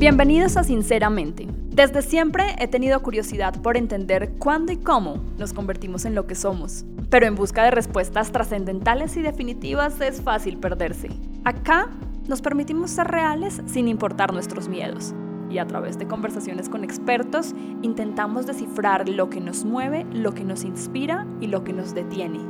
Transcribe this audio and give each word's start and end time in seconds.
Bienvenidos 0.00 0.56
a 0.56 0.64
Sinceramente. 0.64 1.46
Desde 1.72 2.00
siempre 2.00 2.56
he 2.58 2.66
tenido 2.68 3.02
curiosidad 3.02 3.60
por 3.60 3.76
entender 3.76 4.32
cuándo 4.38 4.72
y 4.72 4.78
cómo 4.78 5.22
nos 5.36 5.52
convertimos 5.52 6.06
en 6.06 6.14
lo 6.14 6.26
que 6.26 6.34
somos. 6.34 6.86
Pero 7.10 7.26
en 7.26 7.34
busca 7.34 7.64
de 7.64 7.70
respuestas 7.70 8.32
trascendentales 8.32 9.18
y 9.18 9.20
definitivas 9.20 10.00
es 10.00 10.22
fácil 10.22 10.56
perderse. 10.56 11.10
Acá 11.44 11.90
nos 12.26 12.40
permitimos 12.40 12.92
ser 12.92 13.08
reales 13.08 13.60
sin 13.66 13.88
importar 13.88 14.32
nuestros 14.32 14.70
miedos. 14.70 15.12
Y 15.50 15.58
a 15.58 15.66
través 15.66 15.98
de 15.98 16.08
conversaciones 16.08 16.70
con 16.70 16.82
expertos 16.82 17.54
intentamos 17.82 18.46
descifrar 18.46 19.06
lo 19.06 19.28
que 19.28 19.42
nos 19.42 19.66
mueve, 19.66 20.06
lo 20.14 20.32
que 20.32 20.44
nos 20.44 20.64
inspira 20.64 21.26
y 21.42 21.48
lo 21.48 21.62
que 21.62 21.74
nos 21.74 21.94
detiene. 21.94 22.40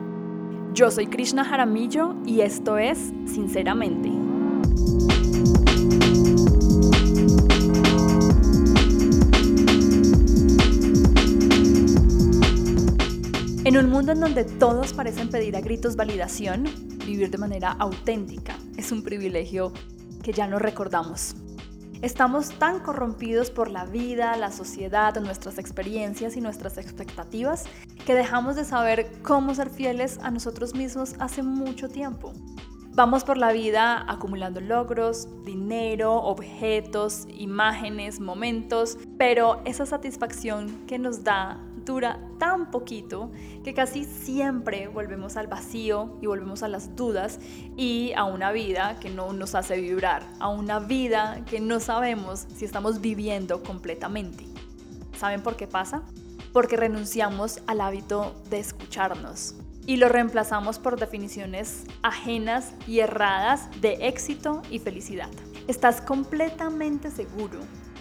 Yo 0.72 0.92
soy 0.92 1.08
Krishna 1.08 1.44
Jaramillo 1.44 2.14
y 2.24 2.42
esto 2.42 2.78
es 2.78 3.12
Sinceramente. 3.26 4.08
En 13.70 13.76
un 13.76 13.88
mundo 13.88 14.10
en 14.10 14.18
donde 14.18 14.42
todos 14.42 14.92
parecen 14.92 15.30
pedir 15.30 15.54
a 15.54 15.60
gritos 15.60 15.94
validación, 15.94 16.64
vivir 17.06 17.30
de 17.30 17.38
manera 17.38 17.70
auténtica 17.78 18.56
es 18.76 18.90
un 18.90 19.04
privilegio 19.04 19.72
que 20.24 20.32
ya 20.32 20.48
no 20.48 20.58
recordamos. 20.58 21.36
Estamos 22.02 22.48
tan 22.58 22.80
corrompidos 22.80 23.52
por 23.52 23.70
la 23.70 23.84
vida, 23.84 24.36
la 24.36 24.50
sociedad, 24.50 25.14
nuestras 25.20 25.56
experiencias 25.58 26.36
y 26.36 26.40
nuestras 26.40 26.78
expectativas 26.78 27.66
que 28.04 28.16
dejamos 28.16 28.56
de 28.56 28.64
saber 28.64 29.12
cómo 29.22 29.54
ser 29.54 29.70
fieles 29.70 30.18
a 30.20 30.32
nosotros 30.32 30.74
mismos 30.74 31.14
hace 31.20 31.44
mucho 31.44 31.88
tiempo. 31.88 32.32
Vamos 32.94 33.22
por 33.22 33.36
la 33.36 33.52
vida 33.52 34.04
acumulando 34.10 34.60
logros, 34.60 35.28
dinero, 35.44 36.16
objetos, 36.16 37.28
imágenes, 37.38 38.18
momentos, 38.18 38.98
pero 39.16 39.62
esa 39.64 39.86
satisfacción 39.86 40.86
que 40.88 40.98
nos 40.98 41.22
da 41.22 41.69
tan 42.38 42.70
poquito 42.70 43.30
que 43.64 43.74
casi 43.74 44.04
siempre 44.04 44.88
volvemos 44.88 45.36
al 45.36 45.48
vacío 45.48 46.16
y 46.20 46.26
volvemos 46.26 46.62
a 46.62 46.68
las 46.68 46.94
dudas 46.94 47.40
y 47.76 48.12
a 48.16 48.24
una 48.24 48.52
vida 48.52 48.98
que 49.00 49.10
no 49.10 49.32
nos 49.32 49.54
hace 49.54 49.80
vibrar, 49.80 50.22
a 50.38 50.48
una 50.48 50.78
vida 50.78 51.44
que 51.46 51.60
no 51.60 51.80
sabemos 51.80 52.46
si 52.54 52.64
estamos 52.64 53.00
viviendo 53.00 53.62
completamente. 53.62 54.44
¿Saben 55.18 55.42
por 55.42 55.56
qué 55.56 55.66
pasa? 55.66 56.02
Porque 56.52 56.76
renunciamos 56.76 57.60
al 57.66 57.80
hábito 57.80 58.34
de 58.50 58.60
escucharnos 58.60 59.56
y 59.86 59.96
lo 59.96 60.08
reemplazamos 60.08 60.78
por 60.78 60.98
definiciones 60.98 61.84
ajenas 62.02 62.74
y 62.86 63.00
erradas 63.00 63.68
de 63.80 64.06
éxito 64.06 64.62
y 64.70 64.78
felicidad. 64.78 65.30
¿Estás 65.66 66.00
completamente 66.00 67.10
seguro 67.10 67.60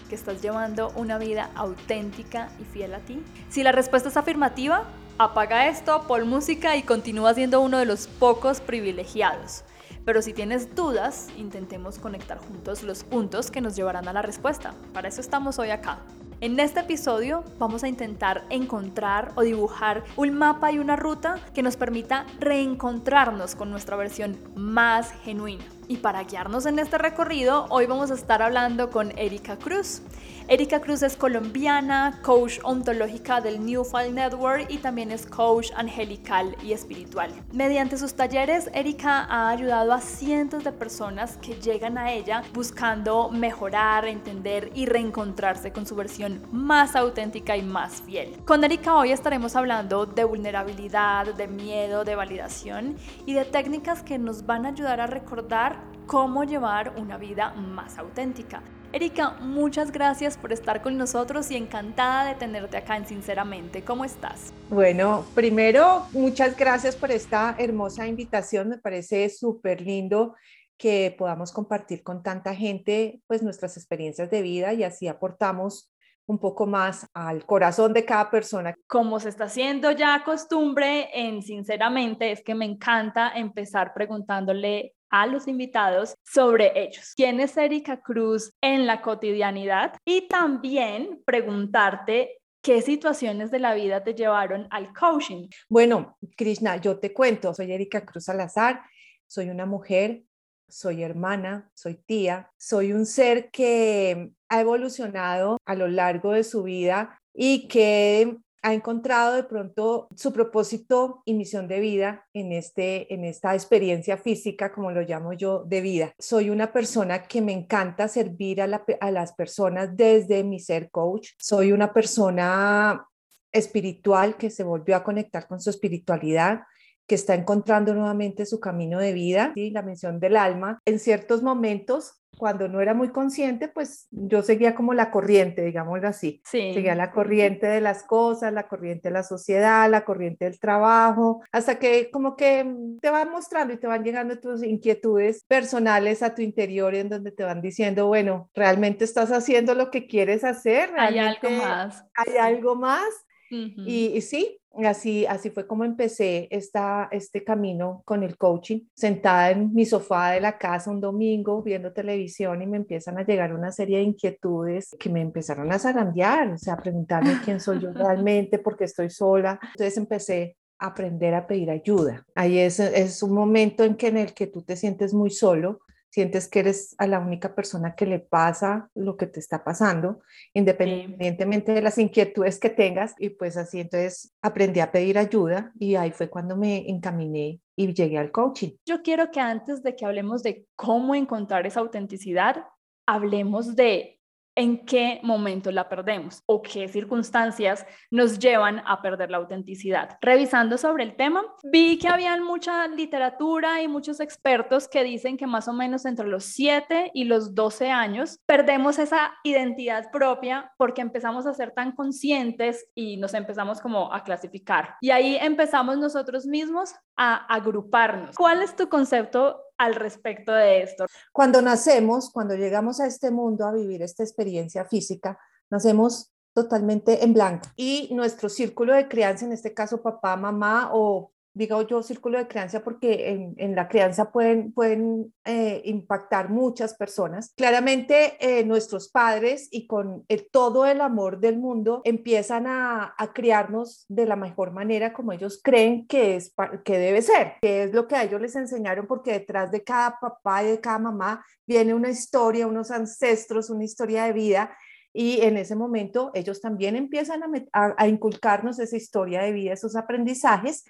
que 0.09 0.15
estás 0.15 0.41
llevando 0.41 0.91
una 0.95 1.17
vida 1.17 1.51
auténtica 1.55 2.49
y 2.59 2.65
fiel 2.65 2.93
a 2.93 2.99
ti? 2.99 3.23
Si 3.49 3.63
la 3.63 3.71
respuesta 3.71 4.09
es 4.09 4.17
afirmativa, 4.17 4.83
apaga 5.17 5.67
esto, 5.67 6.03
pon 6.07 6.27
música 6.27 6.75
y 6.75 6.83
continúa 6.83 7.33
siendo 7.33 7.61
uno 7.61 7.77
de 7.77 7.85
los 7.85 8.07
pocos 8.07 8.59
privilegiados. 8.59 9.63
Pero 10.03 10.21
si 10.21 10.33
tienes 10.33 10.75
dudas, 10.75 11.27
intentemos 11.37 11.99
conectar 11.99 12.39
juntos 12.39 12.83
los 12.83 13.03
puntos 13.03 13.51
que 13.51 13.61
nos 13.61 13.75
llevarán 13.75 14.07
a 14.07 14.13
la 14.13 14.21
respuesta. 14.21 14.73
Para 14.93 15.07
eso 15.07 15.21
estamos 15.21 15.59
hoy 15.59 15.69
acá. 15.69 15.99
En 16.41 16.59
este 16.59 16.79
episodio 16.79 17.43
vamos 17.57 17.83
a 17.83 17.89
intentar 17.89 18.45
encontrar 18.49 19.33
o 19.35 19.41
dibujar 19.41 20.05
un 20.15 20.33
mapa 20.33 20.71
y 20.71 20.79
una 20.79 20.95
ruta 20.95 21.39
que 21.53 21.61
nos 21.61 21.75
permita 21.75 22.25
reencontrarnos 22.39 23.55
con 23.55 23.69
nuestra 23.69 23.97
versión 23.97 24.37
más 24.55 25.11
genuina. 25.25 25.65
Y 25.91 25.97
para 25.97 26.23
guiarnos 26.23 26.67
en 26.67 26.77
este 26.77 26.99
recorrido, 26.99 27.65
hoy 27.71 27.87
vamos 27.87 28.11
a 28.11 28.13
estar 28.13 28.43
hablando 28.43 28.91
con 28.91 29.11
Erika 29.17 29.57
Cruz. 29.57 30.03
Erika 30.47 30.81
Cruz 30.81 31.01
es 31.01 31.15
colombiana, 31.15 32.19
coach 32.23 32.59
ontológica 32.63 33.41
del 33.41 33.63
New 33.65 33.83
File 33.83 34.11
Network 34.11 34.67
y 34.69 34.77
también 34.77 35.11
es 35.11 35.25
coach 35.25 35.71
angelical 35.75 36.55
y 36.63 36.73
espiritual. 36.73 37.31
Mediante 37.51 37.97
sus 37.97 38.13
talleres, 38.13 38.69
Erika 38.73 39.25
ha 39.25 39.49
ayudado 39.49 39.91
a 39.93 39.99
cientos 40.01 40.63
de 40.63 40.71
personas 40.71 41.37
que 41.37 41.55
llegan 41.55 41.97
a 41.97 42.11
ella 42.11 42.43
buscando 42.53 43.29
mejorar, 43.29 44.05
entender 44.05 44.71
y 44.75 44.85
reencontrarse 44.85 45.71
con 45.71 45.87
su 45.87 45.95
versión 45.95 46.43
más 46.51 46.95
auténtica 46.95 47.57
y 47.57 47.63
más 47.63 48.03
fiel. 48.03 48.37
Con 48.45 48.63
Erika 48.63 48.95
hoy 48.95 49.11
estaremos 49.11 49.55
hablando 49.55 50.05
de 50.05 50.23
vulnerabilidad, 50.23 51.33
de 51.33 51.47
miedo, 51.47 52.03
de 52.03 52.15
validación 52.15 52.95
y 53.25 53.33
de 53.33 53.45
técnicas 53.45 54.03
que 54.03 54.19
nos 54.19 54.45
van 54.45 54.67
a 54.67 54.69
ayudar 54.69 54.99
a 55.01 55.07
recordar 55.07 55.78
cómo 56.05 56.43
llevar 56.43 56.93
una 56.97 57.17
vida 57.17 57.53
más 57.53 57.97
auténtica. 57.97 58.63
Erika, 58.91 59.37
muchas 59.41 59.91
gracias 59.91 60.35
por 60.35 60.51
estar 60.51 60.81
con 60.81 60.97
nosotros 60.97 61.51
y 61.51 61.55
encantada 61.55 62.25
de 62.25 62.33
tenerte 62.33 62.77
acá 62.77 62.97
en 62.97 63.05
Sinceramente. 63.05 63.83
¿Cómo 63.83 64.03
estás? 64.03 64.51
Bueno, 64.69 65.23
primero, 65.35 66.07
muchas 66.11 66.57
gracias 66.57 66.95
por 66.95 67.11
esta 67.11 67.55
hermosa 67.59 68.07
invitación. 68.07 68.69
Me 68.69 68.79
parece 68.79 69.29
súper 69.29 69.81
lindo 69.81 70.35
que 70.75 71.13
podamos 71.15 71.51
compartir 71.51 72.01
con 72.01 72.23
tanta 72.23 72.55
gente 72.55 73.21
pues 73.27 73.43
nuestras 73.43 73.77
experiencias 73.77 74.31
de 74.31 74.41
vida 74.41 74.73
y 74.73 74.83
así 74.83 75.07
aportamos 75.07 75.91
un 76.25 76.39
poco 76.39 76.65
más 76.65 77.07
al 77.13 77.45
corazón 77.45 77.91
de 77.93 78.05
cada 78.05 78.31
persona. 78.31 78.75
Como 78.87 79.19
se 79.19 79.29
está 79.29 79.45
haciendo 79.45 79.91
ya 79.91 80.23
costumbre 80.23 81.09
en 81.13 81.43
Sinceramente, 81.43 82.31
es 82.31 82.43
que 82.43 82.55
me 82.55 82.65
encanta 82.65 83.33
empezar 83.35 83.93
preguntándole 83.93 84.93
a 85.09 85.27
los 85.27 85.47
invitados 85.47 86.15
sobre 86.23 86.71
ellos. 86.75 87.13
¿Quién 87.15 87.39
es 87.39 87.57
Erika 87.57 88.01
Cruz 88.01 88.51
en 88.61 88.85
la 88.85 89.01
cotidianidad? 89.01 89.93
Y 90.05 90.27
también 90.27 91.21
preguntarte 91.25 92.39
¿Qué 92.61 92.81
situaciones 92.81 93.51
de 93.51 93.59
la 93.59 93.73
vida 93.73 94.03
te 94.03 94.13
llevaron 94.13 94.67
al 94.69 94.93
coaching? 94.93 95.47
Bueno, 95.69 96.17
Krishna, 96.35 96.75
yo 96.75 96.99
te 96.99 97.13
cuento, 97.13 97.53
soy 97.53 97.71
Erika 97.71 98.05
Cruz 98.05 98.25
Salazar, 98.25 98.81
soy 99.27 99.49
una 99.49 99.65
mujer, 99.65 100.23
soy 100.67 101.03
hermana, 101.03 101.71
soy 101.73 101.95
tía, 101.95 102.51
soy 102.57 102.91
un 102.91 103.05
ser 103.05 103.49
que 103.49 104.31
ha 104.49 104.59
evolucionado 104.59 105.57
a 105.65 105.75
lo 105.75 105.87
largo 105.87 106.33
de 106.33 106.43
su 106.43 106.63
vida 106.63 107.21
y 107.33 107.69
que 107.69 108.37
ha 108.61 108.73
encontrado 108.73 109.35
de 109.35 109.43
pronto 109.43 110.07
su 110.15 110.33
propósito 110.33 111.21
y 111.25 111.33
misión 111.33 111.67
de 111.67 111.79
vida 111.79 112.27
en, 112.33 112.51
este, 112.51 113.13
en 113.13 113.23
esta 113.23 113.53
experiencia 113.53 114.17
física, 114.17 114.71
como 114.71 114.91
lo 114.91 115.01
llamo 115.01 115.33
yo, 115.33 115.63
de 115.65 115.81
vida. 115.81 116.13
Soy 116.19 116.49
una 116.49 116.71
persona 116.71 117.23
que 117.23 117.41
me 117.41 117.53
encanta 117.53 118.07
servir 118.07 118.61
a, 118.61 118.67
las 118.67 119.33
personas 119.33 119.95
desde 119.95 120.43
mi 120.43 120.59
ser 120.59 120.89
coach. 120.91 121.29
Soy 121.37 121.71
una 121.71 121.93
persona 121.93 123.05
espiritual 123.51 124.37
que 124.37 124.49
se 124.49 124.63
volvió 124.63 124.95
a 124.95 125.03
conectar 125.03 125.47
con 125.47 125.59
su 125.59 125.69
espiritualidad 125.69 126.61
que 127.07 127.15
está 127.15 127.33
encontrando 127.33 127.95
nuevamente 127.95 128.45
su 128.45 128.59
camino 128.59 128.99
de 128.99 129.13
vida, 129.13 129.51
y 129.55 129.71
la 129.71 129.81
misión 129.81 130.19
del 130.19 130.37
alma. 130.37 130.79
En 130.85 130.99
ciertos 130.99 131.41
momentos 131.41 132.18
cuando 132.37 132.67
no 132.67 132.81
era 132.81 132.93
muy 132.93 133.09
consciente, 133.09 133.67
pues 133.67 134.07
yo 134.11 134.41
seguía 134.41 134.75
como 134.75 134.93
la 134.93 135.11
corriente, 135.11 135.61
digámoslo 135.63 136.07
así. 136.07 136.41
Sí. 136.45 136.73
Seguía 136.73 136.95
la 136.95 137.11
corriente 137.11 137.67
de 137.67 137.81
las 137.81 138.03
cosas, 138.03 138.53
la 138.53 138.67
corriente 138.67 139.09
de 139.09 139.13
la 139.13 139.23
sociedad, 139.23 139.89
la 139.89 140.05
corriente 140.05 140.45
del 140.45 140.59
trabajo, 140.59 141.41
hasta 141.51 141.79
que 141.79 142.09
como 142.11 142.35
que 142.35 142.65
te 143.01 143.09
van 143.09 143.31
mostrando 143.31 143.73
y 143.73 143.77
te 143.77 143.87
van 143.87 144.03
llegando 144.03 144.39
tus 144.39 144.63
inquietudes 144.63 145.43
personales 145.47 146.23
a 146.23 146.33
tu 146.33 146.41
interior 146.41 146.95
en 146.95 147.09
donde 147.09 147.31
te 147.31 147.43
van 147.43 147.61
diciendo, 147.61 148.07
bueno, 148.07 148.49
realmente 148.53 149.03
estás 149.03 149.31
haciendo 149.31 149.75
lo 149.75 149.91
que 149.91 150.07
quieres 150.07 150.43
hacer. 150.43 150.91
Hay 150.97 151.19
algo 151.19 151.49
más. 151.49 152.05
Hay 152.15 152.37
algo 152.37 152.75
más. 152.75 153.03
Y, 153.49 154.21
sí, 154.21 154.59
Así, 154.85 155.25
así 155.25 155.49
fue 155.49 155.65
como 155.65 155.83
empecé 155.83 156.47
esta, 156.51 157.09
este 157.11 157.43
camino 157.43 158.03
con 158.05 158.23
el 158.23 158.37
coaching, 158.37 158.81
sentada 158.93 159.49
en 159.49 159.73
mi 159.73 159.83
sofá 159.85 160.31
de 160.31 160.41
la 160.41 160.57
casa 160.57 160.91
un 160.91 161.01
domingo 161.01 161.63
viendo 161.63 161.91
televisión 161.91 162.61
y 162.61 162.67
me 162.67 162.77
empiezan 162.77 163.17
a 163.17 163.25
llegar 163.25 163.53
una 163.53 163.71
serie 163.71 163.97
de 163.97 164.03
inquietudes 164.03 164.95
que 164.99 165.09
me 165.09 165.21
empezaron 165.21 165.71
a 165.71 165.79
zarandear, 165.79 166.51
o 166.51 166.57
sea, 166.57 166.75
a 166.75 166.81
preguntarme 166.81 167.39
quién 167.43 167.59
soy 167.59 167.79
yo 167.79 167.91
realmente, 167.93 168.59
por 168.59 168.77
qué 168.77 168.85
estoy 168.85 169.09
sola. 169.09 169.59
Entonces 169.73 169.97
empecé 169.97 170.55
a 170.77 170.87
aprender 170.87 171.33
a 171.33 171.47
pedir 171.47 171.71
ayuda. 171.71 172.23
Ahí 172.35 172.59
es, 172.59 172.79
es 172.79 173.23
un 173.23 173.33
momento 173.33 173.83
en 173.83 173.95
que 173.95 174.07
en 174.07 174.17
el 174.17 174.33
que 174.33 174.47
tú 174.47 174.61
te 174.61 174.75
sientes 174.75 175.13
muy 175.15 175.31
solo, 175.31 175.81
sientes 176.09 176.47
que 176.47 176.59
eres 176.59 176.95
a 176.97 177.07
la 177.07 177.19
única 177.19 177.55
persona 177.55 177.95
que 177.95 178.05
le 178.05 178.19
pasa 178.19 178.89
lo 178.95 179.17
que 179.17 179.27
te 179.27 179.39
está 179.39 179.63
pasando, 179.63 180.21
independientemente 180.53 181.71
de 181.71 181.81
las 181.81 181.97
inquietudes 181.97 182.59
que 182.59 182.69
tengas. 182.69 183.15
Y 183.19 183.29
pues 183.29 183.57
así 183.57 183.79
entonces 183.79 184.33
aprendí 184.41 184.79
a 184.79 184.91
pedir 184.91 185.17
ayuda 185.17 185.71
y 185.79 185.95
ahí 185.95 186.11
fue 186.11 186.29
cuando 186.29 186.55
me 186.57 186.89
encaminé 186.89 187.61
y 187.75 187.93
llegué 187.93 188.17
al 188.17 188.31
coaching. 188.31 188.71
Yo 188.85 189.01
quiero 189.01 189.31
que 189.31 189.39
antes 189.39 189.83
de 189.83 189.95
que 189.95 190.05
hablemos 190.05 190.43
de 190.43 190.65
cómo 190.75 191.15
encontrar 191.15 191.65
esa 191.65 191.79
autenticidad, 191.79 192.65
hablemos 193.05 193.75
de 193.75 194.18
en 194.59 194.85
qué 194.85 195.21
momento 195.23 195.71
la 195.71 195.87
perdemos 195.87 196.43
o 196.45 196.61
qué 196.61 196.89
circunstancias 196.89 197.85
nos 198.11 198.37
llevan 198.39 198.83
a 198.85 199.01
perder 199.01 199.31
la 199.31 199.37
autenticidad. 199.37 200.17
Revisando 200.21 200.77
sobre 200.77 201.05
el 201.05 201.15
tema, 201.15 201.45
vi 201.63 201.97
que 201.97 202.09
habían 202.09 202.43
mucha 202.43 202.85
literatura 202.89 203.81
y 203.81 203.87
muchos 203.87 204.19
expertos 204.19 204.89
que 204.89 205.05
dicen 205.05 205.37
que 205.37 205.47
más 205.47 205.69
o 205.69 205.73
menos 205.73 206.03
entre 206.03 206.27
los 206.27 206.43
7 206.43 207.11
y 207.13 207.23
los 207.23 207.55
12 207.55 207.89
años 207.89 208.39
perdemos 208.45 208.99
esa 208.99 209.31
identidad 209.45 210.11
propia 210.11 210.73
porque 210.75 210.99
empezamos 210.99 211.45
a 211.45 211.53
ser 211.53 211.71
tan 211.71 211.93
conscientes 211.93 212.85
y 212.93 213.15
nos 213.15 213.33
empezamos 213.35 213.79
como 213.79 214.13
a 214.13 214.25
clasificar. 214.25 214.95
Y 214.99 215.11
ahí 215.11 215.37
empezamos 215.39 215.97
nosotros 215.97 216.45
mismos 216.45 216.93
a 217.15 217.35
agruparnos. 217.45 218.35
¿Cuál 218.35 218.61
es 218.61 218.75
tu 218.75 218.89
concepto 218.89 219.68
al 219.79 219.95
respecto 219.95 220.51
de 220.51 220.83
esto? 220.83 221.05
Cuando 221.31 221.61
nacemos, 221.61 222.29
cuando 222.31 222.55
llegamos 222.55 222.99
a 222.99 223.07
este 223.07 223.31
mundo 223.31 223.65
a 223.65 223.71
vivir 223.71 224.03
esta 224.03 224.21
experiencia 224.21 224.85
física, 224.85 225.39
nacemos 225.71 226.31
totalmente 226.53 227.23
en 227.23 227.33
blanco 227.33 227.67
y 227.75 228.09
nuestro 228.13 228.49
círculo 228.49 228.93
de 228.93 229.07
crianza, 229.07 229.45
en 229.45 229.53
este 229.53 229.73
caso 229.73 230.01
papá, 230.01 230.35
mamá 230.35 230.91
o 230.93 231.31
digo 231.59 231.81
yo, 231.81 232.01
círculo 232.01 232.37
de 232.37 232.47
crianza 232.47 232.81
porque 232.85 233.53
en, 233.57 233.75
la 233.75 233.89
crianza 233.89 234.31
pueden, 234.31 234.71
pueden 234.71 235.33
eh, 235.43 235.81
impactar 235.83 236.49
muchas 236.49 236.93
personas. 236.93 237.53
Claramente 237.57 238.37
eh, 238.39 238.63
nuestros 238.63 239.09
padres 239.09 239.67
y 239.69 239.85
con 239.85 240.25
todo 240.51 240.85
el 240.85 241.01
amor 241.01 241.41
del 241.41 241.57
mundo 241.57 242.01
empiezan 242.05 242.65
a, 242.65 243.13
a, 243.17 243.33
criarnos 243.33 244.05
de 244.07 244.25
la 244.25 244.37
mejor 244.37 244.71
manera 244.71 245.11
como 245.11 245.33
ellos 245.33 245.59
creen 245.61 246.07
que, 246.07 246.37
es, 246.37 246.53
que 246.85 246.97
debe 246.97 247.21
ser, 247.21 247.55
que 247.61 247.83
es 247.83 247.93
lo 247.93 248.07
que 248.07 248.15
a 248.15 248.23
ellos 248.23 248.39
les 248.39 248.55
enseñaron 248.55 249.05
porque 249.05 249.33
detrás 249.33 249.69
de 249.69 249.83
cada 249.83 250.17
papá 250.17 250.63
y 250.63 250.67
de 250.67 250.79
cada 250.79 250.99
mamá 250.99 251.45
viene 251.67 251.93
una 251.93 252.09
historia, 252.09 252.67
unos 252.67 252.89
ancestros, 252.89 253.69
una 253.69 253.83
historia 253.83 254.23
de 254.23 254.33
vida 254.33 254.77
y 255.13 255.41
en 255.41 255.57
ese 255.57 255.75
momento 255.75 256.31
ellos 256.33 256.61
también 256.61 256.95
empiezan 256.95 257.41
a, 257.73 258.07
inculcarnos 258.07 258.79
esa 258.79 258.95
historia 258.95 259.41
de 259.41 259.51
vida, 259.51 259.73
esos 259.73 259.95
aprendizajes 259.95 260.85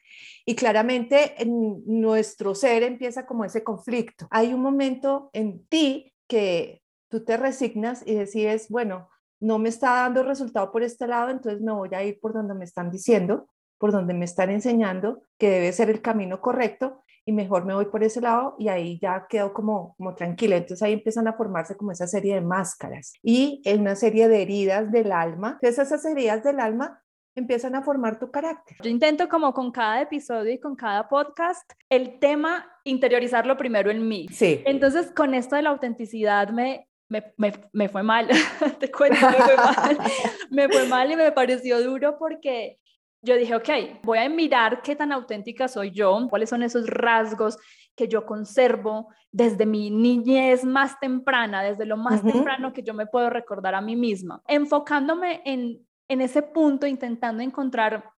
y 0.45 0.55
claramente 0.55 1.41
en 1.41 1.83
nuestro 1.85 2.53
ser 2.53 2.83
empieza 2.83 3.25
como 3.25 3.45
ese 3.45 3.63
conflicto. 3.63 4.27
Hay 4.31 4.53
un 4.53 4.61
momento 4.61 5.29
en 5.33 5.65
ti 5.67 6.13
que 6.27 6.81
tú 7.07 7.23
te 7.23 7.37
resignas 7.37 8.03
y 8.05 8.15
decides, 8.15 8.69
bueno, 8.69 9.09
no 9.39 9.57
me 9.57 9.69
está 9.69 9.95
dando 9.95 10.23
resultado 10.23 10.71
por 10.71 10.83
este 10.83 11.07
lado, 11.07 11.29
entonces 11.29 11.61
me 11.61 11.71
voy 11.71 11.89
a 11.93 12.03
ir 12.03 12.19
por 12.19 12.33
donde 12.33 12.53
me 12.53 12.65
están 12.65 12.91
diciendo, 12.91 13.47
por 13.77 13.91
donde 13.93 14.13
me 14.13 14.25
están 14.25 14.49
enseñando 14.49 15.23
que 15.37 15.49
debe 15.49 15.71
ser 15.71 15.89
el 15.89 16.01
camino 16.01 16.41
correcto 16.41 17.03
y 17.29 17.31
mejor 17.31 17.63
me 17.63 17.75
voy 17.75 17.85
por 17.85 18.03
ese 18.03 18.21
lado 18.21 18.55
y 18.57 18.69
ahí 18.69 18.97
ya 18.99 19.27
quedo 19.29 19.53
como, 19.53 19.93
como 19.97 20.15
tranquila. 20.15 20.55
Entonces 20.55 20.81
ahí 20.81 20.93
empiezan 20.93 21.27
a 21.27 21.33
formarse 21.33 21.77
como 21.77 21.91
esa 21.91 22.07
serie 22.07 22.33
de 22.33 22.41
máscaras 22.41 23.13
y 23.21 23.61
en 23.65 23.81
una 23.81 23.95
serie 23.95 24.27
de 24.27 24.41
heridas 24.41 24.91
del 24.91 25.11
alma. 25.11 25.59
Entonces 25.61 25.85
esas 25.85 26.03
heridas 26.05 26.43
del 26.43 26.59
alma 26.59 27.03
empiezan 27.35 27.75
a 27.75 27.83
formar 27.83 28.17
tu 28.17 28.31
carácter. 28.31 28.77
Yo 28.81 28.89
intento 28.89 29.29
como 29.29 29.53
con 29.53 29.71
cada 29.71 30.01
episodio 30.01 30.51
y 30.51 30.59
con 30.59 30.75
cada 30.75 31.07
podcast 31.07 31.71
el 31.87 32.17
tema 32.17 32.65
interiorizarlo 32.83 33.55
primero 33.57 33.91
en 33.91 34.07
mí. 34.07 34.27
Sí. 34.31 34.63
Entonces 34.65 35.11
con 35.11 35.35
esto 35.35 35.55
de 35.55 35.61
la 35.61 35.69
autenticidad 35.69 36.49
me 36.49 36.87
me, 37.11 37.33
me, 37.37 37.51
me, 37.73 37.89
fue 37.89 38.03
mal, 38.03 38.27
te 38.79 38.91
cuento, 38.91 39.19
me 39.25 39.37
fue 39.37 39.55
mal. 39.55 39.97
me 40.51 40.69
fue 40.69 40.87
mal 40.87 41.11
y 41.11 41.15
me 41.15 41.31
pareció 41.31 41.81
duro 41.83 42.17
porque 42.19 42.79
yo 43.21 43.35
dije, 43.35 43.55
ok, 43.55 43.69
voy 44.03 44.19
a 44.19 44.29
mirar 44.29 44.81
qué 44.81 44.95
tan 44.95 45.11
auténtica 45.11 45.67
soy 45.67 45.91
yo, 45.91 46.27
cuáles 46.29 46.49
son 46.49 46.63
esos 46.63 46.87
rasgos 46.87 47.57
que 47.95 48.07
yo 48.07 48.25
conservo 48.25 49.09
desde 49.31 49.65
mi 49.65 49.89
niñez 49.89 50.63
más 50.63 50.99
temprana, 50.99 51.61
desde 51.61 51.85
lo 51.85 51.97
más 51.97 52.23
temprano 52.23 52.71
que 52.71 52.81
yo 52.81 52.93
me 52.93 53.07
puedo 53.07 53.29
recordar 53.29 53.75
a 53.75 53.81
mí 53.81 53.95
misma, 53.95 54.41
enfocándome 54.47 55.41
en, 55.45 55.85
en 56.07 56.21
ese 56.21 56.41
punto, 56.41 56.87
intentando 56.87 57.43
encontrar 57.43 58.09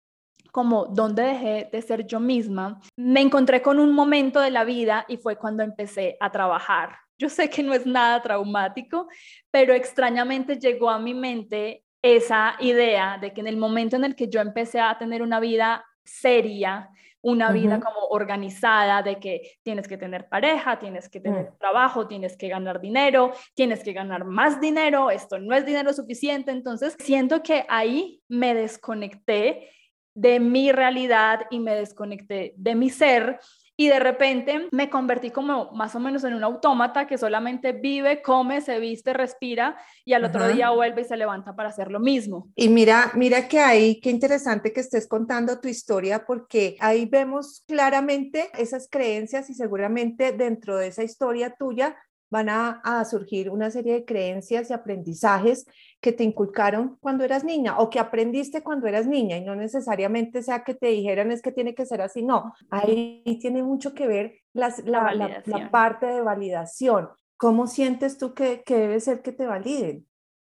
como 0.52 0.86
dónde 0.86 1.22
dejé 1.22 1.68
de 1.72 1.82
ser 1.82 2.06
yo 2.06 2.20
misma, 2.20 2.80
me 2.96 3.20
encontré 3.20 3.62
con 3.62 3.78
un 3.78 3.92
momento 3.92 4.40
de 4.40 4.50
la 4.50 4.64
vida 4.64 5.04
y 5.08 5.16
fue 5.16 5.36
cuando 5.36 5.62
empecé 5.62 6.16
a 6.20 6.30
trabajar. 6.30 6.96
Yo 7.18 7.28
sé 7.28 7.48
que 7.50 7.62
no 7.62 7.72
es 7.72 7.86
nada 7.86 8.20
traumático, 8.22 9.06
pero 9.50 9.74
extrañamente 9.74 10.58
llegó 10.58 10.90
a 10.90 10.98
mi 10.98 11.14
mente 11.14 11.84
esa 12.02 12.56
idea 12.60 13.18
de 13.20 13.32
que 13.32 13.40
en 13.40 13.46
el 13.46 13.56
momento 13.56 13.96
en 13.96 14.04
el 14.04 14.14
que 14.14 14.28
yo 14.28 14.40
empecé 14.40 14.80
a 14.80 14.96
tener 14.98 15.22
una 15.22 15.40
vida 15.40 15.84
seria, 16.04 16.90
una 17.22 17.52
vida 17.52 17.80
como 17.80 18.06
organizada, 18.08 19.02
de 19.02 19.18
que 19.18 19.58
tienes 19.62 19.86
que 19.86 19.98
tener 19.98 20.28
pareja, 20.28 20.78
tienes 20.78 21.08
que 21.08 21.20
tener 21.20 21.50
mm. 21.50 21.58
trabajo, 21.58 22.06
tienes 22.06 22.36
que 22.36 22.48
ganar 22.48 22.80
dinero, 22.80 23.32
tienes 23.54 23.84
que 23.84 23.92
ganar 23.92 24.24
más 24.24 24.60
dinero, 24.60 25.10
esto 25.10 25.38
no 25.38 25.54
es 25.54 25.66
dinero 25.66 25.92
suficiente, 25.92 26.50
entonces 26.50 26.96
siento 26.98 27.42
que 27.42 27.66
ahí 27.68 28.22
me 28.28 28.54
desconecté 28.54 29.68
de 30.14 30.40
mi 30.40 30.72
realidad 30.72 31.42
y 31.50 31.60
me 31.60 31.74
desconecté 31.74 32.54
de 32.56 32.74
mi 32.74 32.90
ser 32.90 33.38
y 33.80 33.88
de 33.88 33.98
repente 33.98 34.68
me 34.72 34.90
convertí 34.90 35.30
como 35.30 35.72
más 35.72 35.94
o 35.94 36.00
menos 36.00 36.22
en 36.24 36.34
un 36.34 36.44
autómata 36.44 37.06
que 37.06 37.16
solamente 37.16 37.72
vive, 37.72 38.20
come, 38.20 38.60
se 38.60 38.78
viste, 38.78 39.14
respira 39.14 39.74
y 40.04 40.12
al 40.12 40.22
otro 40.22 40.48
día 40.48 40.68
vuelve 40.68 41.00
y 41.00 41.04
se 41.06 41.16
levanta 41.16 41.56
para 41.56 41.70
hacer 41.70 41.90
lo 41.90 41.98
mismo. 41.98 42.50
Y 42.56 42.68
mira, 42.68 43.10
mira 43.14 43.48
que 43.48 43.58
ahí, 43.58 43.98
qué 43.98 44.10
interesante 44.10 44.74
que 44.74 44.80
estés 44.80 45.08
contando 45.08 45.60
tu 45.60 45.68
historia 45.68 46.26
porque 46.26 46.76
ahí 46.80 47.06
vemos 47.06 47.64
claramente 47.66 48.50
esas 48.58 48.86
creencias 48.90 49.48
y 49.48 49.54
seguramente 49.54 50.32
dentro 50.32 50.76
de 50.76 50.88
esa 50.88 51.02
historia 51.02 51.54
tuya 51.58 51.96
van 52.30 52.48
a, 52.48 53.04
surgir 53.04 53.50
una 53.50 53.70
serie 53.70 53.94
de 53.94 54.04
creencias 54.04 54.70
y 54.70 54.72
aprendizajes 54.72 55.66
que 56.00 56.12
te 56.12 56.24
inculcaron 56.24 56.96
cuando 57.00 57.24
eras 57.24 57.44
niña 57.44 57.78
o 57.78 57.90
que 57.90 57.98
aprendiste 57.98 58.62
cuando 58.62 58.86
eras 58.86 59.06
niña 59.06 59.36
y 59.36 59.44
no 59.44 59.56
necesariamente 59.56 60.42
sea 60.42 60.62
que 60.62 60.74
te 60.74 60.88
dijeran 60.88 61.32
es 61.32 61.42
que 61.42 61.52
tiene 61.52 61.74
que 61.74 61.86
ser 61.86 62.00
así, 62.00 62.22
no, 62.22 62.54
ahí 62.70 63.38
tiene 63.40 63.62
mucho 63.62 63.94
que 63.94 64.06
ver 64.06 64.34
la, 64.52 64.72
la, 64.84 65.70
parte 65.70 66.06
de 66.06 66.22
validación. 66.22 67.08
¿Cómo 67.36 67.66
sientes 67.66 68.18
tú 68.18 68.34
que, 68.34 68.62
que 68.64 68.76
debe 68.76 69.00
ser 69.00 69.22
que 69.22 69.32
te 69.32 69.46
validen? 69.46 70.06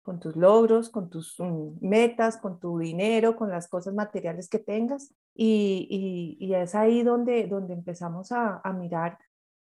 con 0.07 0.21
tus 0.21 0.37
logros, 0.37 0.89
con 0.89 1.09
tus 1.09 1.35
mm, 1.37 1.79
metas, 1.81 2.37
con 2.37 2.61
tu 2.61 2.79
dinero, 2.79 3.35
con 3.35 3.49
las 3.49 3.67
cosas 3.67 3.93
materiales 3.93 4.47
que 4.47 4.57
tengas. 4.57 5.13
Y, 5.35 6.37
y, 6.39 6.53
es 6.55 6.75
ahí 6.75 7.03
donde, 7.03 7.45
donde 7.47 7.73
empezamos 7.73 8.31
a, 8.31 8.61
a 8.63 8.71
mirar 8.71 9.17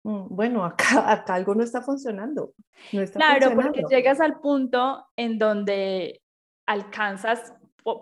bueno, 0.04 0.64
acá, 0.64 1.10
acá 1.10 1.34
algo 1.34 1.54
no 1.54 1.64
está 1.64 1.80
funcionando. 1.80 2.52
claro, 3.12 3.54
porque 3.54 3.82
llegas 3.88 4.20
al 4.20 4.38
punto 4.40 5.06
en 5.16 5.38
donde 5.38 6.20
alcanzas, 6.66 7.54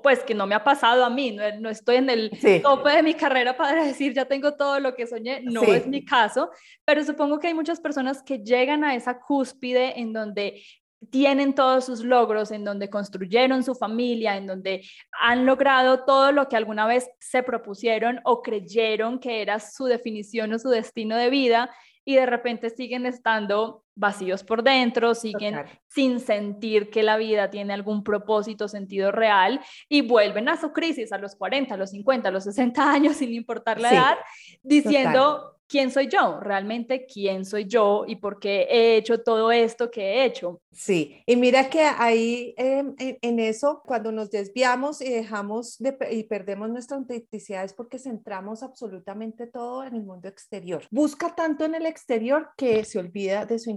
pues 0.03 0.25
que 0.25 0.35
no 0.35 0.47
me 0.47 0.57
ha 0.57 0.65
pasado 0.65 1.05
a 1.05 1.11
mí, 1.11 1.37
no, 1.61 1.71
estoy 1.71 1.97
en 1.97 2.11
el 2.11 2.31
tope 2.63 2.91
de 2.91 3.03
mi 3.05 3.15
carrera 3.15 3.57
para 3.57 3.85
decir 3.85 4.15
ya 4.15 4.25
tengo 4.25 4.55
todo 4.55 4.81
lo 4.81 4.95
que 4.95 5.07
soñé, 5.07 5.43
no 5.43 5.63
es 5.63 5.87
mi 5.87 6.05
caso, 6.05 6.51
pero 6.85 7.05
supongo 7.05 7.39
que 7.39 7.49
hay 7.49 7.55
muchas 7.55 7.81
personas 7.81 8.23
que 8.23 8.39
llegan 8.39 8.83
a 8.83 8.97
esa 8.97 9.21
cúspide 9.21 10.01
en 10.01 10.13
donde 10.13 10.63
tienen 11.11 11.55
todos 11.55 11.87
sus 11.87 12.05
logros, 12.05 12.51
en 12.53 12.65
donde 12.65 12.91
construyeron 12.91 13.65
su 13.65 13.75
familia, 13.75 14.37
en 14.37 14.47
donde 14.47 14.82
han 15.21 15.47
logrado 15.47 16.05
todo 16.05 16.31
lo 16.32 16.49
que 16.49 16.56
alguna 16.56 16.87
vez 16.87 17.11
se 17.19 17.43
propusieron 17.43 18.21
o 18.25 18.43
creyeron 18.43 19.19
que 19.19 19.43
era 19.43 19.59
su 19.59 19.87
definición 19.87 20.53
o 20.53 20.59
su 20.59 20.69
destino 20.69 21.17
de 21.17 21.31
vida 21.31 21.71
y 22.05 22.17
de 22.17 22.27
repente 22.27 22.71
siguen 22.71 23.06
estando 23.06 23.85
vacíos 23.94 24.43
por 24.43 24.63
dentro, 24.63 25.15
siguen 25.15 25.56
sin 25.89 26.20
sentir 26.20 26.91
que 26.91 27.03
la 27.03 27.17
vida 27.17 27.51
tiene 27.51 27.72
algún 27.72 28.03
propósito, 28.03 28.69
sentido 28.69 29.13
real 29.13 29.61
y 29.89 30.03
vuelven 30.03 30.49
a 30.49 30.61
su 30.61 30.72
crisis 30.72 31.13
a 31.13 31.19
los 31.19 31.34
40, 31.37 31.75
a 31.75 31.77
los 31.77 31.91
50, 31.91 32.29
a 32.29 32.32
los 32.32 32.44
60 32.44 32.82
años, 32.93 33.17
sin 33.17 33.32
importar 33.32 33.81
la 33.81 33.93
edad, 33.93 34.19
diciendo, 34.63 35.56
quién 35.72 35.91
soy 35.91 36.06
yo, 36.06 36.39
realmente 36.39 37.06
quién 37.06 37.46
soy 37.46 37.65
yo 37.65 38.05
y 38.06 38.17
por 38.17 38.39
qué 38.39 38.67
he 38.70 38.96
hecho 38.96 39.22
todo 39.22 39.51
esto 39.51 39.91
que 39.91 40.03
he 40.03 40.25
hecho. 40.27 40.61
Sí, 40.70 41.22
y 41.25 41.34
mira 41.37 41.70
que 41.70 41.81
ahí 41.81 42.55
em, 42.58 42.94
en, 42.99 43.39
eso, 43.39 43.82
cuando 43.82 44.13
nos 44.13 44.31
desviamos 44.31 45.01
y 45.01 45.08
dejamos 45.08 45.79
de, 45.79 45.96
y 46.11 46.25
perdemos 46.25 46.69
nuestra 46.69 46.99
autenticidad 46.99 47.65
es 47.65 47.72
porque 47.72 47.99
centramos 47.99 48.63
absolutamente 48.63 49.46
todo 49.46 49.84
en 49.84 49.94
el 49.94 50.03
mundo 50.03 50.29
exterior. 50.29 50.82
Busca 50.91 51.34
tanto 51.34 51.65
en 51.65 51.75
el 51.75 51.87
exterior 51.87 52.51
que 52.58 52.84
se 52.84 52.99
olvida 52.99 53.46
de 53.46 53.58
su 53.58 53.70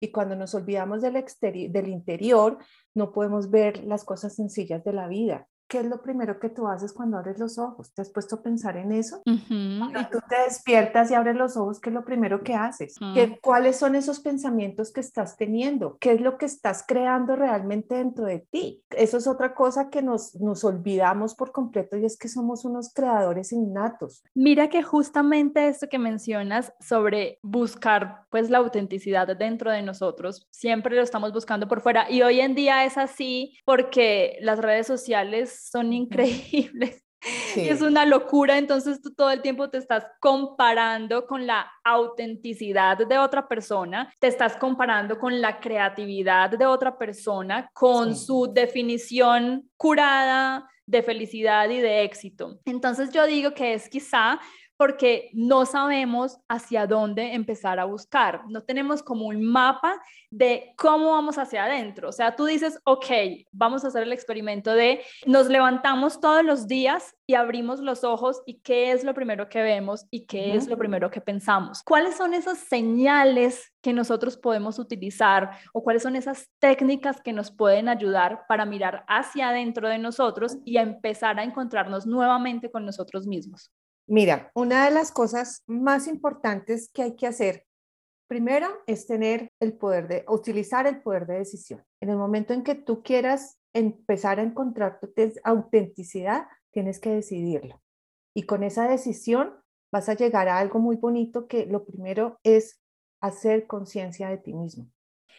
Y 0.00 0.10
cuando 0.10 0.34
nos 0.36 0.54
olvidamos 0.54 1.02
del, 1.02 1.14
del 1.70 1.88
interior, 1.88 2.58
no 2.94 3.12
podemos 3.12 3.50
ver 3.50 3.84
las 3.84 4.04
cosas 4.04 4.34
sencillas 4.34 4.84
de 4.84 4.92
la 4.92 5.06
vida 5.08 5.48
¿qué 5.72 5.78
es 5.78 5.86
lo 5.86 6.02
primero 6.02 6.38
que 6.38 6.50
tú 6.50 6.68
haces 6.68 6.92
cuando 6.92 7.16
abres 7.16 7.38
los 7.38 7.58
ojos? 7.58 7.94
¿Te 7.94 8.02
has 8.02 8.10
puesto 8.10 8.36
a 8.36 8.42
pensar 8.42 8.76
en 8.76 8.92
eso? 8.92 9.22
Cuando 9.24 10.06
tú 10.10 10.18
te 10.28 10.36
despiertas 10.44 11.10
y 11.10 11.14
abres 11.14 11.34
los 11.34 11.56
ojos, 11.56 11.80
¿qué 11.80 11.88
es 11.88 11.94
lo 11.94 12.04
primero 12.04 12.42
que 12.42 12.54
haces? 12.54 12.96
¿Qué, 13.14 13.38
¿Cuáles 13.40 13.76
son 13.76 13.94
esos 13.94 14.20
pensamientos 14.20 14.92
que 14.92 15.00
estás 15.00 15.38
teniendo? 15.38 15.96
¿Qué 15.98 16.12
es 16.12 16.20
lo 16.20 16.36
que 16.36 16.44
estás 16.44 16.84
creando 16.86 17.36
realmente 17.36 17.94
dentro 17.94 18.26
de 18.26 18.40
ti? 18.40 18.82
Eso 18.90 19.16
es 19.16 19.26
otra 19.26 19.54
cosa 19.54 19.88
que 19.88 20.02
nos, 20.02 20.34
nos 20.34 20.62
olvidamos 20.62 21.34
por 21.34 21.52
completo 21.52 21.96
y 21.96 22.04
es 22.04 22.18
que 22.18 22.28
somos 22.28 22.66
unos 22.66 22.92
creadores 22.92 23.50
innatos. 23.50 24.22
Mira 24.34 24.68
que 24.68 24.82
justamente 24.82 25.68
esto 25.68 25.88
que 25.88 25.98
mencionas 25.98 26.74
sobre 26.80 27.38
buscar 27.40 28.26
pues 28.28 28.50
la 28.50 28.58
autenticidad 28.58 29.34
dentro 29.38 29.70
de 29.70 29.80
nosotros, 29.80 30.46
siempre 30.50 30.96
lo 30.96 31.02
estamos 31.02 31.32
buscando 31.32 31.66
por 31.66 31.80
fuera 31.80 32.10
y 32.10 32.20
hoy 32.20 32.40
en 32.40 32.54
día 32.54 32.84
es 32.84 32.98
así 32.98 33.56
porque 33.64 34.36
las 34.42 34.58
redes 34.58 34.86
sociales 34.86 35.61
son 35.70 35.92
increíbles. 35.92 37.02
Y 37.54 37.68
es 37.68 37.82
una 37.82 38.04
locura, 38.04 38.58
entonces 38.58 39.00
tú 39.00 39.14
todo 39.14 39.30
el 39.30 39.42
tiempo 39.42 39.70
te 39.70 39.78
estás 39.78 40.04
comparando 40.20 41.26
con 41.26 41.46
la 41.46 41.70
autenticidad 41.84 42.98
de 42.98 43.18
otra 43.18 43.46
persona, 43.46 44.12
te 44.18 44.26
estás 44.26 44.56
comparando 44.56 45.18
con 45.18 45.40
la 45.40 45.60
creatividad 45.60 46.50
de 46.50 46.66
otra 46.66 46.98
persona, 46.98 47.70
con 47.74 48.16
su 48.16 48.52
definición 48.52 49.70
curada 49.76 50.68
de 50.84 51.02
felicidad 51.02 51.70
y 51.70 51.78
de 51.78 52.02
éxito. 52.02 52.58
Entonces 52.64 53.10
yo 53.12 53.24
digo 53.26 53.54
que 53.54 53.74
es 53.74 53.88
quizá 53.88 54.40
porque 54.82 55.30
no 55.32 55.64
sabemos 55.64 56.40
hacia 56.48 56.88
dónde 56.88 57.34
empezar 57.34 57.78
a 57.78 57.84
buscar. 57.84 58.42
No 58.48 58.62
tenemos 58.62 59.00
como 59.00 59.26
un 59.26 59.44
mapa 59.44 60.02
de 60.28 60.74
cómo 60.76 61.12
vamos 61.12 61.38
hacia 61.38 61.66
adentro. 61.66 62.08
O 62.08 62.12
sea, 62.12 62.34
tú 62.34 62.46
dices, 62.46 62.80
ok, 62.82 63.06
vamos 63.52 63.84
a 63.84 63.88
hacer 63.88 64.02
el 64.02 64.12
experimento 64.12 64.72
de 64.72 65.00
nos 65.24 65.46
levantamos 65.48 66.20
todos 66.20 66.44
los 66.44 66.66
días 66.66 67.14
y 67.28 67.34
abrimos 67.34 67.78
los 67.78 68.02
ojos 68.02 68.42
y 68.44 68.58
qué 68.58 68.90
es 68.90 69.04
lo 69.04 69.14
primero 69.14 69.48
que 69.48 69.62
vemos 69.62 70.04
y 70.10 70.26
qué 70.26 70.56
es 70.56 70.66
lo 70.66 70.76
primero 70.76 71.12
que 71.12 71.20
pensamos. 71.20 71.84
¿Cuáles 71.84 72.16
son 72.16 72.34
esas 72.34 72.58
señales 72.58 73.72
que 73.82 73.92
nosotros 73.92 74.36
podemos 74.36 74.80
utilizar 74.80 75.60
o 75.72 75.84
cuáles 75.84 76.02
son 76.02 76.16
esas 76.16 76.50
técnicas 76.58 77.20
que 77.20 77.32
nos 77.32 77.52
pueden 77.52 77.88
ayudar 77.88 78.46
para 78.48 78.64
mirar 78.64 79.04
hacia 79.06 79.50
adentro 79.50 79.88
de 79.88 79.98
nosotros 79.98 80.56
y 80.64 80.78
a 80.78 80.82
empezar 80.82 81.38
a 81.38 81.44
encontrarnos 81.44 82.04
nuevamente 82.04 82.68
con 82.68 82.84
nosotros 82.84 83.28
mismos? 83.28 83.70
Mira, 84.12 84.50
una 84.54 84.84
de 84.84 84.90
las 84.90 85.10
cosas 85.10 85.64
más 85.66 86.06
importantes 86.06 86.90
que 86.92 87.00
hay 87.00 87.16
que 87.16 87.26
hacer 87.26 87.64
primero 88.28 88.68
es 88.86 89.06
tener 89.06 89.50
el 89.58 89.72
poder 89.72 90.06
de 90.06 90.26
utilizar 90.28 90.86
el 90.86 91.00
poder 91.00 91.26
de 91.26 91.38
decisión. 91.38 91.82
En 91.98 92.10
el 92.10 92.18
momento 92.18 92.52
en 92.52 92.62
que 92.62 92.74
tú 92.74 93.02
quieras 93.02 93.58
empezar 93.72 94.38
a 94.38 94.42
encontrar 94.42 95.00
tu 95.00 95.10
autenticidad, 95.44 96.44
tienes 96.72 97.00
que 97.00 97.08
decidirlo. 97.08 97.80
Y 98.36 98.42
con 98.42 98.64
esa 98.64 98.86
decisión 98.86 99.54
vas 99.90 100.10
a 100.10 100.14
llegar 100.14 100.46
a 100.46 100.58
algo 100.58 100.78
muy 100.78 100.96
bonito 100.96 101.48
que 101.48 101.64
lo 101.64 101.86
primero 101.86 102.38
es 102.42 102.82
hacer 103.22 103.66
conciencia 103.66 104.28
de 104.28 104.36
ti 104.36 104.52
mismo, 104.52 104.90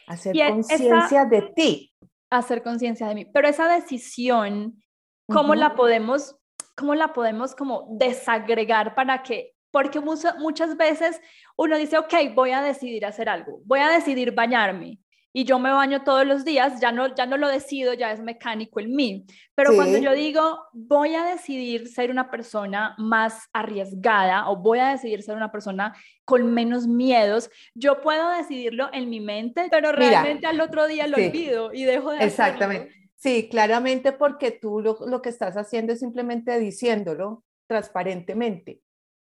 hacer 0.08 0.34
conciencia 0.50 1.24
de 1.26 1.42
ti. 1.54 1.94
Hacer 2.28 2.64
conciencia 2.64 3.06
de 3.06 3.14
mí. 3.14 3.24
Pero 3.24 3.46
esa 3.46 3.72
decisión, 3.72 4.82
¿cómo 5.28 5.54
la 5.54 5.76
podemos 5.76 6.40
¿cómo 6.74 6.94
la 6.94 7.12
podemos 7.12 7.54
como 7.54 7.86
desagregar 7.98 8.94
para 8.94 9.22
que, 9.22 9.54
porque 9.70 10.00
muchas 10.00 10.76
veces 10.76 11.20
uno 11.56 11.76
dice, 11.76 11.98
ok, 11.98 12.14
voy 12.34 12.52
a 12.52 12.62
decidir 12.62 13.06
hacer 13.06 13.28
algo, 13.28 13.60
voy 13.64 13.80
a 13.80 13.88
decidir 13.88 14.32
bañarme 14.32 14.98
y 15.36 15.44
yo 15.44 15.58
me 15.58 15.72
baño 15.72 16.04
todos 16.04 16.24
los 16.24 16.44
días, 16.44 16.80
ya 16.80 16.92
no, 16.92 17.12
ya 17.12 17.26
no 17.26 17.36
lo 17.36 17.48
decido, 17.48 17.92
ya 17.92 18.12
es 18.12 18.20
mecánico 18.20 18.78
en 18.78 18.94
mí. 18.94 19.26
Pero 19.56 19.74
cuando 19.74 19.98
yo 19.98 20.12
digo, 20.12 20.60
voy 20.72 21.16
a 21.16 21.24
decidir 21.24 21.88
ser 21.88 22.12
una 22.12 22.30
persona 22.30 22.94
más 22.98 23.48
arriesgada 23.52 24.48
o 24.48 24.54
voy 24.54 24.78
a 24.78 24.90
decidir 24.90 25.24
ser 25.24 25.34
una 25.34 25.50
persona 25.50 25.92
con 26.24 26.54
menos 26.54 26.86
miedos, 26.86 27.50
yo 27.74 28.00
puedo 28.00 28.30
decidirlo 28.30 28.88
en 28.92 29.10
mi 29.10 29.18
mente, 29.18 29.66
pero 29.72 29.90
realmente 29.90 30.46
al 30.46 30.60
otro 30.60 30.86
día 30.86 31.08
lo 31.08 31.16
olvido 31.16 31.72
y 31.72 31.82
dejo 31.82 32.12
de 32.12 32.24
Exactamente. 32.24 33.03
Sí, 33.24 33.48
claramente 33.48 34.12
porque 34.12 34.50
tú 34.50 34.82
lo, 34.82 35.22
que 35.22 35.30
estás 35.30 35.56
haciendo 35.56 35.94
es 35.94 36.00
simplemente 36.00 36.58
diciéndolo 36.58 37.42
transparentemente, 37.66 38.82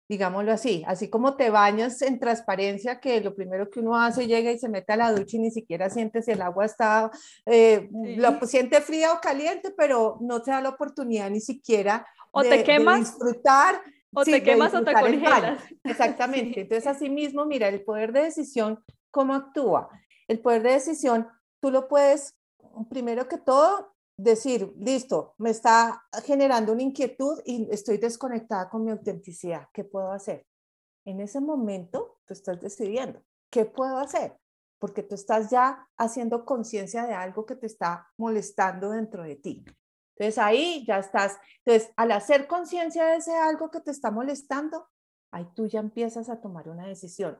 digámoslo 0.08 0.52
así, 0.52 0.82
así 0.86 1.10
como 1.10 1.36
te 1.36 1.50
bañas 1.50 2.00
en 2.00 2.18
transparencia, 2.18 2.98
que 2.98 3.20
lo 3.20 3.34
primero 3.34 3.68
que 3.68 3.80
uno 3.80 3.94
hace 3.94 4.26
llega 4.26 4.52
y 4.52 4.58
se 4.58 4.70
mete 4.70 4.94
a 4.94 4.96
la 4.96 5.12
ducha 5.12 5.36
y 5.36 5.40
ni 5.40 5.50
siquiera 5.50 5.90
siente 5.90 6.22
si 6.22 6.30
el 6.30 6.40
agua 6.40 6.64
está, 6.64 7.10
eh, 7.44 7.90
lo 7.92 8.40
siente 8.46 8.80
fría 8.80 9.12
o 9.12 9.20
caliente, 9.20 9.70
pero 9.76 10.16
no 10.22 10.40
te 10.40 10.50
da 10.50 10.62
la 10.62 10.70
oportunidad 10.70 11.28
ni 11.28 11.42
siquiera 11.42 12.06
o 12.30 12.42
de, 12.42 12.48
te 12.48 12.64
quemas, 12.64 13.00
disfrutar. 13.00 13.82
O 14.14 14.24
te 14.24 14.42
quemas 14.42 14.72
o 14.72 14.82
te 14.82 14.94
congelas. 14.94 15.62
Exactamente. 15.84 16.62
Entonces, 16.62 16.86
así 16.86 17.10
mismo, 17.10 17.44
mira, 17.44 17.68
el 17.68 17.84
poder 17.84 18.12
de 18.14 18.22
decisión, 18.22 18.82
¿cómo 19.10 19.34
actúa? 19.34 19.90
El 20.26 20.40
poder 20.40 20.62
de 20.62 20.72
decisión, 20.72 21.28
tú 21.60 21.70
lo 21.70 21.86
puedes 21.86 22.39
primero 22.88 23.28
que 23.28 23.38
todo, 23.38 23.94
decir, 24.16 24.74
listo, 24.78 25.34
me 25.38 25.50
está 25.50 26.02
generando 26.24 26.72
una 26.72 26.82
inquietud 26.82 27.40
y 27.44 27.68
estoy 27.70 27.96
desconectada 27.96 28.68
con 28.68 28.84
mi 28.84 28.90
autenticidad. 28.90 29.68
¿Qué 29.72 29.84
puedo 29.84 30.12
hacer? 30.12 30.46
En 31.04 31.20
ese 31.20 31.40
momento, 31.40 32.18
tú 32.26 32.34
estás 32.34 32.60
decidiendo, 32.60 33.22
¿qué 33.50 33.64
puedo 33.64 33.98
hacer? 33.98 34.38
Porque 34.78 35.02
tú 35.02 35.14
estás 35.14 35.50
ya 35.50 35.88
haciendo 35.96 36.44
conciencia 36.44 37.06
de 37.06 37.14
algo 37.14 37.46
que 37.46 37.56
te 37.56 37.66
está 37.66 38.08
molestando 38.18 38.90
dentro 38.90 39.22
de 39.24 39.36
ti. 39.36 39.64
Entonces 40.16 40.38
ahí 40.38 40.84
ya 40.86 40.98
estás. 40.98 41.38
Entonces, 41.64 41.92
al 41.96 42.12
hacer 42.12 42.46
conciencia 42.46 43.06
de 43.06 43.16
ese 43.16 43.34
algo 43.34 43.70
que 43.70 43.80
te 43.80 43.90
está 43.90 44.10
molestando, 44.10 44.86
ahí 45.32 45.46
tú 45.54 45.66
ya 45.66 45.80
empiezas 45.80 46.28
a 46.28 46.40
tomar 46.40 46.68
una 46.68 46.86
decisión 46.86 47.38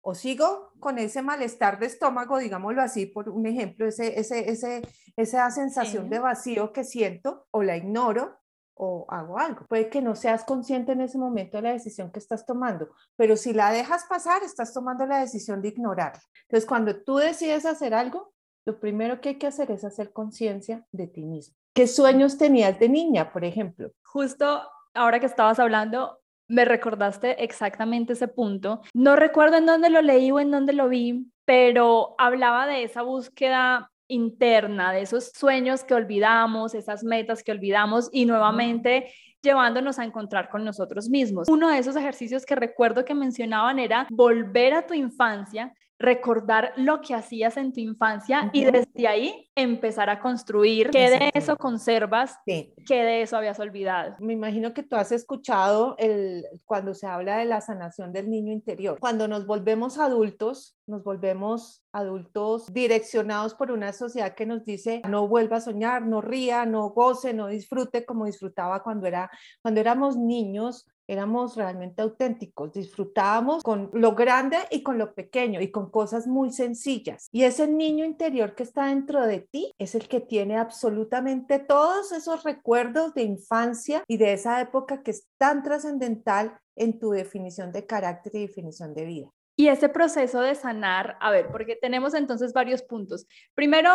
o 0.00 0.14
sigo 0.14 0.72
con 0.80 0.98
ese 0.98 1.22
malestar 1.22 1.78
de 1.78 1.86
estómago, 1.86 2.38
digámoslo 2.38 2.82
así, 2.82 3.06
por 3.06 3.28
un 3.28 3.46
ejemplo, 3.46 3.86
ese, 3.86 4.18
ese, 4.18 4.50
ese, 4.50 4.82
esa 5.16 5.50
sensación 5.50 6.08
de 6.08 6.18
vacío 6.18 6.72
que 6.72 6.84
siento, 6.84 7.46
o 7.50 7.62
la 7.62 7.76
ignoro, 7.76 8.38
o 8.74 9.06
hago 9.08 9.38
algo. 9.38 9.66
Puede 9.66 9.90
que 9.90 10.00
no 10.00 10.14
seas 10.14 10.44
consciente 10.44 10.92
en 10.92 11.00
ese 11.00 11.18
momento 11.18 11.56
de 11.58 11.64
la 11.64 11.72
decisión 11.72 12.10
que 12.12 12.20
estás 12.20 12.46
tomando, 12.46 12.88
pero 13.16 13.36
si 13.36 13.52
la 13.52 13.70
dejas 13.72 14.04
pasar, 14.08 14.42
estás 14.42 14.72
tomando 14.72 15.04
la 15.04 15.20
decisión 15.20 15.60
de 15.60 15.68
ignorarla. 15.68 16.22
Entonces, 16.42 16.66
cuando 16.66 17.02
tú 17.02 17.16
decides 17.16 17.66
hacer 17.66 17.92
algo, 17.92 18.32
lo 18.64 18.78
primero 18.78 19.20
que 19.20 19.30
hay 19.30 19.38
que 19.38 19.46
hacer 19.48 19.70
es 19.70 19.84
hacer 19.84 20.12
conciencia 20.12 20.86
de 20.92 21.08
ti 21.08 21.24
mismo. 21.24 21.56
¿Qué 21.74 21.86
sueños 21.86 22.38
tenías 22.38 22.78
de 22.78 22.88
niña, 22.88 23.32
por 23.32 23.44
ejemplo? 23.44 23.90
Justo 24.02 24.62
ahora 24.94 25.20
que 25.20 25.26
estabas 25.26 25.58
hablando, 25.58 26.18
me 26.48 26.64
recordaste 26.64 27.44
exactamente 27.44 28.14
ese 28.14 28.28
punto. 28.28 28.80
No 28.94 29.16
recuerdo 29.16 29.58
en 29.58 29.66
dónde 29.66 29.90
lo 29.90 30.02
leí 30.02 30.30
o 30.30 30.40
en 30.40 30.50
dónde 30.50 30.72
lo 30.72 30.88
vi, 30.88 31.26
pero 31.44 32.14
hablaba 32.18 32.66
de 32.66 32.82
esa 32.82 33.02
búsqueda 33.02 33.90
interna, 34.08 34.92
de 34.92 35.02
esos 35.02 35.30
sueños 35.34 35.84
que 35.84 35.94
olvidamos, 35.94 36.74
esas 36.74 37.04
metas 37.04 37.42
que 37.42 37.52
olvidamos 37.52 38.08
y 38.10 38.24
nuevamente 38.24 39.12
llevándonos 39.42 39.98
a 39.98 40.04
encontrar 40.04 40.48
con 40.48 40.64
nosotros 40.64 41.08
mismos. 41.08 41.48
Uno 41.48 41.68
de 41.68 41.78
esos 41.78 41.94
ejercicios 41.94 42.44
que 42.44 42.56
recuerdo 42.56 43.04
que 43.04 43.14
mencionaban 43.14 43.78
era 43.78 44.06
volver 44.10 44.74
a 44.74 44.86
tu 44.86 44.94
infancia, 44.94 45.72
recordar 45.98 46.72
lo 46.76 47.00
que 47.00 47.14
hacías 47.14 47.56
en 47.56 47.72
tu 47.72 47.80
infancia 47.80 48.50
y 48.52 48.64
desde 48.64 49.08
ahí 49.08 49.50
empezar 49.54 50.08
a 50.10 50.20
construir 50.20 50.90
qué 50.90 51.10
de 51.10 51.30
eso 51.34 51.56
conservas, 51.56 52.36
qué 52.46 52.72
de 52.88 53.22
eso 53.22 53.36
habías 53.36 53.58
olvidado. 53.58 54.14
Me 54.20 54.32
imagino 54.32 54.72
que 54.72 54.84
tú 54.84 54.96
has 54.96 55.10
escuchado 55.10 55.96
el, 55.98 56.44
cuando 56.64 56.94
se 56.94 57.06
habla 57.06 57.38
de 57.38 57.46
la 57.46 57.60
sanación 57.60 58.12
del 58.12 58.30
niño 58.30 58.52
interior. 58.52 58.98
Cuando 59.00 59.26
nos 59.26 59.46
volvemos 59.46 59.98
adultos, 59.98 60.76
nos 60.86 61.02
volvemos 61.02 61.82
adultos 61.98 62.72
direccionados 62.72 63.54
por 63.54 63.70
una 63.70 63.92
sociedad 63.92 64.34
que 64.34 64.46
nos 64.46 64.64
dice 64.64 65.02
no 65.08 65.28
vuelva 65.28 65.56
a 65.56 65.60
soñar, 65.60 66.06
no 66.06 66.20
ría, 66.20 66.66
no 66.66 66.90
goce, 66.90 67.34
no 67.34 67.48
disfrute 67.48 68.04
como 68.04 68.26
disfrutaba 68.26 68.82
cuando, 68.82 69.06
era, 69.06 69.30
cuando 69.62 69.80
éramos 69.80 70.16
niños 70.16 70.86
éramos 71.08 71.56
realmente 71.56 72.02
auténticos, 72.02 72.74
disfrutábamos 72.74 73.62
con 73.62 73.90
lo 73.94 74.14
grande 74.14 74.58
y 74.70 74.82
con 74.82 74.98
lo 74.98 75.14
pequeño 75.14 75.60
y 75.60 75.70
con 75.70 75.90
cosas 75.90 76.26
muy 76.26 76.52
sencillas. 76.52 77.28
Y 77.32 77.44
ese 77.44 77.66
niño 77.66 78.04
interior 78.04 78.54
que 78.54 78.62
está 78.62 78.86
dentro 78.86 79.26
de 79.26 79.40
ti 79.40 79.72
es 79.78 79.94
el 79.94 80.06
que 80.06 80.20
tiene 80.20 80.58
absolutamente 80.58 81.58
todos 81.58 82.12
esos 82.12 82.44
recuerdos 82.44 83.14
de 83.14 83.22
infancia 83.22 84.04
y 84.06 84.18
de 84.18 84.34
esa 84.34 84.60
época 84.60 85.02
que 85.02 85.12
es 85.12 85.26
tan 85.38 85.62
trascendental 85.62 86.58
en 86.76 86.98
tu 86.98 87.10
definición 87.10 87.72
de 87.72 87.86
carácter 87.86 88.36
y 88.36 88.46
definición 88.46 88.94
de 88.94 89.04
vida. 89.06 89.30
Y 89.58 89.68
ese 89.68 89.88
proceso 89.88 90.40
de 90.40 90.54
sanar, 90.54 91.16
a 91.20 91.32
ver, 91.32 91.48
porque 91.50 91.74
tenemos 91.74 92.14
entonces 92.14 92.52
varios 92.52 92.82
puntos. 92.82 93.26
Primero, 93.54 93.90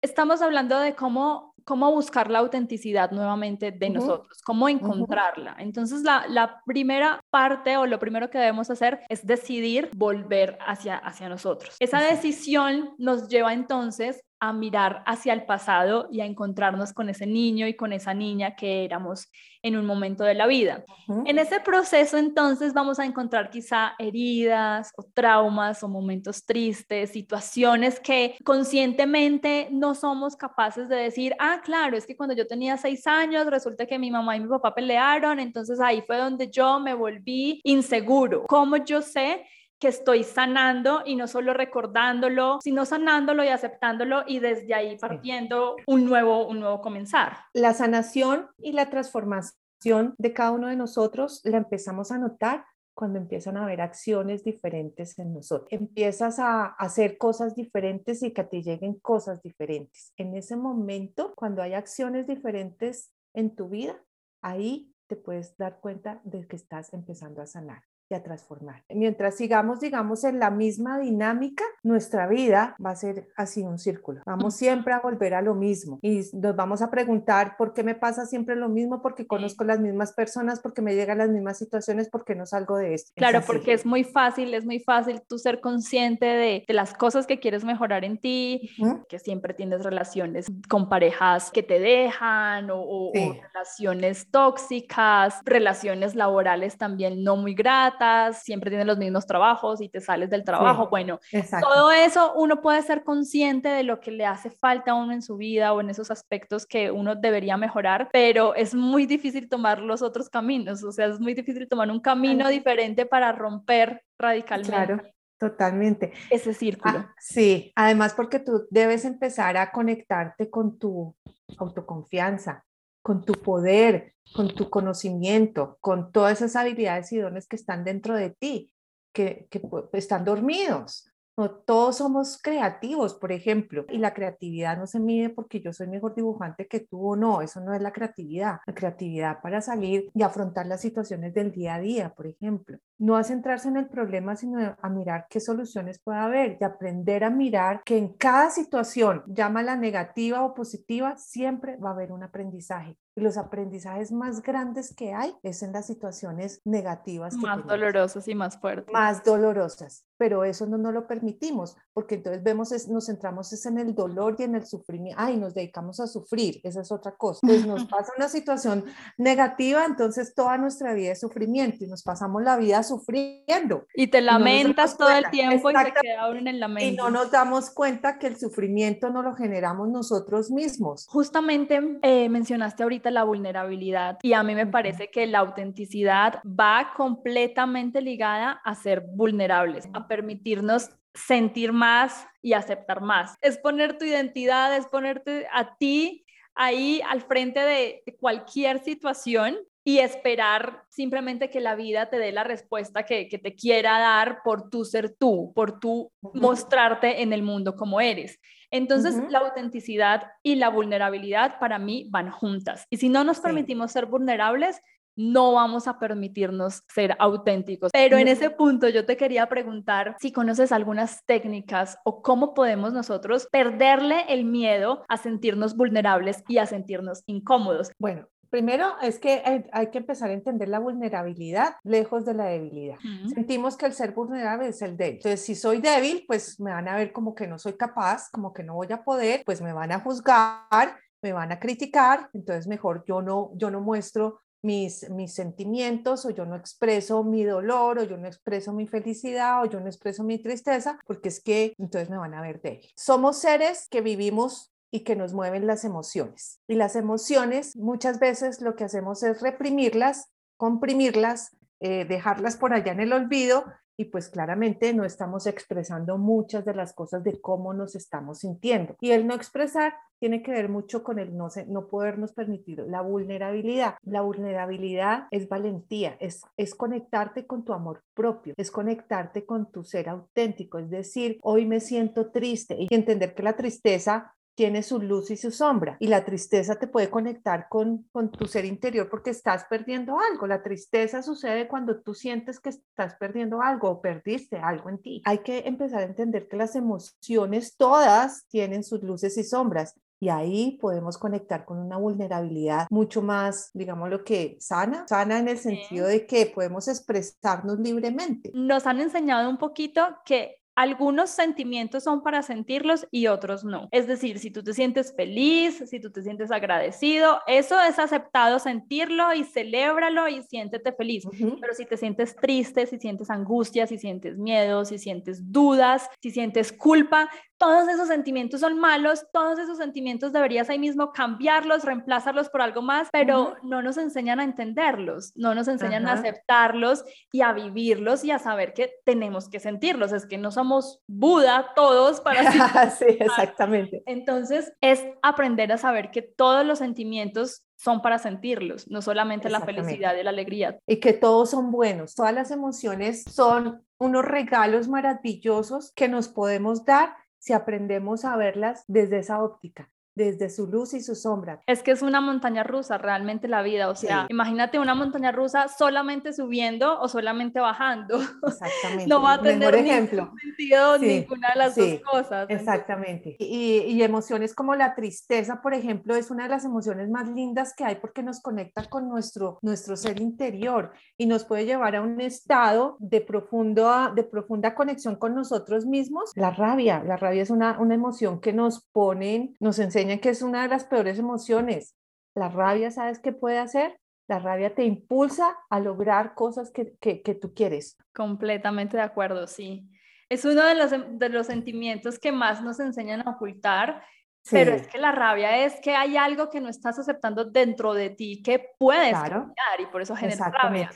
estamos 0.00 0.40
hablando 0.40 0.78
de 0.78 0.94
cómo 0.94 1.52
cómo 1.64 1.90
buscar 1.92 2.30
la 2.30 2.40
autenticidad 2.40 3.10
nuevamente 3.10 3.70
de 3.70 3.90
nosotros, 3.90 4.40
cómo 4.44 4.68
encontrarla. 4.68 5.56
Entonces, 5.58 6.02
la, 6.02 6.26
la, 6.28 6.60
primera 6.64 7.20
parte 7.30 7.76
o 7.76 7.86
lo 7.86 7.98
primero 7.98 8.30
que 8.30 8.38
debemos 8.38 8.70
hacer 8.70 9.00
es 9.08 9.26
decidir 9.26 9.90
volver 9.94 10.58
hacia, 10.66 10.96
hacia 10.96 11.28
nosotros. 11.28 11.76
Esa 11.78 12.00
decisión 12.00 12.94
nos 12.98 13.28
lleva 13.28 13.52
entonces 13.52 14.22
a 14.42 14.52
mirar 14.52 15.04
hacia 15.06 15.32
el 15.34 15.44
pasado 15.44 16.08
y 16.10 16.20
a 16.20 16.26
encontrarnos 16.26 16.92
con 16.92 17.08
ese 17.08 17.28
niño 17.28 17.68
y 17.68 17.74
con 17.74 17.92
esa 17.92 18.12
niña 18.12 18.56
que 18.56 18.84
éramos 18.84 19.30
en 19.62 19.76
un 19.76 19.86
momento 19.86 20.24
de 20.24 20.34
la 20.34 20.48
vida. 20.48 20.84
En 21.26 21.38
ese 21.38 21.60
proceso 21.60 22.18
entonces 22.18 22.74
vamos 22.74 22.98
a 22.98 23.04
encontrar 23.04 23.50
quizá 23.50 23.92
heridas 24.00 24.90
o 24.96 25.04
traumas 25.04 25.84
o 25.84 25.88
momentos 25.88 26.44
tristes, 26.44 27.10
situaciones 27.10 28.00
que 28.00 28.34
conscientemente 28.42 29.68
no 29.70 29.94
somos 29.94 30.34
capaces 30.34 30.88
de 30.88 30.96
decir, 30.96 31.36
ah, 31.38 31.60
claro, 31.62 31.96
es 31.96 32.04
que 32.04 32.16
cuando 32.16 32.34
yo 32.34 32.44
tenía 32.48 32.76
seis 32.76 33.06
años 33.06 33.46
resulta 33.46 33.86
que 33.86 33.96
mi 33.96 34.10
mamá 34.10 34.36
y 34.36 34.40
mi 34.40 34.48
papá 34.48 34.74
pelearon, 34.74 35.38
entonces 35.38 35.78
ahí 35.78 36.02
fue 36.04 36.16
donde 36.16 36.50
yo 36.50 36.80
me 36.80 36.94
volví 36.94 37.60
inseguro. 37.62 38.46
¿Cómo 38.48 38.78
yo 38.78 39.02
sé? 39.02 39.46
Que 39.82 39.88
estoy 39.88 40.22
sanando 40.22 41.02
y 41.04 41.16
no 41.16 41.26
solo 41.26 41.54
recordándolo, 41.54 42.60
sino 42.62 42.86
sanándolo 42.86 43.42
y 43.42 43.48
aceptándolo 43.48 44.22
y 44.28 44.38
desde 44.38 44.74
ahí 44.74 44.96
partiendo 44.96 45.74
un 45.88 46.04
nuevo, 46.04 46.46
un 46.46 46.60
nuevo 46.60 46.80
comenzar. 46.80 47.38
La 47.52 47.74
sanación 47.74 48.48
y 48.58 48.74
la 48.74 48.90
transformación 48.90 50.14
de 50.18 50.32
cada 50.32 50.52
uno 50.52 50.68
de 50.68 50.76
nosotros 50.76 51.40
la 51.42 51.56
empezamos 51.56 52.12
a 52.12 52.18
notar 52.18 52.64
cuando 52.94 53.18
empiezan 53.18 53.56
a 53.56 53.64
haber 53.64 53.80
acciones 53.80 54.44
diferentes 54.44 55.18
en 55.18 55.34
nosotros. 55.34 55.66
Empiezas 55.72 56.38
a 56.38 56.66
hacer 56.66 57.18
cosas 57.18 57.56
diferentes 57.56 58.22
y 58.22 58.32
que 58.32 58.44
te 58.44 58.62
lleguen 58.62 59.00
cosas 59.00 59.42
diferentes. 59.42 60.12
En 60.16 60.36
ese 60.36 60.54
momento, 60.54 61.32
cuando 61.34 61.60
hay 61.60 61.74
acciones 61.74 62.28
diferentes 62.28 63.12
en 63.34 63.56
tu 63.56 63.68
vida, 63.68 64.00
ahí 64.42 64.94
te 65.08 65.16
puedes 65.16 65.56
dar 65.56 65.80
cuenta 65.80 66.20
de 66.22 66.46
que 66.46 66.54
estás 66.54 66.94
empezando 66.94 67.42
a 67.42 67.46
sanar 67.46 67.82
a 68.14 68.22
transformar. 68.22 68.82
Mientras 68.88 69.36
sigamos, 69.36 69.80
digamos, 69.80 70.24
en 70.24 70.38
la 70.38 70.50
misma 70.50 70.98
dinámica, 70.98 71.64
nuestra 71.82 72.26
vida 72.26 72.76
va 72.84 72.90
a 72.90 72.96
ser 72.96 73.28
así 73.36 73.62
un 73.62 73.78
círculo. 73.78 74.22
Vamos 74.26 74.56
siempre 74.56 74.92
a 74.92 75.00
volver 75.00 75.34
a 75.34 75.42
lo 75.42 75.54
mismo 75.54 75.98
y 76.02 76.22
nos 76.32 76.56
vamos 76.56 76.82
a 76.82 76.90
preguntar 76.90 77.56
por 77.56 77.72
qué 77.72 77.82
me 77.82 77.94
pasa 77.94 78.26
siempre 78.26 78.56
lo 78.56 78.68
mismo, 78.68 79.02
porque 79.02 79.26
conozco 79.26 79.64
las 79.64 79.80
mismas 79.80 80.12
personas, 80.12 80.60
porque 80.60 80.82
me 80.82 80.94
llegan 80.94 81.18
las 81.18 81.30
mismas 81.30 81.58
situaciones, 81.58 82.08
porque 82.10 82.34
no 82.34 82.46
salgo 82.46 82.76
de 82.76 82.94
esto. 82.94 83.12
Claro, 83.16 83.42
porque 83.46 83.72
es 83.72 83.86
muy 83.86 84.04
fácil, 84.04 84.54
es 84.54 84.64
muy 84.64 84.80
fácil 84.80 85.22
tú 85.28 85.38
ser 85.38 85.60
consciente 85.60 86.26
de, 86.26 86.64
de 86.66 86.74
las 86.74 86.94
cosas 86.94 87.26
que 87.26 87.40
quieres 87.40 87.64
mejorar 87.64 88.04
en 88.04 88.18
ti, 88.18 88.70
que 89.08 89.18
siempre 89.18 89.54
tienes 89.54 89.82
relaciones 89.82 90.46
con 90.68 90.88
parejas 90.88 91.50
que 91.50 91.62
te 91.62 91.78
dejan 91.78 92.70
o, 92.70 92.82
o 92.82 93.12
relaciones 93.14 94.30
tóxicas, 94.30 95.40
relaciones 95.44 96.14
laborales 96.14 96.76
también 96.76 97.22
no 97.22 97.36
muy 97.36 97.54
gratas 97.54 98.01
siempre 98.32 98.70
tienes 98.70 98.86
los 98.86 98.98
mismos 98.98 99.26
trabajos 99.26 99.80
y 99.80 99.88
te 99.88 100.00
sales 100.00 100.30
del 100.30 100.44
trabajo. 100.44 100.88
bueno, 100.88 101.20
todo 101.60 101.90
eso 101.90 102.34
uno 102.34 102.60
puede 102.60 102.82
ser 102.82 103.04
consciente 103.04 103.68
de 103.68 103.82
lo 103.82 104.00
que 104.00 104.10
le 104.10 104.26
hace 104.26 104.50
falta 104.50 104.92
a 104.92 104.94
uno 104.94 105.12
en 105.12 105.22
su 105.22 105.36
vida 105.36 105.72
o 105.72 105.80
en 105.80 105.90
esos 105.90 106.10
aspectos 106.10 106.66
que 106.66 106.90
uno 106.90 107.14
debería 107.14 107.56
mejorar, 107.56 108.08
pero 108.12 108.54
es 108.54 108.74
muy 108.74 109.06
difícil 109.06 109.48
tomar 109.48 109.80
los 109.80 110.02
otros 110.02 110.28
caminos, 110.28 110.82
o 110.84 110.92
sea, 110.92 111.06
es 111.06 111.20
muy 111.20 111.34
difícil 111.34 111.68
tomar 111.68 111.90
un 111.90 112.00
camino 112.00 112.48
diferente 112.48 113.06
para 113.06 113.32
romper 113.32 114.04
radicalmente. 114.18 114.72
Claro. 114.72 115.02
Totalmente. 115.42 116.12
Ese 116.30 116.54
círculo. 116.54 116.98
Ah, 116.98 117.14
sí, 117.18 117.72
además 117.74 118.14
porque 118.14 118.38
tú 118.38 118.68
debes 118.70 119.04
empezar 119.04 119.56
a 119.56 119.72
conectarte 119.72 120.48
con 120.48 120.78
tu 120.78 121.16
autoconfianza, 121.58 122.64
con 123.02 123.24
tu 123.24 123.34
poder, 123.34 124.14
con 124.34 124.54
tu 124.54 124.70
conocimiento, 124.70 125.76
con 125.80 126.12
todas 126.12 126.38
esas 126.38 126.56
habilidades 126.56 127.12
y 127.12 127.18
dones 127.18 127.46
que 127.46 127.56
están 127.56 127.84
dentro 127.84 128.16
de 128.16 128.30
ti, 128.30 128.72
que, 129.12 129.48
que 129.50 129.60
están 129.92 130.24
dormidos. 130.24 131.11
No, 131.36 131.50
todos 131.50 131.96
somos 131.96 132.38
creativos, 132.42 133.14
por 133.14 133.32
ejemplo, 133.32 133.86
y 133.88 133.96
la 133.96 134.12
creatividad 134.12 134.76
no 134.76 134.86
se 134.86 135.00
mide 135.00 135.30
porque 135.30 135.62
yo 135.62 135.72
soy 135.72 135.88
mejor 135.88 136.14
dibujante 136.14 136.66
que 136.68 136.80
tú 136.80 137.12
o 137.12 137.16
no, 137.16 137.40
eso 137.40 137.60
no 137.60 137.72
es 137.72 137.80
la 137.80 137.92
creatividad. 137.92 138.58
La 138.66 138.74
creatividad 138.74 139.40
para 139.40 139.62
salir 139.62 140.10
y 140.14 140.22
afrontar 140.22 140.66
las 140.66 140.82
situaciones 140.82 141.32
del 141.32 141.50
día 141.50 141.76
a 141.76 141.80
día, 141.80 142.12
por 142.14 142.26
ejemplo. 142.26 142.78
No 142.98 143.16
a 143.16 143.24
centrarse 143.24 143.68
en 143.68 143.78
el 143.78 143.88
problema, 143.88 144.36
sino 144.36 144.76
a 144.80 144.88
mirar 144.90 145.26
qué 145.30 145.40
soluciones 145.40 146.00
puede 146.04 146.18
haber 146.18 146.58
y 146.60 146.64
aprender 146.64 147.24
a 147.24 147.30
mirar 147.30 147.82
que 147.82 147.96
en 147.96 148.12
cada 148.12 148.50
situación, 148.50 149.22
llámala 149.26 149.76
negativa 149.76 150.44
o 150.44 150.54
positiva, 150.54 151.16
siempre 151.16 151.76
va 151.78 151.90
a 151.90 151.92
haber 151.94 152.12
un 152.12 152.22
aprendizaje. 152.22 152.98
Y 153.14 153.20
los 153.20 153.36
aprendizajes 153.36 154.10
más 154.10 154.42
grandes 154.42 154.94
que 154.94 155.12
hay 155.12 155.34
es 155.42 155.62
en 155.62 155.72
las 155.72 155.86
situaciones 155.86 156.62
negativas. 156.64 157.34
más 157.34 157.66
dolorosas 157.66 158.26
y 158.28 158.34
más 158.34 158.58
fuertes. 158.58 158.92
Más 158.92 159.22
dolorosas, 159.22 160.06
pero 160.16 160.44
eso 160.44 160.66
no 160.66 160.78
nos 160.78 160.94
lo 160.94 161.06
permitimos, 161.06 161.76
porque 161.94 162.16
entonces 162.16 162.42
vemos, 162.42 162.70
nos 162.88 163.06
centramos 163.06 163.52
es 163.52 163.66
en 163.66 163.78
el 163.78 163.94
dolor 163.94 164.36
y 164.38 164.44
en 164.44 164.54
el 164.54 164.66
sufrimiento. 164.66 165.20
Ay, 165.20 165.36
nos 165.36 165.54
dedicamos 165.54 166.00
a 166.00 166.06
sufrir, 166.06 166.60
esa 166.62 166.80
es 166.80 166.92
otra 166.92 167.12
cosa. 167.12 167.40
Pues 167.42 167.66
nos 167.66 167.84
pasa 167.88 168.12
una 168.16 168.28
situación 168.28 168.84
negativa, 169.18 169.84
entonces 169.84 170.34
toda 170.34 170.58
nuestra 170.58 170.94
vida 170.94 171.12
es 171.12 171.20
sufrimiento 171.20 171.84
y 171.84 171.86
nos 171.86 172.02
pasamos 172.02 172.42
la 172.42 172.56
vida 172.56 172.82
sufriendo. 172.82 173.86
Y 173.94 174.06
te 174.08 174.20
lamentas 174.20 174.96
todo 174.96 175.10
el 175.10 175.28
tiempo 175.30 175.70
y 175.70 175.74
te 175.74 175.92
queda 176.00 176.28
en 176.28 176.48
el 176.48 176.60
lamento. 176.60 176.92
Y 176.92 176.96
no 176.96 177.10
nos 177.10 177.30
damos 177.30 177.70
cuenta 177.70 178.18
que 178.18 178.26
el 178.26 178.38
sufrimiento 178.38 179.10
no 179.10 179.22
lo 179.22 179.34
generamos 179.34 179.88
nosotros 179.88 180.50
mismos. 180.50 181.06
Justamente 181.08 181.80
eh, 182.02 182.28
mencionaste 182.28 182.82
ahorita 182.82 183.10
la 183.10 183.24
vulnerabilidad 183.24 184.18
y 184.22 184.32
a 184.32 184.42
mí 184.42 184.54
me 184.54 184.66
parece 184.66 185.10
que 185.10 185.26
la 185.26 185.40
autenticidad 185.40 186.40
va 186.46 186.92
completamente 186.96 188.00
ligada 188.00 188.60
a 188.64 188.74
ser 188.74 189.06
vulnerables, 189.14 189.88
a 189.92 190.08
permitirnos 190.08 190.90
sentir 191.14 191.72
más 191.72 192.26
y 192.40 192.52
aceptar 192.54 193.00
más. 193.00 193.34
Es 193.40 193.58
poner 193.58 193.98
tu 193.98 194.04
identidad, 194.04 194.76
es 194.76 194.86
ponerte 194.86 195.46
a 195.52 195.76
ti 195.76 196.24
ahí 196.54 197.00
al 197.08 197.22
frente 197.22 197.60
de 197.60 198.02
cualquier 198.18 198.82
situación 198.82 199.56
y 199.84 199.98
esperar 199.98 200.84
simplemente 200.88 201.50
que 201.50 201.60
la 201.60 201.74
vida 201.74 202.08
te 202.08 202.18
dé 202.18 202.30
la 202.30 202.44
respuesta 202.44 203.04
que, 203.04 203.26
te 203.26 203.54
quiera 203.54 203.98
dar 203.98 204.42
por 204.44 204.70
tu 204.70 204.84
ser 204.84 205.14
tú, 205.16 205.52
por 205.54 205.80
tu 205.80 206.12
mostrarte 206.34 207.22
en 207.22 207.32
el 207.32 207.42
mundo 207.42 207.74
como 207.74 208.00
eres. 208.00 208.38
Entonces, 208.70 209.20
la 209.28 209.40
autenticidad 209.40 210.30
y 210.42 210.54
la 210.54 210.70
vulnerabilidad 210.70 211.58
para 211.58 211.78
mí 211.78 212.06
van 212.10 212.30
juntas. 212.30 212.86
Y 212.90 212.98
si 212.98 213.08
no 213.08 213.24
nos 213.24 213.40
permitimos 213.40 213.92
ser 213.92 214.06
vulnerables, 214.06 214.80
no 215.16 215.52
vamos 215.52 215.88
a 215.88 215.98
permitirnos 215.98 216.82
ser 216.88 217.16
auténticos. 217.18 217.90
Pero 217.92 218.18
en 218.18 218.28
ese 218.28 218.50
punto 218.50 218.88
yo 218.88 219.04
te 219.04 219.16
quería 219.16 219.48
preguntar 219.48 220.16
si 220.20 220.32
conoces 220.32 220.72
algunas 220.72 221.24
técnicas 221.24 221.98
o 222.04 222.22
cómo 222.22 222.54
podemos 222.54 222.92
nosotros 222.92 223.48
perderle 223.50 224.24
el 224.28 224.44
miedo 224.44 225.04
a 225.08 225.16
sentirnos 225.16 225.76
vulnerables 225.76 226.42
y 226.48 226.58
a 226.58 226.66
sentirnos 226.66 227.22
incómodos. 227.26 227.90
Bueno, 227.98 228.28
Primero 228.52 228.96
es 229.00 229.18
que 229.18 229.42
hay, 229.72 229.86
que 229.86 229.96
empezar 229.96 230.28
a 230.28 230.34
entender 230.34 230.68
la 230.68 230.78
vulnerabilidad 230.78 231.76
lejos 231.84 232.26
de 232.26 232.34
la 232.34 232.44
debilidad. 232.44 232.98
Sentimos 233.32 233.78
que 233.78 233.86
el 233.86 233.94
ser 233.94 234.12
vulnerable 234.12 234.68
es 234.68 234.82
el 234.82 234.94
débil. 234.94 235.16
Entonces, 235.16 235.42
si 235.42 235.54
soy 235.54 235.80
débil, 235.80 236.24
pues 236.28 236.60
me 236.60 236.70
van 236.70 236.86
a 236.86 236.96
ver 236.96 237.12
como 237.12 237.34
que 237.34 237.46
no 237.46 237.58
soy 237.58 237.78
capaz, 237.78 238.28
como 238.30 238.52
que 238.52 238.62
no 238.62 238.74
voy 238.74 238.92
a 238.92 239.04
poder, 239.04 239.42
pues 239.46 239.62
me 239.62 239.72
van 239.72 239.90
a 239.90 240.00
juzgar, 240.00 240.98
me 241.22 241.32
van 241.32 241.50
a 241.50 241.58
criticar, 241.58 242.28
entonces 242.34 242.66
mejor 242.66 243.04
yo 243.06 243.22
no, 243.22 243.52
yo 243.54 243.70
no 243.70 243.80
muestro 243.80 244.40
mis, 244.62 245.10
mis 245.10 245.34
sentimientos 245.34 246.24
o 246.24 246.30
yo 246.30 246.46
no 246.46 246.56
expreso 246.56 247.24
mi 247.24 247.44
dolor 247.44 247.98
o 247.98 248.04
yo 248.04 248.16
no 248.16 248.26
expreso 248.26 248.72
mi 248.72 248.86
felicidad 248.86 249.62
o 249.62 249.66
yo 249.66 249.80
no 249.80 249.86
expreso 249.86 250.24
mi 250.24 250.38
tristeza 250.38 250.98
porque 251.06 251.28
es 251.28 251.42
que 251.42 251.74
entonces 251.78 252.10
me 252.10 252.18
van 252.18 252.34
a 252.34 252.42
ver 252.42 252.60
débil. 252.60 252.90
Somos 252.96 253.38
seres 253.38 253.88
que 253.88 254.00
vivimos 254.00 254.72
y 254.90 255.00
que 255.00 255.16
nos 255.16 255.32
mueven 255.32 255.66
las 255.66 255.84
emociones. 255.84 256.60
Y 256.68 256.74
las 256.74 256.96
emociones 256.96 257.76
muchas 257.76 258.20
veces 258.20 258.60
lo 258.60 258.76
que 258.76 258.84
hacemos 258.84 259.22
es 259.22 259.40
reprimirlas, 259.40 260.30
comprimirlas, 260.56 261.56
eh, 261.80 262.04
dejarlas 262.04 262.56
por 262.56 262.74
allá 262.74 262.92
en 262.92 263.00
el 263.00 263.12
olvido 263.12 263.64
y 263.96 264.06
pues 264.06 264.28
claramente 264.28 264.92
no 264.94 265.04
estamos 265.04 265.46
expresando 265.46 266.18
muchas 266.18 266.64
de 266.64 266.74
las 266.74 266.92
cosas 266.92 267.22
de 267.24 267.40
cómo 267.40 267.74
nos 267.74 267.94
estamos 267.94 268.40
sintiendo. 268.40 268.96
Y 269.00 269.10
el 269.10 269.26
no 269.26 269.34
expresar 269.34 269.94
tiene 270.18 270.42
que 270.42 270.52
ver 270.52 270.68
mucho 270.68 271.02
con 271.02 271.18
el 271.18 271.36
no, 271.36 271.48
no 271.66 271.88
podernos 271.88 272.32
permitir 272.32 272.78
la 272.86 273.02
vulnerabilidad. 273.02 273.96
La 274.02 274.20
vulnerabilidad 274.20 275.26
es 275.32 275.48
valentía, 275.48 276.16
es, 276.20 276.42
es 276.56 276.76
conectarte 276.76 277.44
con 277.44 277.64
tu 277.64 277.72
amor 277.72 278.04
propio, 278.14 278.54
es 278.56 278.70
conectarte 278.70 279.44
con 279.44 279.72
tu 279.72 279.82
ser 279.82 280.08
auténtico, 280.08 280.78
es 280.78 280.90
decir, 280.90 281.38
hoy 281.42 281.66
me 281.66 281.80
siento 281.80 282.30
triste 282.30 282.76
y 282.78 282.86
entender 282.94 283.34
que 283.34 283.42
la 283.42 283.56
tristeza 283.56 284.32
tiene 284.54 284.82
su 284.82 285.00
luz 285.00 285.30
y 285.30 285.36
su 285.36 285.50
sombra. 285.50 285.96
Y 286.00 286.08
la 286.08 286.24
tristeza 286.24 286.76
te 286.76 286.86
puede 286.86 287.10
conectar 287.10 287.66
con, 287.68 288.08
con 288.12 288.30
tu 288.30 288.46
ser 288.46 288.64
interior 288.64 289.08
porque 289.08 289.30
estás 289.30 289.64
perdiendo 289.64 290.18
algo. 290.18 290.46
La 290.46 290.62
tristeza 290.62 291.22
sucede 291.22 291.68
cuando 291.68 292.00
tú 292.00 292.14
sientes 292.14 292.60
que 292.60 292.70
estás 292.70 293.14
perdiendo 293.14 293.60
algo 293.62 293.90
o 293.90 294.00
perdiste 294.00 294.56
algo 294.56 294.88
en 294.88 294.98
ti. 294.98 295.22
Hay 295.24 295.38
que 295.38 295.60
empezar 295.60 296.00
a 296.00 296.06
entender 296.06 296.48
que 296.48 296.56
las 296.56 296.76
emociones 296.76 297.76
todas 297.76 298.46
tienen 298.48 298.84
sus 298.84 299.02
luces 299.02 299.36
y 299.38 299.44
sombras. 299.44 299.94
Y 300.20 300.28
ahí 300.28 300.78
podemos 300.80 301.18
conectar 301.18 301.64
con 301.64 301.80
una 301.80 301.96
vulnerabilidad 301.96 302.86
mucho 302.90 303.22
más, 303.22 303.70
digamos 303.74 304.08
lo 304.08 304.22
que 304.22 304.56
sana, 304.60 305.04
sana 305.08 305.40
en 305.40 305.48
el 305.48 305.58
sentido 305.58 306.06
de 306.06 306.26
que 306.26 306.46
podemos 306.46 306.86
expresarnos 306.86 307.80
libremente. 307.80 308.52
Nos 308.54 308.86
han 308.86 309.00
enseñado 309.00 309.50
un 309.50 309.58
poquito 309.58 310.06
que 310.24 310.61
algunos 310.74 311.30
sentimientos 311.30 312.04
son 312.04 312.22
para 312.22 312.42
sentirlos 312.42 313.06
y 313.10 313.26
otros 313.26 313.64
no. 313.64 313.88
Es 313.90 314.06
decir, 314.06 314.38
si 314.38 314.50
tú 314.50 314.62
te 314.62 314.72
sientes 314.72 315.14
feliz, 315.14 315.82
si 315.86 316.00
tú 316.00 316.10
te 316.10 316.22
sientes 316.22 316.50
agradecido, 316.50 317.40
eso 317.46 317.80
es 317.80 317.98
aceptado 317.98 318.58
sentirlo 318.58 319.34
y 319.34 319.44
celébralo 319.44 320.28
y 320.28 320.42
siéntete 320.42 320.92
feliz. 320.92 321.24
Pero 321.60 321.74
si 321.74 321.84
te 321.84 321.96
sientes 321.96 322.34
triste, 322.36 322.86
si 322.86 322.98
sientes 322.98 323.30
angustia, 323.30 323.86
si 323.86 323.98
sientes 323.98 324.38
miedo, 324.38 324.84
si 324.84 324.98
sientes 324.98 325.52
dudas, 325.52 326.08
si 326.20 326.30
sientes 326.30 326.72
culpa, 326.72 327.28
todos 327.62 327.86
esos 327.86 328.08
sentimientos 328.08 328.58
son 328.58 328.76
malos, 328.80 329.24
todos 329.32 329.56
esos 329.56 329.78
sentimientos 329.78 330.32
deberías 330.32 330.68
ahí 330.68 330.80
mismo 330.80 331.12
cambiarlos, 331.12 331.84
reemplazarlos 331.84 332.48
por 332.48 332.60
algo 332.60 332.82
más, 332.82 333.08
pero 333.12 333.54
no 333.62 333.82
nos 333.82 333.98
enseñan 333.98 334.40
a 334.40 334.44
entenderlos, 334.44 335.32
no 335.36 335.54
nos 335.54 335.68
enseñan 335.68 336.08
a 336.08 336.14
aceptarlos 336.14 337.04
y 337.30 337.42
a 337.42 337.52
vivirlos 337.52 338.24
y 338.24 338.32
a 338.32 338.40
saber 338.40 338.74
que 338.74 338.90
tenemos 339.04 339.48
que 339.48 339.60
sentirlos. 339.60 340.10
Es 340.10 340.26
que 340.26 340.38
no 340.38 340.50
somos 340.50 341.04
Buda 341.06 341.68
todos 341.76 342.20
para... 342.20 342.42
sí, 342.90 343.04
exactamente. 343.20 344.02
Entonces 344.06 344.72
es 344.80 345.06
aprender 345.22 345.70
a 345.70 345.78
saber 345.78 346.10
que 346.10 346.22
todos 346.22 346.66
los 346.66 346.80
sentimientos 346.80 347.64
son 347.76 348.02
para 348.02 348.18
sentirlos, 348.18 348.88
no 348.88 349.02
solamente 349.02 349.50
la 349.50 349.60
felicidad 349.60 350.16
y 350.16 350.24
la 350.24 350.30
alegría. 350.30 350.78
Y 350.86 350.96
que 350.96 351.12
todos 351.12 351.50
son 351.50 351.70
buenos, 351.70 352.16
todas 352.16 352.34
las 352.34 352.50
emociones 352.50 353.22
son 353.22 353.84
unos 353.98 354.24
regalos 354.24 354.88
maravillosos 354.88 355.92
que 355.94 356.08
nos 356.08 356.28
podemos 356.28 356.84
dar 356.84 357.14
si 357.42 357.52
aprendemos 357.52 358.24
a 358.24 358.36
verlas 358.36 358.84
desde 358.86 359.18
esa 359.18 359.42
óptica 359.42 359.90
desde 360.14 360.50
su 360.50 360.66
luz 360.66 360.94
y 360.94 361.00
su 361.00 361.14
sombra. 361.14 361.60
Es 361.66 361.82
que 361.82 361.92
es 361.92 362.02
una 362.02 362.20
montaña 362.20 362.62
rusa 362.62 362.98
realmente 362.98 363.48
la 363.48 363.62
vida, 363.62 363.88
o 363.88 363.94
sea, 363.94 364.26
imagínate 364.28 364.78
una 364.78 364.94
montaña 364.94 365.32
rusa 365.32 365.68
solamente 365.68 366.32
subiendo 366.32 367.00
o 367.00 367.08
solamente 367.08 367.60
bajando. 367.60 368.18
Exactamente. 368.46 369.06
no 369.06 369.22
va 369.22 369.34
a 369.34 369.42
tener 369.42 369.74
ejemplo. 369.74 370.32
sentido 370.40 370.98
ninguna 370.98 371.48
de 371.54 371.58
las 371.58 371.76
dos 371.76 372.00
cosas. 372.10 372.46
Exactamente. 372.48 373.36
Y, 373.38 373.78
y, 373.86 374.02
emociones 374.02 374.54
como 374.54 374.74
la 374.74 374.94
tristeza, 374.94 375.62
por 375.62 375.74
ejemplo, 375.74 376.14
es 376.14 376.30
una 376.30 376.44
de 376.44 376.50
las 376.50 376.64
emociones 376.64 377.08
más 377.08 377.28
lindas 377.28 377.74
que 377.74 377.84
hay 377.84 377.96
porque 377.96 378.22
nos 378.22 378.40
conecta 378.40 378.84
con 378.84 379.08
nuestro, 379.08 379.58
nuestro 379.62 379.96
ser 379.96 380.20
interior 380.20 380.92
y 381.16 381.26
nos 381.26 381.44
puede 381.44 381.64
llevar 381.64 381.96
a 381.96 382.02
un 382.02 382.20
estado 382.20 382.96
de, 382.98 383.20
profundo, 383.20 384.12
de 384.14 384.24
profunda 384.24 384.74
conexión 384.74 385.16
con 385.16 385.34
nosotros 385.34 385.86
mismos. 385.86 386.32
La 386.34 386.50
rabia, 386.50 387.02
la 387.04 387.16
rabia 387.16 387.42
es 387.42 387.50
una, 387.50 387.78
una 387.78 387.94
emoción 387.94 388.40
que 388.40 388.52
nos 388.52 388.84
pone, 388.92 389.54
nos 389.60 389.78
enseña 389.78 390.01
que 390.20 390.28
es 390.30 390.42
una 390.42 390.62
de 390.62 390.68
las 390.68 390.84
peores 390.84 391.18
emociones. 391.18 391.96
La 392.34 392.48
rabia, 392.48 392.90
¿sabes 392.90 393.18
qué 393.18 393.32
puede 393.32 393.58
hacer? 393.58 393.98
La 394.28 394.38
rabia 394.38 394.74
te 394.74 394.84
impulsa 394.84 395.56
a 395.68 395.80
lograr 395.80 396.34
cosas 396.34 396.70
que, 396.70 396.96
que, 396.98 397.34
tú 397.34 397.52
quieres. 397.54 397.96
Completamente 398.14 398.96
de 398.96 399.02
acuerdo, 399.02 399.46
sí. 399.46 399.88
Es 400.28 400.44
uno 400.44 400.64
de 400.64 400.74
los, 400.74 400.90
de 400.90 401.28
los 401.28 401.46
sentimientos 401.46 402.18
que 402.18 402.32
más 402.32 402.62
nos 402.62 402.80
enseñan 402.80 403.26
a 403.26 403.32
ocultar, 403.32 404.02
pero 404.50 404.72
es 404.72 404.88
que 404.88 404.98
la 404.98 405.12
rabia 405.12 405.64
es 405.64 405.80
que 405.80 405.94
hay 405.94 406.16
algo 406.16 406.48
que 406.50 406.60
no 406.60 406.68
estás 406.68 406.98
aceptando 406.98 407.44
dentro 407.44 407.94
de 407.94 408.10
ti 408.10 408.42
que 408.42 408.70
puedes 408.78 409.12
cambiar 409.12 409.80
y 409.80 409.86
por 409.86 410.02
eso 410.02 410.16
genera 410.16 410.50
rabia. 410.50 410.90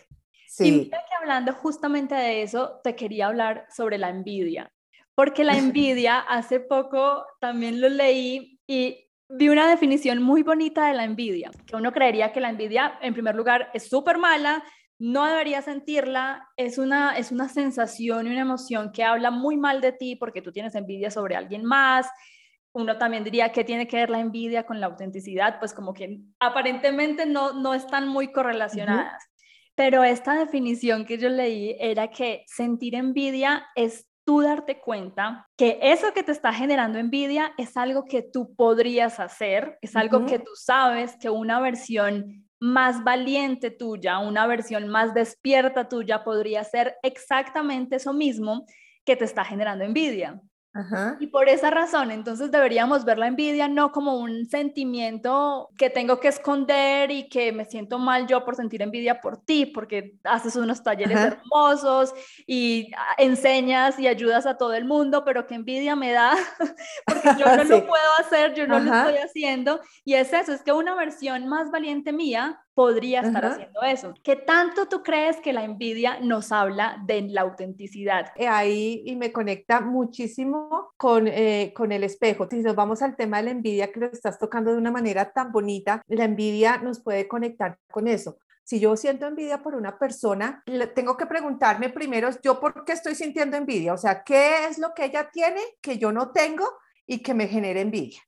Sí. 0.49 0.69
Y 0.69 0.73
mira 0.85 0.99
que 0.99 1.15
hablando 1.21 1.53
justamente 1.53 2.15
de 2.15 2.43
eso, 2.43 2.81
te 2.83 2.97
quería 2.97 3.27
hablar 3.27 3.67
sobre 3.71 3.99
la 3.99 4.09
envidia, 4.09 4.73
porque 5.15 5.45
la 5.45 5.57
envidia 5.59 6.19
hace 6.21 6.61
poco 6.61 7.27
también 7.41 7.81
lo 7.81 7.89
leí 7.89 8.56
y 8.67 9.07
vi 9.29 9.49
una 9.49 9.69
definición 9.69 10.23
muy 10.23 10.43
bonita 10.43 10.89
de 10.89 10.95
la 10.95 11.05
envidia, 11.05 11.51
que 11.67 11.77
uno 11.77 11.93
creería 11.93 12.33
que 12.33 12.41
la 12.41 12.51
envidia, 12.51 12.99
en 13.01 13.15
primer 13.15 13.35
lugar, 13.35 13.71
es 13.75 13.89
súper 13.89 14.19
mala, 14.19 14.63
no 14.99 15.27
debería 15.27 15.61
sentirla, 15.63 16.49
es 16.57 16.79
una, 16.79 17.17
es 17.19 17.33
una 17.33 17.49
sensación 17.49 18.27
y 18.27 18.31
una 18.31 18.41
emoción 18.41 18.93
que 18.93 19.05
habla 19.05 19.31
muy 19.31 19.57
mal 19.57 19.81
de 19.81 19.93
ti 19.93 20.17
porque 20.17 20.43
tú 20.43 20.53
tienes 20.53 20.75
envidia 20.75 21.11
sobre 21.11 21.37
alguien 21.37 21.65
más. 21.65 22.09
Uno 22.73 22.97
también 22.97 23.25
diría 23.25 23.53
que 23.53 23.65
tiene 23.65 23.87
que 23.87 23.97
ver 23.97 24.11
la 24.11 24.21
envidia 24.21 24.65
con 24.65 24.81
la 24.81 24.87
autenticidad, 24.87 25.59
pues 25.59 25.75
como 25.75 25.93
que 25.93 26.21
aparentemente 26.41 27.27
no, 27.27 27.53
no 27.53 27.75
están 27.75 28.09
muy 28.09 28.33
correlacionadas. 28.33 29.23
Pero 29.75 30.05
esta 30.05 30.35
definición 30.35 31.05
que 31.05 31.19
yo 31.19 31.29
leí 31.29 31.77
era 31.79 32.09
que 32.09 32.45
sentir 32.47 32.95
envidia 32.95 33.67
es 33.75 34.07
tú 34.27 34.43
darte 34.43 34.81
cuenta 34.81 35.49
que 35.57 35.79
eso 35.81 36.13
que 36.13 36.25
te 36.25 36.33
está 36.33 36.53
generando 36.53 36.99
envidia 36.99 37.53
es 37.57 37.77
algo 37.77 38.05
que 38.05 38.23
tú 38.23 38.55
podrías 38.57 39.21
hacer, 39.21 39.79
es 39.81 39.95
algo 39.95 40.27
que 40.27 40.41
tú 40.41 40.51
sabes 40.57 41.17
que 41.19 41.31
una 41.31 41.61
versión 41.61 42.45
más 42.59 43.05
valiente 43.05 43.71
tuya, 43.71 44.19
una 44.19 44.47
versión 44.47 44.89
más 44.89 45.15
despierta 45.15 45.89
tuya 45.89 46.25
podría 46.25 46.65
ser 46.65 46.97
exactamente 47.03 47.97
eso 47.97 48.13
mismo 48.13 48.67
que 49.05 49.15
te 49.15 49.25
está 49.25 49.45
generando 49.45 49.85
envidia. 49.85 50.41
Y 51.21 51.29
por 51.29 51.49
esa 51.49 51.71
razón, 51.71 52.11
entonces 52.11 52.51
deberíamos 52.51 53.05
ver 53.05 53.19
la 53.19 53.27
envidia 53.27 53.69
no 53.69 53.93
como 53.93 54.17
un 54.19 54.47
sentimiento 54.47 55.71
que 55.79 55.91
tengo 55.91 56.21
que 56.21 56.29
esconder 56.29 57.11
y 57.11 57.29
que 57.29 57.53
me 57.53 57.65
siento 57.65 57.99
mal 57.99 58.27
yo 58.27 58.45
por 58.45 58.57
sentir 58.57 58.83
envidia 58.83 59.21
por 59.21 59.39
ti, 59.39 59.67
porque 59.67 60.17
haces 60.25 60.57
unos 60.57 60.83
talleres 60.83 61.19
hermosos 61.19 62.15
y 62.47 62.91
enseñas 63.17 63.99
y 63.99 64.07
ayudas 64.07 64.47
a 64.47 64.57
todo 64.59 64.75
el 64.75 64.85
mundo, 64.85 65.25
pero 65.25 65.47
que 65.47 65.55
envidia 65.55 65.97
me 65.97 66.13
da 66.13 66.37
porque 67.07 67.31
yo 67.39 67.57
no 67.57 67.65
lo 67.65 67.87
puedo 67.87 68.13
hacer, 68.19 68.55
yo 68.55 68.67
no 68.67 68.79
lo 68.79 68.95
estoy 68.95 69.17
haciendo. 69.17 69.81
Y 70.05 70.15
es 70.15 70.33
eso, 70.33 70.53
es 70.53 70.63
que 70.63 70.73
una 70.73 70.95
versión 70.95 71.47
más 71.49 71.71
valiente 71.71 72.13
mía 72.13 72.61
podría 72.77 73.23
estar 73.23 73.43
haciendo 73.43 73.81
eso. 73.81 74.13
¿Qué 74.23 74.37
tanto 74.37 74.87
tú 74.87 75.03
crees 75.03 75.39
que 75.39 75.55
la 75.55 75.65
envidia 75.65 76.21
nos 76.21 76.53
habla 76.53 77.03
de 77.07 77.23
la 77.23 77.41
autenticidad? 77.41 78.27
Eh, 78.37 78.47
ahí 78.47 79.03
y 79.07 79.17
me 79.17 79.33
conecta 79.33 79.81
muchísimo 79.81 80.93
con, 80.99 81.27
eh, 81.27 81.73
con 81.75 81.91
el 81.91 82.05
espejo. 82.05 82.47
Si 82.51 82.59
nos 82.59 82.77
vamos 82.77 83.01
al 83.01 83.17
tema 83.17 83.39
de 83.39 83.45
la 83.45 83.51
envidia, 83.53 83.91
que 83.91 84.01
lo 84.01 84.07
estás 84.07 84.39
tocando 84.39 84.73
de 84.73 84.77
una 84.77 84.91
manera 84.91 85.33
tan 85.33 85.53
bonita, 85.53 86.03
la 86.07 86.25
envidia 86.25 86.77
nos 86.77 87.01
puede 87.01 87.27
conectar 87.27 87.79
con 87.91 88.09
eso. 88.09 88.37
Si 88.63 88.79
yo 88.79 88.95
siento 88.95 89.27
envidia 89.27 89.63
por 89.63 89.75
una 89.75 89.99
persona, 89.99 90.63
tengo 90.95 91.17
que 91.17 91.25
preguntarme 91.25 91.89
primero, 91.89 92.29
¿yo 92.43 92.61
por 92.61 92.85
qué 92.85 92.93
estoy 92.93 93.15
sintiendo 93.15 93.57
envidia? 93.57 93.95
O 93.95 93.97
sea, 93.97 94.23
¿qué 94.23 94.67
es 94.67 94.77
lo 94.77 94.93
que 94.93 95.07
ella 95.07 95.31
tiene 95.33 95.63
que 95.81 95.97
yo 95.97 96.13
no 96.13 96.31
tengo 96.31 96.69
y 97.07 97.23
que 97.23 97.33
me 97.33 97.49
genere 97.49 97.81
envidia? 97.81 98.21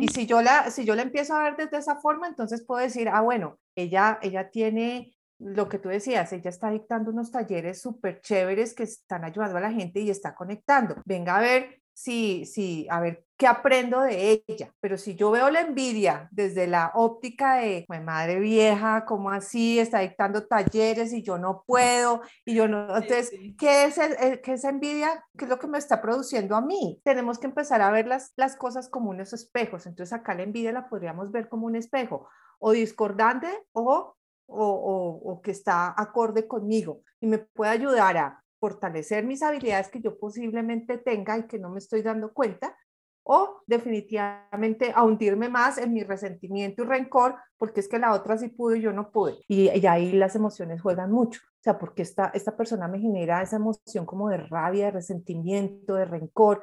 Y 0.00 0.08
si 0.08 0.26
yo 0.26 0.42
la, 0.42 0.70
si 0.70 0.84
yo 0.84 0.94
la 0.94 1.02
empiezo 1.02 1.34
a 1.34 1.42
ver 1.42 1.56
desde 1.56 1.78
esa 1.78 1.96
forma, 1.96 2.26
entonces 2.26 2.64
puedo 2.64 2.80
decir, 2.80 3.08
ah, 3.08 3.20
bueno, 3.20 3.58
ella, 3.76 4.18
ella 4.22 4.50
tiene 4.50 5.14
lo 5.38 5.68
que 5.68 5.78
tú 5.78 5.88
decías, 5.88 6.32
ella 6.32 6.50
está 6.50 6.70
dictando 6.70 7.10
unos 7.10 7.30
talleres 7.30 7.80
súper 7.80 8.20
chéveres 8.20 8.74
que 8.74 8.84
están 8.84 9.24
ayudando 9.24 9.58
a 9.58 9.60
la 9.60 9.72
gente 9.72 10.00
y 10.00 10.10
está 10.10 10.34
conectando. 10.34 10.96
Venga 11.04 11.36
a 11.36 11.40
ver 11.40 11.81
si, 11.94 12.46
si, 12.46 12.86
a 12.90 13.00
ver 13.00 13.24
qué 13.36 13.46
aprendo 13.46 14.00
de 14.00 14.44
ella. 14.46 14.72
Pero 14.80 14.96
si 14.96 15.14
yo 15.14 15.30
veo 15.30 15.50
la 15.50 15.60
envidia 15.60 16.28
desde 16.30 16.66
la 16.66 16.92
óptica 16.94 17.56
de, 17.56 17.84
mi 17.88 18.00
madre 18.00 18.38
vieja, 18.38 19.04
¿cómo 19.04 19.30
así? 19.30 19.78
Está 19.78 20.00
dictando 20.00 20.46
talleres 20.46 21.12
y 21.12 21.22
yo 21.22 21.38
no 21.38 21.64
puedo, 21.66 22.22
y 22.44 22.54
yo 22.54 22.68
no. 22.68 22.96
Entonces, 22.96 23.32
¿qué, 23.58 23.84
es 23.84 23.98
¿qué 24.42 24.52
es 24.52 24.64
envidia? 24.64 25.24
¿Qué 25.36 25.44
es 25.44 25.50
lo 25.50 25.58
que 25.58 25.66
me 25.66 25.78
está 25.78 26.00
produciendo 26.00 26.56
a 26.56 26.60
mí? 26.60 27.00
Tenemos 27.04 27.38
que 27.38 27.46
empezar 27.46 27.82
a 27.82 27.90
ver 27.90 28.06
las, 28.06 28.32
las 28.36 28.56
cosas 28.56 28.88
como 28.88 29.10
unos 29.10 29.32
espejos. 29.32 29.86
Entonces, 29.86 30.12
acá 30.12 30.34
la 30.34 30.42
envidia 30.42 30.72
la 30.72 30.88
podríamos 30.88 31.30
ver 31.32 31.48
como 31.48 31.66
un 31.66 31.76
espejo, 31.76 32.28
o 32.58 32.72
discordante 32.72 33.48
o 33.72 34.16
o, 34.52 35.20
o, 35.24 35.42
que 35.42 35.50
está 35.50 35.94
acorde 35.96 36.46
conmigo 36.46 37.02
y 37.20 37.26
me 37.26 37.38
puede 37.38 37.70
ayudar 37.70 38.16
a 38.16 38.41
fortalecer 38.62 39.24
mis 39.24 39.42
habilidades 39.42 39.88
que 39.88 40.00
yo 40.00 40.16
posiblemente 40.16 40.96
tenga 40.96 41.36
y 41.36 41.48
que 41.48 41.58
no 41.58 41.68
me 41.68 41.80
estoy 41.80 42.00
dando 42.00 42.32
cuenta, 42.32 42.76
o 43.24 43.60
definitivamente 43.66 44.92
a 44.94 45.04
más 45.50 45.78
en 45.78 45.92
mi 45.92 46.04
resentimiento 46.04 46.84
y 46.84 46.86
rencor, 46.86 47.34
porque 47.58 47.80
es 47.80 47.88
que 47.88 47.98
la 47.98 48.12
otra 48.12 48.38
sí 48.38 48.50
pudo 48.50 48.76
y 48.76 48.82
yo 48.82 48.92
no 48.92 49.10
pude. 49.10 49.34
Y, 49.48 49.68
ahí 49.86 50.12
las 50.12 50.36
emociones 50.36 50.80
juegan 50.80 51.10
mucho. 51.10 51.40
O 51.44 51.62
sea, 51.62 51.76
porque 51.76 52.02
esta, 52.02 52.30
esta 52.34 52.56
persona 52.56 52.86
me 52.86 53.00
genera 53.00 53.42
esa 53.42 53.56
emoción 53.56 54.06
como 54.06 54.28
de 54.28 54.36
rabia, 54.36 54.86
de 54.86 54.90
resentimiento, 54.92 55.96
de 55.96 56.04
rencor. 56.04 56.62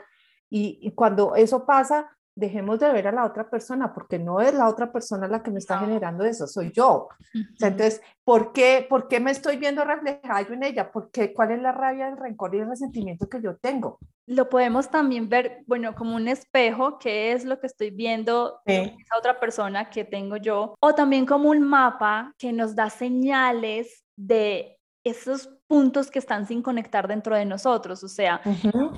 Y, 0.49 0.79
y 0.81 0.91
cuando 0.91 1.35
eso 1.35 1.65
pasa, 1.65 2.09
dejemos 2.35 2.79
de 2.79 2.91
ver 2.91 3.07
a 3.07 3.11
la 3.11 3.25
otra 3.25 3.49
persona, 3.49 3.93
porque 3.93 4.19
no 4.19 4.39
es 4.41 4.53
la 4.53 4.67
otra 4.67 4.91
persona 4.91 5.27
la 5.27 5.43
que 5.43 5.51
me 5.51 5.59
está 5.59 5.79
generando 5.79 6.23
eso, 6.23 6.47
soy 6.47 6.71
yo. 6.71 7.09
entonces, 7.33 8.01
¿por 8.23 8.53
qué, 8.53 8.85
¿por 8.89 9.07
qué 9.07 9.19
me 9.19 9.31
estoy 9.31 9.57
viendo 9.57 9.83
reflejada 9.83 10.41
yo 10.41 10.53
en 10.53 10.63
ella? 10.63 10.91
¿Por 10.91 11.11
qué, 11.11 11.33
¿Cuál 11.33 11.51
es 11.51 11.61
la 11.61 11.71
rabia, 11.71 12.07
el 12.07 12.17
rencor 12.17 12.55
y 12.55 12.59
el 12.59 12.69
resentimiento 12.69 13.27
que 13.27 13.41
yo 13.41 13.57
tengo? 13.57 13.99
Lo 14.25 14.47
podemos 14.47 14.89
también 14.89 15.27
ver, 15.27 15.63
bueno, 15.65 15.95
como 15.95 16.15
un 16.15 16.27
espejo, 16.27 16.99
qué 16.99 17.31
es 17.33 17.45
lo 17.45 17.59
que 17.59 17.67
estoy 17.67 17.89
viendo 17.89 18.61
en 18.65 18.99
esa 18.99 19.17
otra 19.17 19.39
persona 19.39 19.89
que 19.89 20.05
tengo 20.05 20.37
yo, 20.37 20.75
o 20.79 20.93
también 20.93 21.25
como 21.25 21.49
un 21.49 21.61
mapa 21.61 22.33
que 22.37 22.53
nos 22.53 22.75
da 22.75 22.89
señales 22.89 24.05
de 24.15 24.79
esos 25.03 25.49
puntos 25.67 26.09
que 26.09 26.19
están 26.19 26.47
sin 26.47 26.61
conectar 26.61 27.07
dentro 27.07 27.35
de 27.35 27.45
nosotros. 27.45 28.03
O 28.03 28.07
sea, 28.07 28.41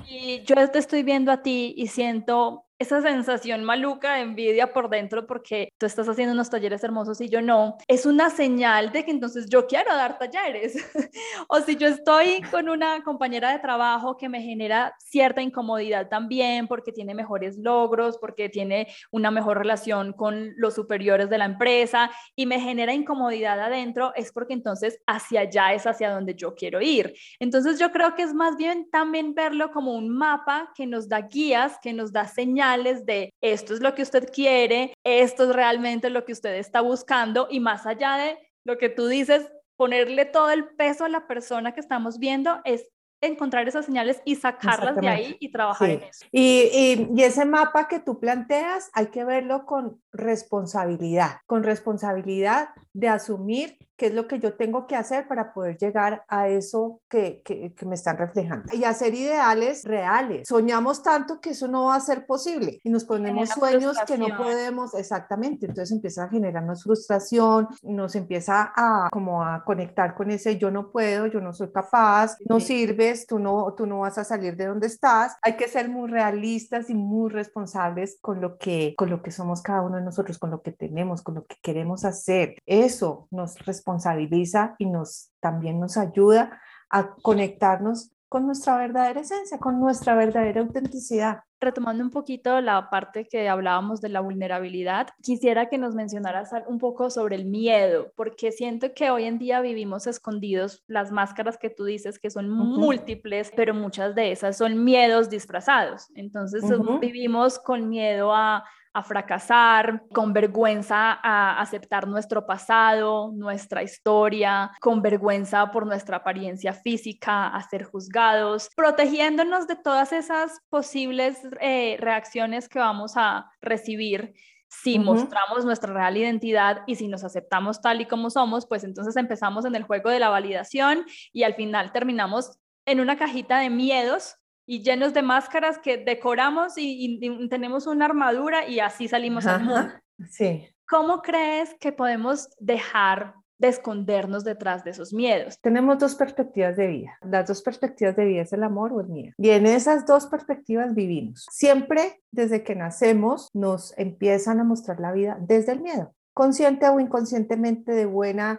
y 0.08 0.42
yo 0.44 0.70
te 0.70 0.78
estoy 0.78 1.02
viendo 1.02 1.30
a 1.30 1.42
ti 1.42 1.74
y 1.76 1.86
siento 1.86 2.66
esa 2.82 3.00
sensación 3.00 3.64
maluca 3.64 4.14
de 4.14 4.22
envidia 4.22 4.72
por 4.72 4.90
dentro 4.90 5.26
porque 5.26 5.72
tú 5.78 5.86
estás 5.86 6.08
haciendo 6.08 6.34
unos 6.34 6.50
talleres 6.50 6.82
hermosos 6.82 7.20
y 7.20 7.28
yo 7.28 7.40
no, 7.40 7.76
es 7.86 8.06
una 8.06 8.28
señal 8.28 8.90
de 8.92 9.04
que 9.04 9.12
entonces 9.12 9.48
yo 9.48 9.66
quiero 9.66 9.94
dar 9.94 10.18
talleres. 10.18 10.74
o 11.48 11.60
si 11.60 11.76
yo 11.76 11.86
estoy 11.86 12.42
con 12.50 12.68
una 12.68 13.02
compañera 13.04 13.52
de 13.52 13.60
trabajo 13.60 14.16
que 14.16 14.28
me 14.28 14.42
genera 14.42 14.94
cierta 14.98 15.42
incomodidad 15.42 16.08
también 16.08 16.66
porque 16.66 16.92
tiene 16.92 17.14
mejores 17.14 17.56
logros, 17.56 18.18
porque 18.18 18.48
tiene 18.48 18.88
una 19.12 19.30
mejor 19.30 19.58
relación 19.58 20.12
con 20.12 20.52
los 20.56 20.74
superiores 20.74 21.30
de 21.30 21.38
la 21.38 21.44
empresa 21.44 22.10
y 22.34 22.46
me 22.46 22.60
genera 22.60 22.92
incomodidad 22.92 23.60
adentro, 23.60 24.12
es 24.16 24.32
porque 24.32 24.54
entonces 24.54 25.00
hacia 25.06 25.42
allá 25.42 25.72
es 25.72 25.86
hacia 25.86 26.10
donde 26.10 26.34
yo 26.34 26.54
quiero 26.56 26.80
ir. 26.80 27.14
Entonces 27.38 27.78
yo 27.78 27.92
creo 27.92 28.14
que 28.16 28.22
es 28.22 28.34
más 28.34 28.56
bien 28.56 28.90
también 28.90 29.34
verlo 29.34 29.70
como 29.70 29.94
un 29.94 30.08
mapa 30.08 30.72
que 30.74 30.86
nos 30.86 31.08
da 31.08 31.20
guías, 31.20 31.78
que 31.80 31.92
nos 31.92 32.12
da 32.12 32.26
señales 32.26 32.71
de 32.78 33.34
esto 33.42 33.74
es 33.74 33.80
lo 33.80 33.94
que 33.94 34.02
usted 34.02 34.28
quiere, 34.32 34.94
esto 35.04 35.44
es 35.44 35.54
realmente 35.54 36.10
lo 36.10 36.24
que 36.24 36.32
usted 36.32 36.54
está 36.54 36.80
buscando 36.80 37.46
y 37.50 37.60
más 37.60 37.86
allá 37.86 38.16
de 38.16 38.38
lo 38.64 38.78
que 38.78 38.88
tú 38.88 39.06
dices, 39.06 39.52
ponerle 39.76 40.24
todo 40.24 40.50
el 40.50 40.68
peso 40.76 41.04
a 41.04 41.08
la 41.08 41.26
persona 41.26 41.72
que 41.72 41.80
estamos 41.80 42.18
viendo 42.18 42.60
es 42.64 42.88
encontrar 43.20 43.68
esas 43.68 43.86
señales 43.86 44.20
y 44.24 44.36
sacarlas 44.36 44.96
de 44.96 45.08
ahí 45.08 45.36
y 45.38 45.50
trabajar 45.50 45.90
en 45.90 46.02
eso. 46.02 46.26
Y, 46.32 47.08
y, 47.14 47.22
ese 47.22 47.44
mapa 47.44 47.86
que 47.88 48.00
tú 48.00 48.18
planteas 48.18 48.90
hay 48.94 49.06
que 49.06 49.24
verlo 49.24 49.64
con 49.64 50.01
responsabilidad, 50.12 51.38
con 51.46 51.62
responsabilidad 51.62 52.68
de 52.92 53.08
asumir 53.08 53.78
qué 53.96 54.06
es 54.06 54.14
lo 54.14 54.26
que 54.26 54.40
yo 54.40 54.54
tengo 54.54 54.86
que 54.88 54.96
hacer 54.96 55.28
para 55.28 55.52
poder 55.52 55.76
llegar 55.78 56.24
a 56.26 56.48
eso 56.48 57.00
que, 57.08 57.40
que, 57.44 57.72
me 57.86 57.94
están 57.94 58.18
reflejando. 58.18 58.74
Y 58.74 58.82
hacer 58.82 59.14
ideales 59.14 59.84
reales. 59.84 60.48
Soñamos 60.48 61.04
tanto 61.04 61.40
que 61.40 61.50
eso 61.50 61.68
no 61.68 61.84
va 61.84 61.96
a 61.96 62.00
ser 62.00 62.26
posible 62.26 62.80
y 62.82 62.90
nos 62.90 63.04
ponemos 63.04 63.50
sueños 63.50 63.96
que 64.06 64.18
no 64.18 64.36
podemos, 64.36 64.94
exactamente. 64.94 65.66
Entonces 65.66 65.92
empieza 65.92 66.24
a 66.24 66.28
generarnos 66.28 66.82
frustración, 66.82 67.68
nos 67.82 68.16
empieza 68.16 68.72
a 68.74 69.08
como 69.12 69.44
a 69.44 69.62
conectar 69.64 70.14
con 70.14 70.30
ese 70.32 70.58
yo 70.58 70.70
no 70.70 70.90
puedo, 70.90 71.26
yo 71.26 71.40
no 71.40 71.52
soy 71.52 71.70
capaz, 71.70 72.36
no 72.48 72.58
sirves, 72.58 73.26
tú 73.26 73.38
no, 73.38 73.72
tú 73.76 73.86
no 73.86 74.00
vas 74.00 74.18
a 74.18 74.24
salir 74.24 74.56
de 74.56 74.66
donde 74.66 74.88
estás. 74.88 75.36
Hay 75.42 75.56
que 75.56 75.68
ser 75.68 75.88
muy 75.88 76.10
realistas 76.10 76.90
y 76.90 76.94
muy 76.94 77.30
responsables 77.30 78.18
con 78.20 78.40
lo 78.40 78.58
que, 78.58 78.94
con 78.96 79.10
lo 79.10 79.22
que 79.22 79.30
somos 79.30 79.62
cada 79.62 79.82
uno 79.82 80.01
nosotros, 80.04 80.38
con 80.38 80.50
lo 80.50 80.62
que 80.62 80.72
tenemos, 80.72 81.22
con 81.22 81.36
lo 81.36 81.44
que 81.44 81.56
queremos 81.62 82.04
hacer. 82.04 82.56
Eso 82.66 83.28
nos 83.30 83.58
responsabiliza 83.64 84.74
y 84.78 84.86
nos 84.86 85.30
también 85.40 85.80
nos 85.80 85.96
ayuda 85.96 86.60
a 86.90 87.14
conectarnos 87.22 88.12
con 88.32 88.46
nuestra 88.46 88.78
verdadera 88.78 89.20
esencia, 89.20 89.58
con 89.58 89.78
nuestra 89.78 90.14
verdadera 90.14 90.62
autenticidad. 90.62 91.40
Retomando 91.60 92.02
un 92.02 92.10
poquito 92.10 92.62
la 92.62 92.88
parte 92.88 93.28
que 93.28 93.46
hablábamos 93.46 94.00
de 94.00 94.08
la 94.08 94.20
vulnerabilidad, 94.20 95.08
quisiera 95.22 95.68
que 95.68 95.76
nos 95.76 95.94
mencionaras 95.94 96.50
un 96.66 96.78
poco 96.78 97.10
sobre 97.10 97.36
el 97.36 97.44
miedo, 97.44 98.10
porque 98.16 98.50
siento 98.50 98.94
que 98.94 99.10
hoy 99.10 99.24
en 99.24 99.38
día 99.38 99.60
vivimos 99.60 100.06
escondidos 100.06 100.82
las 100.86 101.12
máscaras 101.12 101.58
que 101.58 101.68
tú 101.68 101.84
dices 101.84 102.18
que 102.18 102.30
son 102.30 102.48
múltiples, 102.48 103.52
pero 103.54 103.74
muchas 103.74 104.14
de 104.14 104.32
esas 104.32 104.56
son 104.56 104.82
miedos 104.82 105.28
disfrazados. 105.28 106.08
Entonces 106.14 106.64
vivimos 107.02 107.58
con 107.58 107.90
miedo 107.90 108.34
a 108.34 108.64
a 108.94 109.02
fracasar, 109.02 110.04
con 110.12 110.32
vergüenza 110.32 111.18
a 111.22 111.60
aceptar 111.60 112.06
nuestro 112.06 112.46
pasado, 112.46 113.32
nuestra 113.32 113.82
historia, 113.82 114.70
con 114.80 115.02
vergüenza 115.02 115.70
por 115.70 115.86
nuestra 115.86 116.18
apariencia 116.18 116.72
física, 116.72 117.48
a 117.48 117.62
ser 117.68 117.84
juzgados, 117.84 118.68
protegiéndonos 118.76 119.66
de 119.66 119.76
todas 119.76 120.12
esas 120.12 120.60
posibles 120.68 121.38
eh, 121.60 121.96
reacciones 121.98 122.68
que 122.68 122.78
vamos 122.78 123.14
a 123.16 123.50
recibir 123.60 124.34
si 124.68 124.98
mostramos 124.98 125.66
nuestra 125.66 125.92
real 125.92 126.16
identidad 126.16 126.82
y 126.86 126.94
si 126.94 127.06
nos 127.06 127.24
aceptamos 127.24 127.82
tal 127.82 128.00
y 128.00 128.06
como 128.06 128.30
somos, 128.30 128.66
pues 128.66 128.84
entonces 128.84 129.16
empezamos 129.16 129.66
en 129.66 129.74
el 129.74 129.82
juego 129.82 130.08
de 130.08 130.18
la 130.18 130.30
validación 130.30 131.04
y 131.30 131.42
al 131.42 131.54
final 131.54 131.92
terminamos 131.92 132.58
en 132.86 133.00
una 133.00 133.18
cajita 133.18 133.58
de 133.58 133.68
miedos 133.68 134.36
y 134.72 134.82
llenos 134.82 135.12
de 135.12 135.20
máscaras 135.20 135.76
que 135.76 135.98
decoramos 135.98 136.78
y, 136.78 137.20
tenemos 137.50 137.86
una 137.86 138.06
armadura 138.06 138.66
y 138.66 138.80
así 138.80 139.06
salimos 139.06 139.44
al 139.44 139.64
mundo. 139.64 139.92
Sí. 140.30 140.66
¿Cómo 140.88 141.20
crees 141.20 141.74
que 141.78 141.92
podemos 141.92 142.48
dejar 142.58 143.34
de 143.58 143.68
escondernos 143.68 144.44
detrás 144.44 144.82
de 144.82 144.92
esos 144.92 145.12
miedos? 145.12 145.60
Tenemos 145.60 145.98
dos 145.98 146.14
perspectivas 146.14 146.74
de 146.78 146.86
vida. 146.86 147.18
Las 147.20 147.48
dos 147.48 147.60
perspectivas 147.60 148.16
de 148.16 148.24
vida 148.24 148.42
es 148.42 148.52
el 148.54 148.62
amor 148.62 148.94
o 148.94 149.02
el 149.02 149.08
miedo. 149.08 149.34
Y 149.36 149.50
en 149.50 149.66
esas 149.66 150.06
dos 150.06 150.26
perspectivas 150.26 150.94
vivimos. 150.94 151.44
Siempre 151.50 152.22
desde 152.30 152.62
que 152.62 152.74
nacemos 152.74 153.50
nos 153.52 153.92
empiezan 153.98 154.58
a 154.58 154.64
mostrar 154.64 155.00
la 155.00 155.12
vida 155.12 155.36
desde 155.38 155.72
el 155.72 155.82
miedo 155.82 156.14
consciente 156.34 156.88
o 156.88 156.98
inconscientemente 156.98 157.92
de 157.92 158.06
buena, 158.06 158.58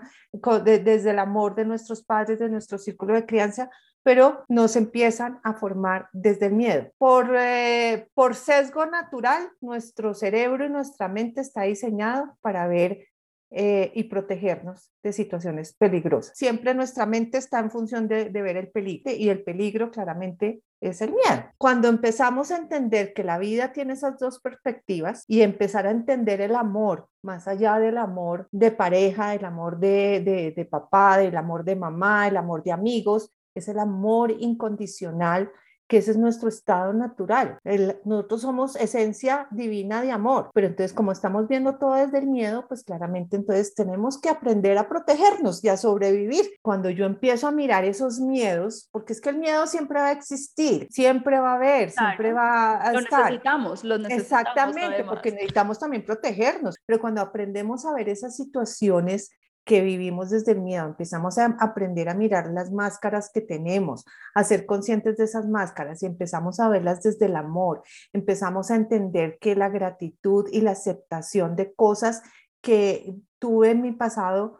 desde 0.64 1.10
el 1.10 1.18
amor 1.18 1.56
de 1.56 1.66
nuestros 1.66 2.04
padres, 2.04 2.38
de 2.38 2.48
nuestro 2.48 2.78
círculo 2.78 3.16
de 3.16 3.26
crianza, 3.26 3.72
pero 4.04 4.44
nos 4.50 4.76
empiezan 4.76 5.40
a 5.44 5.54
formar 5.54 6.10
desde 6.12 6.48
el 6.48 6.54
miedo. 6.54 6.88
Por, 6.98 7.36
eh, 7.36 8.08
por 8.14 8.36
sesgo 8.36 8.86
natural, 8.86 9.50
nuestro 9.62 10.14
cerebro 10.14 10.66
y 10.66 10.70
nuestra 10.70 11.08
mente 11.08 11.42
está 11.42 11.64
diseñado 11.64 12.38
para 12.42 12.68
ver 12.68 13.08
eh, 13.56 13.92
y 13.94 14.06
protegernos 14.06 14.92
de 15.04 15.14
situaciones 15.14 15.76
peligrosas. 15.76 16.36
Siempre 16.36 16.74
nuestra 16.74 17.06
mente 17.06 17.38
está 17.38 17.60
en 17.60 17.70
función 17.70 18.08
de, 18.08 18.30
ver 18.30 18.58
el 18.58 18.72
peligro 18.72 19.12
y 19.12 19.30
el 19.30 19.44
peligro 19.44 19.92
claramente 19.92 20.64
es 20.82 21.04
el 21.04 21.12
miedo. 21.12 21.46
Cuando 21.60 21.88
empezamos 21.88 22.50
a 22.50 22.58
entender 22.58 23.14
que 23.14 23.24
la 23.24 23.38
vida 23.38 23.72
tiene 23.72 23.94
esas 23.94 24.18
dos 24.18 24.40
perspectivas 24.40 25.24
y 25.28 25.44
empezar 25.44 25.86
a 25.86 25.92
entender 25.92 26.42
el 26.42 26.56
amor, 26.56 27.10
más 27.22 27.48
allá 27.48 27.78
del 27.78 28.00
amor 28.00 28.48
de 28.52 28.72
pareja, 28.72 29.36
el 29.36 29.46
amor 29.46 29.78
de, 29.78 30.22
de, 30.26 30.52
de 30.52 30.66
papá, 30.66 31.20
del 31.20 31.38
amor 31.38 31.64
de 31.64 31.76
mamá, 31.76 32.28
el 32.28 32.38
amor 32.38 32.64
de 32.64 32.72
amigos, 32.72 33.32
es 33.56 33.68
el 33.68 33.80
amor 33.80 34.32
incondicional 34.32 35.52
que 35.88 35.98
ese 35.98 36.12
es 36.12 36.18
nuestro 36.18 36.50
estado 36.50 36.94
natural. 36.94 37.60
nosotros 38.06 38.42
somos 38.42 38.76
esencia 38.78 39.48
divina 39.52 40.02
de 40.02 40.12
amor, 40.12 40.50
pero 40.54 40.68
entonces 40.68 40.94
como 40.94 41.12
estamos 41.12 41.48
viendo 41.48 41.78
todo 41.78 41.94
desde 41.94 42.20
el 42.20 42.28
miedo, 42.28 42.66
pues 42.68 42.84
claramente 42.84 43.36
entonces 43.36 43.76
tenemos 43.76 44.20
que 44.20 44.30
aprender 44.30 44.78
a 44.78 44.88
protegernos 44.88 45.64
y 45.64 45.70
a 45.70 45.78
sobrevivir. 45.78 46.46
Cuando 46.62 46.90
yo 46.90 47.06
empiezo 47.06 47.48
a 47.48 47.52
mirar 47.52 47.86
esos 47.86 48.20
miedos, 48.20 48.90
porque 48.92 49.14
es 49.14 49.22
que 49.22 49.30
el 49.30 49.38
miedo 49.38 49.68
siempre 49.68 50.00
va 50.00 50.08
a 50.08 50.12
existir, 50.14 50.88
siempre 50.90 51.40
va 51.40 51.52
a 51.52 51.56
haber, 51.56 51.92
siempre 51.92 52.34
va 52.34 52.82
a 52.82 52.94
estar. 52.94 53.20
Lo 53.20 53.26
necesitamos, 53.26 53.84
lo 53.84 53.98
necesitamos. 53.98 54.48
Exactamente, 54.48 55.04
porque 55.04 55.32
necesitamos 55.32 55.80
también 55.80 56.06
protegernos, 56.06 56.76
pero 56.86 57.00
cuando 57.00 57.22
aprendemos 57.22 57.86
a 57.86 57.94
ver 57.94 58.10
esas 58.10 58.36
situaciones 58.36 59.30
que 59.66 59.82
vivimos 59.82 60.30
desde 60.30 60.52
el 60.52 60.62
miedo, 60.62 60.86
empezamos 60.86 61.38
a 61.38 61.58
aprender 61.60 62.10
a 62.10 62.14
mirar 62.14 62.52
las 62.52 62.72
máscaras 62.72 63.32
que 63.34 63.42
tenemos, 63.42 64.06
a 64.36 64.44
ser 64.44 64.66
conscientes 64.66 65.18
de 65.18 65.24
esas 65.24 65.48
máscaras 65.48 66.04
y 66.04 66.06
empezamos 66.06 66.60
a 66.60 66.70
verlas 66.70 67.02
desde 67.02 67.28
el 67.28 67.36
amor, 67.36 67.82
empezamos 68.12 68.72
a 68.72 68.76
entender 68.76 69.38
que 69.40 69.56
la 69.56 69.70
gratitud 69.70 70.48
y 70.52 70.62
la 70.62 70.72
aceptación 70.72 71.56
de 71.56 71.74
cosas 71.74 72.24
que 72.62 73.16
tuve 73.40 73.72
en 73.72 73.82
mi 73.82 73.92
pasado 73.92 74.60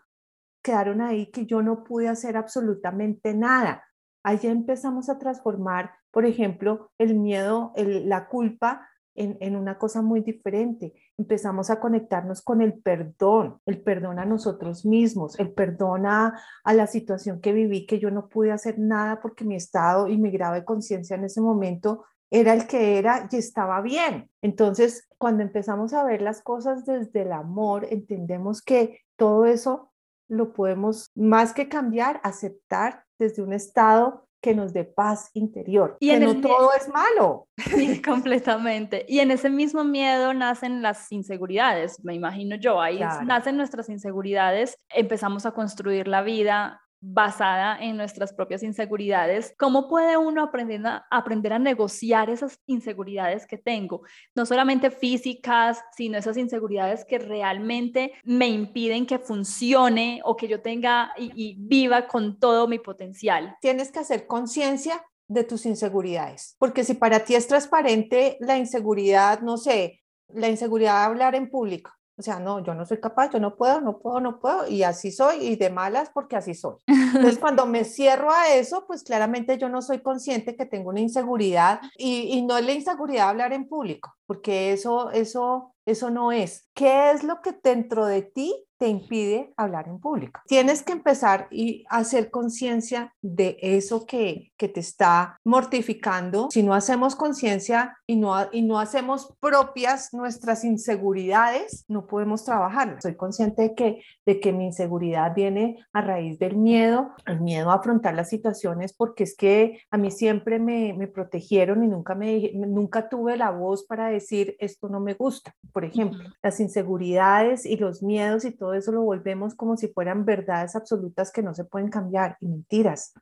quedaron 0.62 1.02
ahí, 1.02 1.30
que 1.32 1.46
yo 1.46 1.62
no 1.62 1.84
pude 1.84 2.08
hacer 2.08 2.38
absolutamente 2.38 3.34
nada. 3.34 3.84
Allí 4.24 4.48
empezamos 4.48 5.10
a 5.10 5.20
transformar, 5.20 5.92
por 6.12 6.26
ejemplo, 6.26 6.92
el 6.98 7.16
miedo, 7.16 7.74
la 7.76 8.28
culpa 8.28 8.88
en, 9.16 9.56
una 9.56 9.78
cosa 9.78 10.02
muy 10.02 10.22
diferente. 10.22 10.94
Empezamos 11.18 11.70
a 11.70 11.80
conectarnos 11.80 12.42
con 12.42 12.62
el 12.62 12.74
perdón, 12.74 13.60
el 13.66 13.82
perdón 13.82 14.20
a 14.20 14.26
nosotros 14.26 14.86
mismos, 14.86 15.40
el 15.40 15.52
perdón 15.52 16.06
a, 16.08 16.34
la 16.66 16.88
situación 16.88 17.40
que 17.40 17.54
viví, 17.54 17.86
que 17.86 18.00
yo 18.00 18.10
no 18.10 18.30
pude 18.30 18.52
hacer 18.52 18.80
nada 18.80 19.22
porque 19.22 19.46
mi 19.46 19.56
estado 19.56 20.08
y 20.08 20.18
mi 20.18 20.32
grado 20.32 20.56
de 20.56 20.66
conciencia 20.66 21.16
en 21.16 21.26
ese 21.26 21.42
momento 21.42 22.06
era 22.32 22.54
el 22.54 22.66
que 22.66 22.98
era 22.98 23.28
y 23.32 23.36
estaba 23.36 23.82
bien. 23.82 24.30
Entonces, 24.42 25.08
cuando 25.20 25.44
empezamos 25.44 25.94
a 25.94 26.04
ver 26.04 26.24
las 26.24 26.42
cosas 26.42 26.84
desde 26.86 27.22
el 27.22 27.32
amor, 27.32 27.86
entendemos 27.92 28.64
que 28.64 29.02
todo 29.16 29.46
eso 29.46 29.92
lo 30.28 30.52
podemos 30.52 31.12
más 31.16 31.54
que 31.54 31.70
cambiar, 31.70 32.20
aceptar 32.24 33.04
desde 33.20 33.44
un 33.44 33.54
estado 33.54 34.28
que 34.44 34.54
nos 34.54 34.74
dé 34.74 34.84
paz 34.84 35.30
interior, 35.34 35.96
y 36.02 36.10
que 36.10 36.20
no 36.20 36.42
todo 36.42 36.72
es 36.74 36.90
malo. 36.90 37.48
Sí, 37.78 38.02
completamente. 38.02 39.06
Y 39.08 39.20
en 39.20 39.32
ese 39.32 39.50
mismo 39.50 39.86
miedo 39.86 40.34
nacen 40.34 40.82
las 40.82 41.10
inseguridades, 41.14 42.04
me 42.04 42.14
imagino 42.14 42.58
yo, 42.58 42.82
ahí 42.82 43.00
nacen 43.26 43.56
nuestras 43.56 43.88
inseguridades, 43.88 44.78
empezamos 44.90 45.46
a 45.46 45.52
construir 45.52 46.10
la 46.10 46.22
vida 46.22 46.82
basada 47.06 47.78
en 47.80 47.98
nuestras 47.98 48.32
propias 48.32 48.64
inseguridades, 48.64 49.54
¿cómo 49.58 49.90
puede 49.90 50.16
uno 50.16 50.42
aprender 50.42 50.86
a, 50.88 51.06
aprender 51.12 51.52
a 51.52 51.60
negociar 51.60 52.30
esas 52.30 52.58
inseguridades 52.66 53.46
que 53.46 53.58
tengo? 53.58 54.04
No 54.34 54.46
solamente 54.46 54.90
físicas, 54.90 55.84
sino 55.98 56.18
esas 56.18 56.38
inseguridades 56.38 57.04
que 57.04 57.20
realmente 57.20 58.14
me 58.24 58.48
impiden 58.48 59.06
que 59.06 59.20
funcione 59.20 60.22
o 60.24 60.38
que 60.38 60.48
yo 60.48 60.62
tenga 60.62 61.12
y, 61.18 61.32
y 61.36 61.56
viva 61.60 62.08
con 62.08 62.40
todo 62.40 62.70
mi 62.70 62.80
potencial. 62.80 63.58
Tienes 63.60 63.92
que 63.92 64.00
hacer 64.00 64.26
conciencia 64.26 65.04
de 65.28 65.44
tus 65.44 65.66
inseguridades. 65.66 66.56
Porque 66.58 66.86
si 66.86 66.94
para 66.94 67.26
ti 67.26 67.36
es 67.36 67.48
transparente 67.48 68.38
la 68.40 68.58
inseguridad, 68.58 69.42
no 69.42 69.58
sé, 69.58 70.02
la 70.30 70.48
inseguridad 70.48 71.00
de 71.00 71.06
hablar 71.06 71.36
en 71.36 71.50
público, 71.50 71.92
o 72.16 72.22
sea, 72.22 72.40
no, 72.40 72.64
yo 72.64 72.76
no 72.76 72.86
soy 72.86 73.00
capaz, 73.00 73.32
yo 73.32 73.40
no 73.40 73.56
puedo, 73.56 73.82
no 73.82 73.98
puedo, 73.98 74.20
no 74.20 74.40
puedo, 74.40 74.68
y 74.68 74.84
así 74.84 75.12
soy, 75.12 75.38
y 75.38 75.56
de 75.56 75.70
malas 75.70 76.12
porque 76.14 76.36
así 76.36 76.54
soy. 76.54 76.76
Entonces, 76.88 77.38
cuando 77.40 77.66
me 77.66 77.84
cierro 77.84 78.32
a 78.32 78.50
eso, 78.54 78.86
pues 78.86 79.04
claramente 79.04 79.58
yo 79.58 79.68
no 79.70 79.82
soy 79.82 80.00
consciente 80.00 80.56
que 80.56 80.66
tengo 80.66 80.90
una 80.90 81.00
inseguridad, 81.00 81.82
y, 81.98 82.38
y 82.38 82.42
no 82.44 82.58
es 82.58 82.66
la 82.66 82.74
inseguridad 82.74 83.30
hablar 83.30 83.54
en 83.54 83.68
público, 83.68 84.16
porque 84.28 84.74
eso, 84.74 85.10
eso, 85.12 85.73
eso 85.86 86.10
no 86.10 86.32
es. 86.32 86.70
¿Qué 86.74 87.12
es 87.12 87.24
lo 87.24 87.42
que 87.42 87.56
dentro 87.64 88.06
de 88.06 88.22
ti 88.22 88.54
te 88.84 88.90
impide 88.90 89.54
hablar 89.56 89.88
en 89.88 89.98
público. 89.98 90.42
Tienes 90.46 90.84
que 90.84 90.92
empezar 90.92 91.48
y 91.52 91.86
hacer 91.90 92.30
conciencia 92.30 93.14
de 93.22 93.58
eso 93.62 94.06
que, 94.06 94.52
que 94.58 94.68
te 94.68 94.82
está 94.82 95.40
mortificando. 95.46 96.50
Si 96.52 96.64
no 96.64 96.74
hacemos 96.74 97.16
conciencia 97.16 97.98
y 98.06 98.18
no, 98.18 98.36
y 98.52 98.62
no 98.62 98.80
hacemos 98.80 99.34
propias 99.40 100.14
nuestras 100.14 100.66
inseguridades, 100.66 101.86
no 101.88 102.08
podemos 102.08 102.44
trabajar. 102.44 102.98
Soy 103.02 103.16
consciente 103.16 103.62
de 103.62 103.74
que, 103.74 104.04
de 104.26 104.42
que 104.42 104.52
mi 104.52 104.66
inseguridad 104.66 105.34
viene 105.34 105.78
a 105.94 106.02
raíz 106.02 106.38
del 106.38 106.58
miedo, 106.58 107.12
el 107.26 107.40
miedo 107.40 107.72
a 107.72 107.76
afrontar 107.76 108.16
las 108.16 108.28
situaciones, 108.28 108.92
porque 108.92 109.24
es 109.24 109.34
que 109.38 109.80
a 109.92 109.98
mí 109.98 110.12
siempre 110.12 110.60
me, 110.60 110.94
me 110.94 111.08
protegieron 111.08 111.86
y 111.86 111.88
nunca, 111.88 112.16
me, 112.16 112.52
nunca 112.54 113.08
tuve 113.08 113.38
la 113.38 113.52
voz 113.52 113.86
para 113.86 114.08
decir 114.08 114.58
esto 114.60 114.90
no 114.90 115.00
me 115.00 115.14
gusta. 115.14 115.56
Por 115.74 115.86
ejemplo, 115.86 116.20
las 116.44 116.60
inseguridades 116.60 117.66
y 117.66 117.78
los 117.78 118.04
miedos 118.04 118.46
y 118.46 118.52
todo 118.52 118.76
eso 118.76 118.92
lo 118.92 119.02
volvemos 119.02 119.56
como 119.56 119.76
si 119.76 119.88
fueran 119.88 120.24
verdades 120.24 120.76
absolutas 120.76 121.32
que 121.32 121.42
no 121.42 121.56
se 121.56 121.66
pueden 121.66 121.90
cambiar 121.90 122.38
y 122.40 122.48
mentiras. 122.48 123.14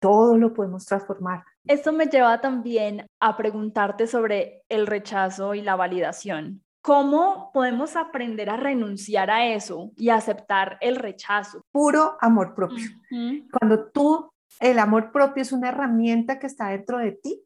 Todo 0.00 0.36
lo 0.36 0.52
podemos 0.52 0.84
transformar. 0.84 1.44
Esto 1.66 1.92
me 1.92 2.06
lleva 2.06 2.40
también 2.40 3.06
a 3.20 3.36
preguntarte 3.36 4.08
sobre 4.08 4.64
el 4.68 4.88
rechazo 4.88 5.54
y 5.54 5.62
la 5.62 5.76
validación. 5.76 6.64
¿Cómo 6.82 7.50
podemos 7.52 7.94
aprender 7.94 8.50
a 8.50 8.56
renunciar 8.56 9.30
a 9.30 9.46
eso 9.46 9.92
y 9.96 10.08
aceptar 10.08 10.78
el 10.80 10.96
rechazo? 10.96 11.62
Puro 11.70 12.16
amor 12.20 12.54
propio. 12.54 12.88
Cuando 13.52 13.90
tú, 13.90 14.32
el 14.58 14.78
amor 14.78 15.12
propio 15.12 15.42
es 15.42 15.52
una 15.52 15.68
herramienta 15.68 16.38
que 16.38 16.46
está 16.46 16.70
dentro 16.70 16.98
de 16.98 17.12
ti, 17.12 17.40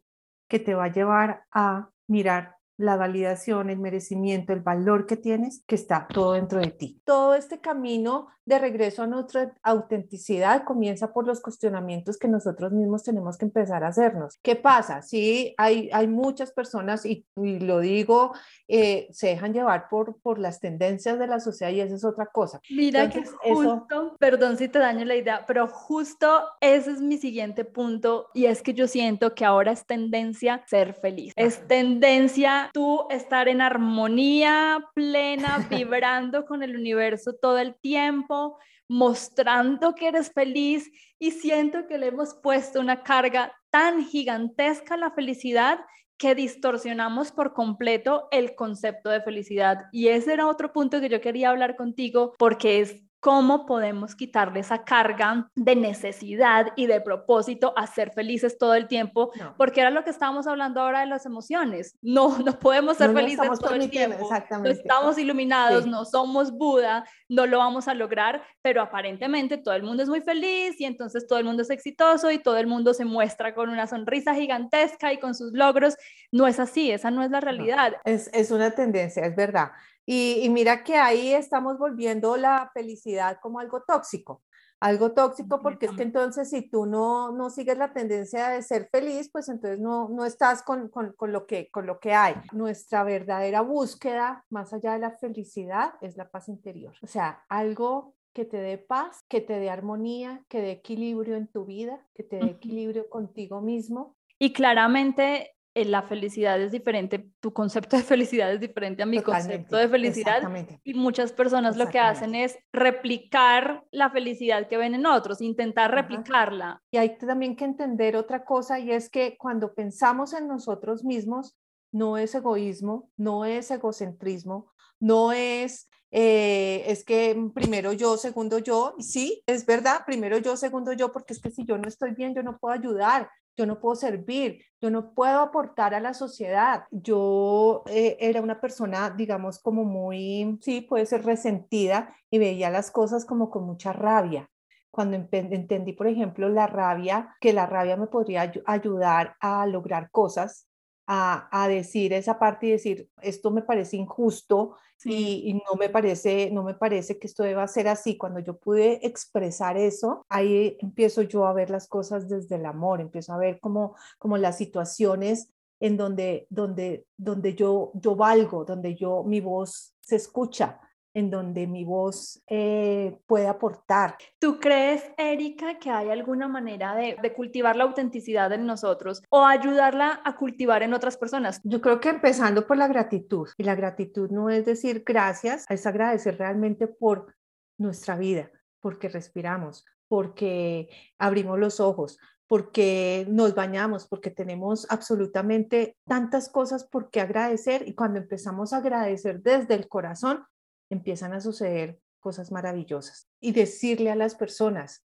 que 0.48 0.60
te 0.60 0.74
va 0.74 0.84
a 0.84 0.92
llevar 0.92 1.44
a 1.50 1.90
mirar 2.06 2.56
la 2.76 2.96
validación, 2.96 3.70
el 3.70 3.78
merecimiento, 3.78 4.52
el 4.52 4.60
valor 4.60 5.06
que 5.06 5.16
tienes, 5.16 5.62
que 5.66 5.74
está 5.74 6.06
todo 6.12 6.32
dentro 6.32 6.60
de 6.60 6.70
ti. 6.70 7.00
Todo 7.04 7.34
este 7.34 7.60
camino 7.60 8.28
de 8.46 8.58
regreso 8.58 9.02
a 9.02 9.06
nuestra 9.06 9.54
autenticidad 9.62 10.64
comienza 10.64 11.12
por 11.12 11.26
los 11.26 11.40
cuestionamientos 11.40 12.18
que 12.18 12.28
nosotros 12.28 12.72
mismos 12.72 13.02
tenemos 13.02 13.38
que 13.38 13.46
empezar 13.46 13.84
a 13.84 13.88
hacernos. 13.88 14.38
¿Qué 14.42 14.54
pasa? 14.56 15.00
Sí, 15.02 15.54
hay, 15.56 15.88
hay 15.92 16.06
muchas 16.08 16.52
personas, 16.52 17.06
y, 17.06 17.24
lo 17.36 17.80
digo, 17.80 18.32
eh, 18.68 19.08
se 19.12 19.28
dejan 19.28 19.54
llevar 19.54 19.88
por, 19.88 20.20
por 20.20 20.38
las 20.38 20.60
tendencias 20.60 21.18
de 21.18 21.26
la 21.26 21.40
sociedad 21.40 21.72
y 21.72 21.80
esa 21.80 21.94
es 21.94 22.04
otra 22.04 22.26
cosa. 22.26 22.60
Mira 22.70 23.08
que 23.08 23.24
justo, 23.24 24.16
perdón 24.18 24.58
si 24.58 24.68
te 24.68 24.78
daño 24.78 25.04
la 25.04 25.16
idea, 25.16 25.44
pero 25.46 25.66
justo 25.66 26.44
ese 26.60 26.92
es 26.92 27.00
mi 27.00 27.18
siguiente 27.18 27.64
punto 27.64 28.28
y 28.34 28.46
es 28.46 28.62
que 28.62 28.74
yo 28.74 28.88
siento 28.88 29.34
que 29.34 29.44
ahora 29.44 29.72
es 29.72 29.86
tendencia 29.86 30.62
ser 30.66 30.94
feliz. 30.94 31.32
Es 31.36 31.66
tendencia 31.66 32.63
tú 32.72 33.06
estar 33.10 33.48
en 33.48 33.60
armonía 33.60 34.84
plena, 34.94 35.58
vibrando 35.70 36.44
con 36.44 36.62
el 36.62 36.76
universo 36.76 37.34
todo 37.34 37.58
el 37.58 37.74
tiempo 37.76 38.58
mostrando 38.88 39.94
que 39.94 40.08
eres 40.08 40.32
feliz 40.32 40.90
y 41.18 41.30
siento 41.30 41.86
que 41.86 41.98
le 41.98 42.08
hemos 42.08 42.34
puesto 42.34 42.80
una 42.80 43.02
carga 43.02 43.52
tan 43.70 44.04
gigantesca 44.04 44.94
a 44.94 44.98
la 44.98 45.10
felicidad 45.10 45.80
que 46.16 46.34
distorsionamos 46.34 47.32
por 47.32 47.54
completo 47.54 48.28
el 48.30 48.54
concepto 48.54 49.10
de 49.10 49.20
felicidad. 49.20 49.86
Y 49.90 50.08
ese 50.08 50.32
era 50.32 50.46
otro 50.46 50.72
punto 50.72 51.00
que 51.00 51.08
yo 51.08 51.20
quería 51.20 51.50
hablar 51.50 51.76
contigo 51.76 52.34
porque 52.38 52.80
es 52.80 53.02
cómo 53.24 53.64
podemos 53.64 54.14
quitarle 54.14 54.60
esa 54.60 54.84
carga 54.84 55.50
de 55.54 55.74
necesidad 55.74 56.66
y 56.76 56.86
de 56.86 57.00
propósito 57.00 57.72
a 57.74 57.86
ser 57.86 58.10
felices 58.10 58.58
todo 58.58 58.74
el 58.74 58.86
tiempo, 58.86 59.32
porque 59.56 59.80
era 59.80 59.88
lo 59.88 60.04
que 60.04 60.10
estábamos 60.10 60.46
hablando 60.46 60.82
ahora 60.82 61.00
de 61.00 61.06
las 61.06 61.24
emociones. 61.24 61.96
No, 62.02 62.36
no 62.44 62.58
podemos 62.58 62.98
ser 62.98 63.14
felices 63.14 63.48
todo 63.58 63.76
el 63.76 63.88
tiempo. 63.88 64.28
No 64.62 64.68
estamos 64.68 65.16
iluminados, 65.16 65.86
no 65.86 66.04
somos 66.04 66.52
Buda, 66.52 67.06
no 67.30 67.46
lo 67.46 67.56
vamos 67.56 67.88
a 67.88 67.94
lograr, 67.94 68.42
pero 68.60 68.82
aparentemente 68.82 69.56
todo 69.56 69.72
el 69.72 69.84
mundo 69.84 70.02
es 70.02 70.10
muy 70.10 70.20
feliz 70.20 70.78
y 70.78 70.84
entonces 70.84 71.26
todo 71.26 71.38
el 71.38 71.46
mundo 71.46 71.62
es 71.62 71.70
exitoso 71.70 72.30
y 72.30 72.38
todo 72.38 72.58
el 72.58 72.66
mundo 72.66 72.92
se 72.92 73.06
muestra 73.06 73.54
con 73.54 73.70
una 73.70 73.86
sonrisa 73.86 74.34
gigantesca 74.34 75.14
y 75.14 75.18
con 75.18 75.34
sus 75.34 75.54
logros. 75.54 75.96
No 76.30 76.46
es 76.46 76.60
así, 76.60 76.90
esa 76.90 77.10
no 77.10 77.22
es 77.22 77.30
la 77.30 77.40
realidad. 77.40 77.94
es, 78.04 78.28
es 78.34 78.50
una 78.50 78.72
tendencia, 78.72 79.24
es 79.24 79.34
verdad. 79.34 79.70
Y, 80.06 80.48
mira 80.50 80.84
que 80.84 80.96
ahí 80.96 81.32
estamos 81.32 81.78
volviendo 81.78 82.36
la 82.36 82.70
felicidad 82.74 83.38
como 83.40 83.58
algo 83.58 83.82
tóxico, 83.82 84.42
algo 84.80 85.12
tóxico 85.12 85.62
porque 85.62 85.86
es 85.86 85.92
que 85.92 86.02
entonces 86.02 86.50
si 86.50 86.68
tú 86.68 86.84
no, 86.84 87.32
no 87.32 87.48
sigues 87.48 87.78
la 87.78 87.94
tendencia 87.94 88.50
de 88.50 88.62
ser 88.62 88.88
feliz, 88.92 89.30
pues 89.32 89.48
entonces 89.48 89.80
no, 89.80 90.10
no 90.10 90.26
estás 90.26 90.62
con, 90.62 90.88
con, 90.90 91.14
con, 91.14 91.32
lo 91.32 91.46
que, 91.46 91.70
con 91.70 91.86
lo 91.86 92.00
que 92.00 92.12
hay. 92.12 92.34
Nuestra 92.52 93.02
verdadera 93.02 93.62
búsqueda, 93.62 94.44
más 94.50 94.74
allá 94.74 94.92
de 94.92 94.98
la 94.98 95.12
felicidad, 95.12 95.94
es 96.02 96.16
la 96.16 96.28
paz 96.30 96.48
interior. 96.48 96.94
O 97.02 97.06
sea, 97.06 97.42
algo 97.48 98.14
que 98.34 98.44
te 98.44 98.58
dé 98.58 98.76
paz, 98.76 99.24
que 99.28 99.40
te 99.40 99.58
dé 99.58 99.70
armonía, 99.70 100.44
que 100.48 100.60
dé 100.60 100.72
equilibrio 100.72 101.36
en 101.36 101.46
tu 101.46 101.64
vida, 101.64 102.04
que 102.14 102.24
te 102.24 102.36
dé 102.36 102.46
equilibrio 102.46 103.08
contigo 103.08 103.62
mismo. 103.62 104.16
Y 104.38 104.52
claramente 104.52 105.54
la 105.74 106.02
felicidad 106.02 106.60
es 106.60 106.70
diferente, 106.70 107.30
tu 107.40 107.52
concepto 107.52 107.96
de 107.96 108.02
felicidad 108.04 108.52
es 108.52 108.60
diferente 108.60 109.02
a 109.02 109.06
mi 109.06 109.20
concepto 109.20 109.76
de 109.76 109.88
felicidad. 109.88 110.42
Y 110.84 110.94
muchas 110.94 111.32
personas 111.32 111.76
lo 111.76 111.88
que 111.88 111.98
hacen 111.98 112.36
es 112.36 112.56
replicar 112.72 113.84
la 113.90 114.10
felicidad 114.10 114.68
que 114.68 114.76
ven 114.76 114.94
en 114.94 115.06
otros, 115.06 115.40
intentar 115.40 115.90
replicarla. 115.90 116.80
Y 116.92 116.98
hay 116.98 117.18
también 117.18 117.56
que 117.56 117.64
entender 117.64 118.16
otra 118.16 118.44
cosa 118.44 118.78
y 118.78 118.92
es 118.92 119.10
que 119.10 119.36
cuando 119.36 119.74
pensamos 119.74 120.32
en 120.32 120.46
nosotros 120.46 121.04
mismos, 121.04 121.56
no 121.90 122.18
es 122.18 122.34
egoísmo, 122.34 123.10
no 123.16 123.44
es 123.44 123.70
egocentrismo, 123.70 124.70
no 125.00 125.32
es 125.32 125.88
eh, 126.16 126.84
es 126.86 127.04
que 127.04 127.36
primero 127.52 127.92
yo, 127.92 128.16
segundo 128.16 128.60
yo, 128.60 128.94
sí, 129.00 129.42
es 129.46 129.66
verdad, 129.66 130.04
primero 130.06 130.38
yo, 130.38 130.56
segundo 130.56 130.92
yo, 130.92 131.10
porque 131.10 131.32
es 131.32 131.40
que 131.40 131.50
si 131.50 131.64
yo 131.64 131.76
no 131.76 131.88
estoy 131.88 132.14
bien, 132.14 132.36
yo 132.36 132.44
no 132.44 132.56
puedo 132.56 132.72
ayudar, 132.72 133.28
yo 133.56 133.66
no 133.66 133.80
puedo 133.80 133.94
servir, 133.94 134.64
yo 134.80 134.90
no 134.90 135.14
puedo 135.14 135.40
aportar 135.40 135.94
a 135.94 136.00
la 136.00 136.14
sociedad. 136.14 136.84
Yo 136.90 137.84
eh, 137.86 138.16
era 138.20 138.40
una 138.40 138.60
persona, 138.60 139.10
digamos, 139.10 139.60
como 139.60 139.84
muy, 139.84 140.58
sí, 140.60 140.80
puede 140.80 141.06
ser 141.06 141.24
resentida 141.24 142.14
y 142.30 142.38
veía 142.38 142.70
las 142.70 142.90
cosas 142.90 143.24
como 143.24 143.50
con 143.50 143.64
mucha 143.64 143.92
rabia. 143.92 144.50
Cuando 144.90 145.16
entendí, 145.16 145.92
por 145.92 146.06
ejemplo, 146.06 146.48
la 146.48 146.66
rabia, 146.66 147.34
que 147.40 147.52
la 147.52 147.66
rabia 147.66 147.96
me 147.96 148.06
podría 148.06 148.52
ayudar 148.66 149.34
a 149.40 149.66
lograr 149.66 150.10
cosas, 150.10 150.68
a, 151.06 151.66
decir 151.68 152.12
esa 152.12 152.38
parte 152.38 152.66
y 152.66 152.70
decir, 152.70 153.08
esto 153.20 153.50
me 153.50 153.62
parece 153.62 153.96
injusto 153.96 154.76
y, 155.04 155.54
no, 155.54 155.76
me 155.78 155.88
parece, 155.88 156.50
no 156.50 156.62
me 156.62 156.74
parece 156.74 157.18
que 157.18 157.26
esto 157.26 157.42
deba 157.42 157.66
ser 157.68 157.88
así. 157.88 158.16
Cuando 158.16 158.40
yo 158.40 158.56
pude 158.56 159.06
expresar 159.06 159.76
eso, 159.76 160.24
ahí 160.28 160.76
empiezo 160.80 161.22
yo 161.22 161.46
a 161.46 161.52
ver 161.52 161.70
las 161.70 161.88
cosas 161.88 162.28
desde 162.28 162.56
el 162.56 162.66
amor, 162.66 163.00
empiezo 163.00 163.32
a 163.32 163.38
ver 163.38 163.60
como, 163.60 163.96
como 164.18 164.38
las 164.38 164.56
situaciones 164.56 165.50
en 165.80 165.96
donde, 165.96 166.46
donde, 166.48 167.06
donde 167.16 167.54
yo, 167.54 167.92
yo 167.94 168.16
valgo, 168.16 168.64
donde 168.64 168.94
yo, 168.94 169.24
mi 169.24 169.40
voz 169.40 169.94
se 170.00 170.16
escucha, 170.16 170.80
en 171.14 171.30
donde 171.30 171.66
mi 171.66 171.84
voz 171.84 172.42
eh, 172.48 173.16
puede 173.26 173.46
aportar. 173.46 174.16
¿Tú 174.38 174.58
crees, 174.60 175.04
Erika, 175.16 175.78
que 175.78 175.90
hay 175.90 176.10
alguna 176.10 176.48
manera 176.48 176.94
de, 176.94 177.16
de, 177.22 177.32
cultivar 177.32 177.76
la 177.76 177.84
autenticidad 177.84 178.52
en 178.52 178.66
nosotros 178.66 179.22
o 179.30 179.44
ayudarla 179.44 180.20
a 180.24 180.36
cultivar 180.36 180.82
en 180.82 180.92
otras 180.92 181.16
personas? 181.16 181.60
Yo 181.62 181.80
creo 181.80 182.00
que 182.00 182.10
empezando 182.10 182.66
por 182.66 182.76
la 182.76 182.88
gratitud. 182.88 183.48
Y 183.56 183.62
la 183.62 183.74
gratitud 183.74 184.30
no 184.30 184.50
es 184.50 184.66
decir 184.66 185.04
gracias, 185.06 185.64
es 185.68 185.86
agradecer 185.86 186.36
realmente 186.36 186.86
por 186.86 187.34
nuestra 187.78 188.16
vida, 188.16 188.50
porque 188.80 189.08
respiramos, 189.08 189.84
porque 190.08 190.88
abrimos 191.18 191.58
los 191.58 191.80
ojos, 191.80 192.18
porque 192.46 193.26
nos 193.28 193.54
bañamos, 193.54 194.06
porque 194.06 194.30
tenemos 194.30 194.86
absolutamente 194.90 195.96
tantas 196.06 196.48
cosas 196.48 196.84
por 196.84 197.10
qué 197.10 197.20
agradecer 197.20 197.88
y 197.88 197.94
cuando 197.94 198.18
empezamos 198.18 198.72
a 198.72 198.78
agradecer 198.78 199.42
desde 199.42 199.74
el 199.74 199.88
corazón, 199.88 200.44
empiezan 200.90 201.32
a 201.32 201.40
suceder 201.40 201.98
cosas 202.20 202.50
maravillosas. 202.50 203.28
Y 203.40 203.52
decirle 203.52 204.10
a 204.10 204.16
las 204.16 204.34
personas, 204.34 205.04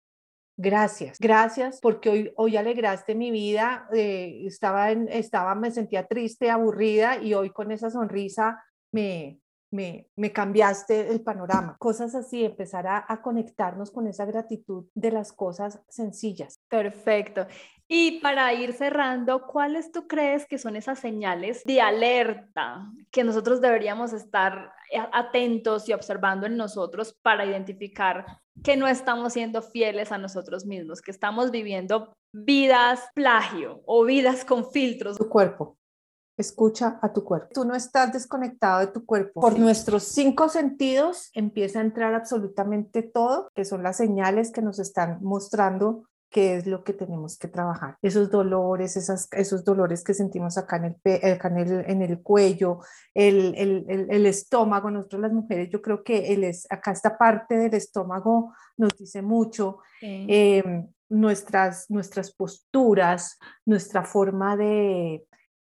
gracias, 0.56 1.18
gracias 1.18 1.78
porque 1.80 2.08
hoy, 2.08 2.32
hoy 2.36 2.56
alegraste 2.56 3.14
mi 3.14 3.30
vida, 3.30 3.86
eh, 3.92 4.42
estaba, 4.46 4.90
en, 4.90 5.08
estaba, 5.08 5.54
me 5.54 5.70
sentía 5.70 6.06
triste, 6.06 6.50
aburrida 6.50 7.22
y 7.22 7.34
hoy 7.34 7.50
con 7.50 7.70
esa 7.70 7.90
sonrisa 7.90 8.64
me, 8.92 9.41
me, 9.72 10.08
me 10.16 10.32
cambiaste 10.32 11.10
el 11.10 11.22
panorama. 11.22 11.76
Cosas 11.78 12.14
así, 12.14 12.44
empezar 12.44 12.86
a, 12.86 13.04
a 13.08 13.22
conectarnos 13.22 13.90
con 13.90 14.06
esa 14.06 14.24
gratitud 14.24 14.86
de 14.94 15.10
las 15.10 15.32
cosas 15.32 15.80
sencillas. 15.88 16.60
Perfecto. 16.68 17.46
Y 17.88 18.20
para 18.20 18.52
ir 18.54 18.72
cerrando, 18.72 19.46
¿cuáles 19.46 19.92
tú 19.92 20.06
crees 20.06 20.46
que 20.46 20.56
son 20.56 20.76
esas 20.76 20.98
señales 20.98 21.62
de 21.64 21.80
alerta 21.80 22.90
que 23.10 23.24
nosotros 23.24 23.60
deberíamos 23.60 24.12
estar 24.12 24.72
atentos 25.12 25.88
y 25.88 25.92
observando 25.92 26.46
en 26.46 26.56
nosotros 26.56 27.18
para 27.22 27.44
identificar 27.44 28.24
que 28.64 28.76
no 28.76 28.88
estamos 28.88 29.34
siendo 29.34 29.62
fieles 29.62 30.12
a 30.12 30.18
nosotros 30.18 30.64
mismos, 30.64 31.02
que 31.02 31.10
estamos 31.10 31.50
viviendo 31.50 32.14
vidas 32.32 33.08
plagio 33.14 33.82
o 33.84 34.04
vidas 34.04 34.44
con 34.44 34.70
filtros? 34.70 35.18
Tu 35.18 35.28
cuerpo. 35.28 35.76
Escucha 36.36 36.98
a 37.02 37.12
tu 37.12 37.24
cuerpo. 37.24 37.48
Tú 37.52 37.64
no 37.64 37.74
estás 37.74 38.12
desconectado 38.12 38.80
de 38.80 38.86
tu 38.88 39.04
cuerpo. 39.04 39.40
Por 39.40 39.58
nuestros 39.58 40.04
cinco 40.04 40.48
sentidos 40.48 41.30
empieza 41.34 41.78
a 41.78 41.82
entrar 41.82 42.14
absolutamente 42.14 43.02
todo, 43.02 43.50
que 43.54 43.64
son 43.64 43.82
las 43.82 43.96
señales 43.98 44.50
que 44.50 44.62
nos 44.62 44.78
están 44.78 45.18
mostrando 45.22 46.08
qué 46.32 46.56
es 46.56 46.66
lo 46.66 46.82
que 46.82 46.94
tenemos 46.94 47.38
que 47.38 47.46
trabajar. 47.46 47.98
Esos 48.02 48.30
dolores, 48.30 48.96
esas, 48.96 49.28
esos 49.32 49.64
dolores 49.64 50.02
que 50.02 50.14
sentimos 50.14 50.56
acá 50.56 50.76
en 50.78 50.96
el, 51.04 51.32
acá 51.32 51.48
en 51.48 51.58
el, 51.58 51.84
en 51.86 52.02
el 52.02 52.22
cuello, 52.22 52.78
el, 53.14 53.54
el, 53.56 54.08
el, 54.10 54.26
estómago. 54.26 54.90
Nosotros 54.90 55.20
las 55.20 55.32
mujeres, 55.32 55.68
yo 55.70 55.82
creo 55.82 56.02
que 56.02 56.32
el 56.32 56.44
es, 56.44 56.66
acá 56.70 56.90
esta 56.90 57.18
parte 57.18 57.56
del 57.56 57.74
estómago 57.74 58.54
nos 58.78 58.96
dice 58.96 59.20
mucho. 59.20 59.78
Em, 60.00 60.88
nuestras, 61.10 61.90
nuestras 61.90 62.32
posturas, 62.32 63.38
nuestra 63.66 64.02
forma 64.02 64.56
de, 64.56 65.26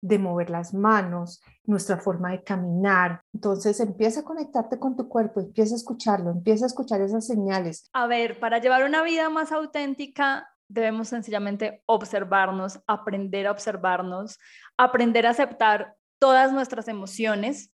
de 0.08 0.20
mover 0.20 0.50
las 0.50 0.74
manos, 0.74 1.42
nuestra 1.66 1.98
forma 1.98 2.32
de 2.32 2.44
caminar. 2.44 3.22
Entonces 3.34 3.80
empieza 3.80 4.22
a 4.22 4.24
conectarte 4.24 4.80
con 4.80 4.96
tu 4.96 5.10
cuerpo, 5.10 5.42
empieza 5.42 5.76
a 5.76 5.78
escucharlo, 5.78 6.32
empieza 6.32 6.66
a 6.66 6.68
escuchar 6.68 7.02
esas 7.02 7.28
señales. 7.28 7.90
A 7.94 8.08
ver, 8.08 8.40
para 8.40 8.60
llevar 8.60 8.84
una 8.84 9.04
vida 9.04 9.30
más 9.30 9.52
auténtica, 9.52 10.48
debemos 10.70 11.10
sencillamente 11.10 11.84
observarnos, 11.86 12.80
aprender 12.88 13.48
a 13.48 13.52
observarnos, 13.52 14.40
aprender 14.78 15.28
a 15.28 15.32
aceptar 15.32 15.96
todas 16.20 16.52
nuestras 16.54 16.88
emociones, 16.88 17.74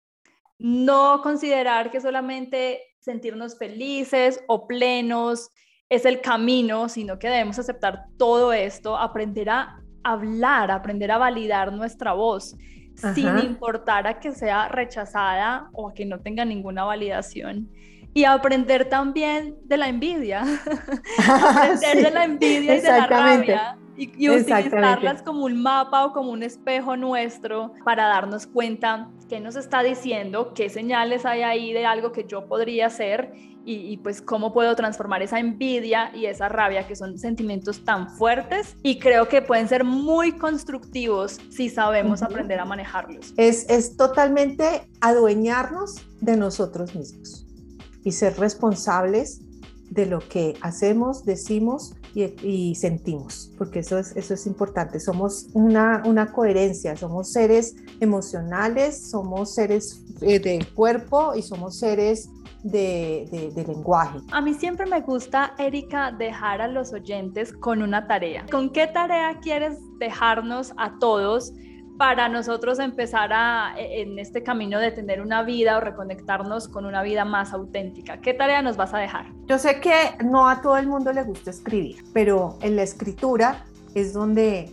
no 0.59 1.21
considerar 1.23 1.91
que 1.91 2.01
solamente 2.01 2.81
sentirnos 3.01 3.59
felices 3.59 4.43
o 4.47 4.67
plenos 4.67 5.51
es 5.89 6.05
el 6.05 6.21
camino, 6.21 6.89
sino 6.89 7.19
que 7.19 7.29
debemos 7.29 7.59
aceptar 7.59 8.05
todo 8.17 8.53
esto, 8.53 8.97
aprender 8.97 9.51
a 9.51 9.83
hablar, 10.03 10.71
aprender 10.71 11.11
a 11.11 11.19
validar 11.19 11.73
nuestra 11.73 12.13
voz, 12.13 12.57
sin 13.15 13.39
importar 13.39 14.07
a 14.07 14.21
que 14.21 14.33
sea 14.33 14.69
rechazada 14.69 15.69
o 15.73 15.89
a 15.89 15.95
que 15.95 16.05
no 16.05 16.21
tenga 16.21 16.45
ninguna 16.45 16.85
validación. 16.85 17.71
Y 18.13 18.25
aprender 18.25 18.89
también 18.89 19.57
de 19.65 19.77
la 19.77 19.89
envidia, 19.89 20.43
aprender 21.29 22.05
de 22.05 22.11
la 22.11 22.25
envidia 22.25 22.77
y 22.77 22.81
de 22.81 22.89
la 22.89 23.07
rabia 23.07 23.80
y, 23.97 24.11
y 24.17 24.31
utilizarlas 24.31 25.23
como 25.23 25.45
un 25.45 25.61
mapa 25.61 26.07
o 26.07 26.13
como 26.13 26.31
un 26.31 26.43
espejo 26.43 26.97
nuestro 26.97 27.73
para 27.85 28.07
darnos 28.07 28.47
cuenta 28.47 29.11
qué 29.29 29.41
nos 29.41 29.57
está 29.57 29.83
diciendo, 29.83 30.53
qué 30.55 30.69
señales 30.69 31.25
hay 31.25 31.43
ahí 31.43 31.73
de 31.73 31.87
algo 31.87 32.13
que 32.13 32.25
yo 32.25 32.47
podría 32.47 32.87
hacer 32.87 33.33
y, 33.65 33.99
pues 33.99 34.23
cómo 34.23 34.53
puedo 34.53 34.75
transformar 34.75 35.23
esa 35.23 35.39
envidia 35.39 36.11
y 36.15 36.27
esa 36.27 36.49
rabia 36.49 36.89
que 36.89 36.97
son 36.97 37.19
sentimientos 37.19 37.85
tan 37.85 38.09
fuertes 38.09 38.77
y 38.83 38.99
creo 38.99 39.29
que 39.29 39.43
pueden 39.43 39.69
ser 39.69 39.85
muy 39.85 40.33
constructivos 40.33 41.39
si 41.51 41.69
sabemos 41.69 42.23
aprender 42.23 42.59
a 42.59 42.65
manejarlos. 42.65 43.33
Es, 43.37 43.69
es 43.69 43.97
totalmente 43.97 44.89
adueñarnos 45.01 46.03
de 46.21 46.37
nosotros 46.37 46.95
mismos 46.95 47.47
y 48.03 48.13
ser 48.13 48.39
responsables 48.39 49.43
de 49.91 50.07
lo 50.07 50.21
que 50.21 50.55
hacemos, 50.63 51.25
decimos 51.25 51.95
y, 52.15 52.75
sentimos, 52.75 53.53
porque 53.57 53.81
eso 53.81 53.99
es, 53.99 54.17
eso 54.17 54.35
es 54.35 54.47
importante. 54.47 55.01
Somos 55.01 55.49
una, 55.53 56.03
una 56.05 56.33
coherencia, 56.33 56.97
somos 56.97 57.33
seres 57.33 57.77
emocionales, 58.01 59.11
somos 59.11 59.55
seres 59.55 60.05
eh, 60.21 60.39
de 60.39 60.67
cuerpo 60.75 61.35
y 61.35 61.43
somos 61.43 61.79
seres 61.79 62.29
de, 62.63 63.53
de, 63.55 63.65
lenguaje. 63.65 64.19
A 64.33 64.41
mí 64.41 64.55
siempre 64.55 64.87
me 64.87 65.01
gusta, 65.01 65.55
Erika, 65.59 66.13
dejar 66.13 66.61
a 66.61 66.69
los 66.69 66.93
oyentes 66.93 67.53
con 67.53 67.83
una 67.83 68.07
tarea. 68.07 68.45
¿Con 68.51 68.71
qué 68.71 68.87
tarea 68.87 69.39
quieres 69.41 69.79
dejarnos 69.99 70.73
a 70.77 70.99
todos? 70.99 71.53
Para 72.01 72.31
nosotros 72.31 72.79
empezar 72.79 73.31
a, 73.31 73.75
e, 73.77 74.01
en 74.01 74.19
este 74.19 74.43
camino 74.43 74.79
de 74.79 74.91
tener 74.91 75.21
una 75.21 75.43
vida 75.43 75.77
o 75.77 75.81
reconectarnos 75.81 76.67
con 76.67 76.87
una 76.87 77.03
vida 77.03 77.27
más 77.27 77.53
auténtica? 77.53 78.23
¿Qué 78.23 78.33
tarea 78.33 78.63
nos 78.63 78.79
vas 78.79 78.95
a 78.95 78.99
dejar? 78.99 79.27
Yo 79.45 79.59
sé 79.59 79.81
que 79.81 79.93
no 80.25 80.49
a 80.49 80.63
todo 80.63 80.79
el 80.79 80.87
mundo 80.87 81.13
le 81.13 81.23
gusta 81.25 81.51
escribir, 81.51 82.03
pero 82.15 82.57
en 82.63 82.77
la 82.77 82.85
escritura 82.85 83.67
es 83.95 84.15
donde 84.15 84.73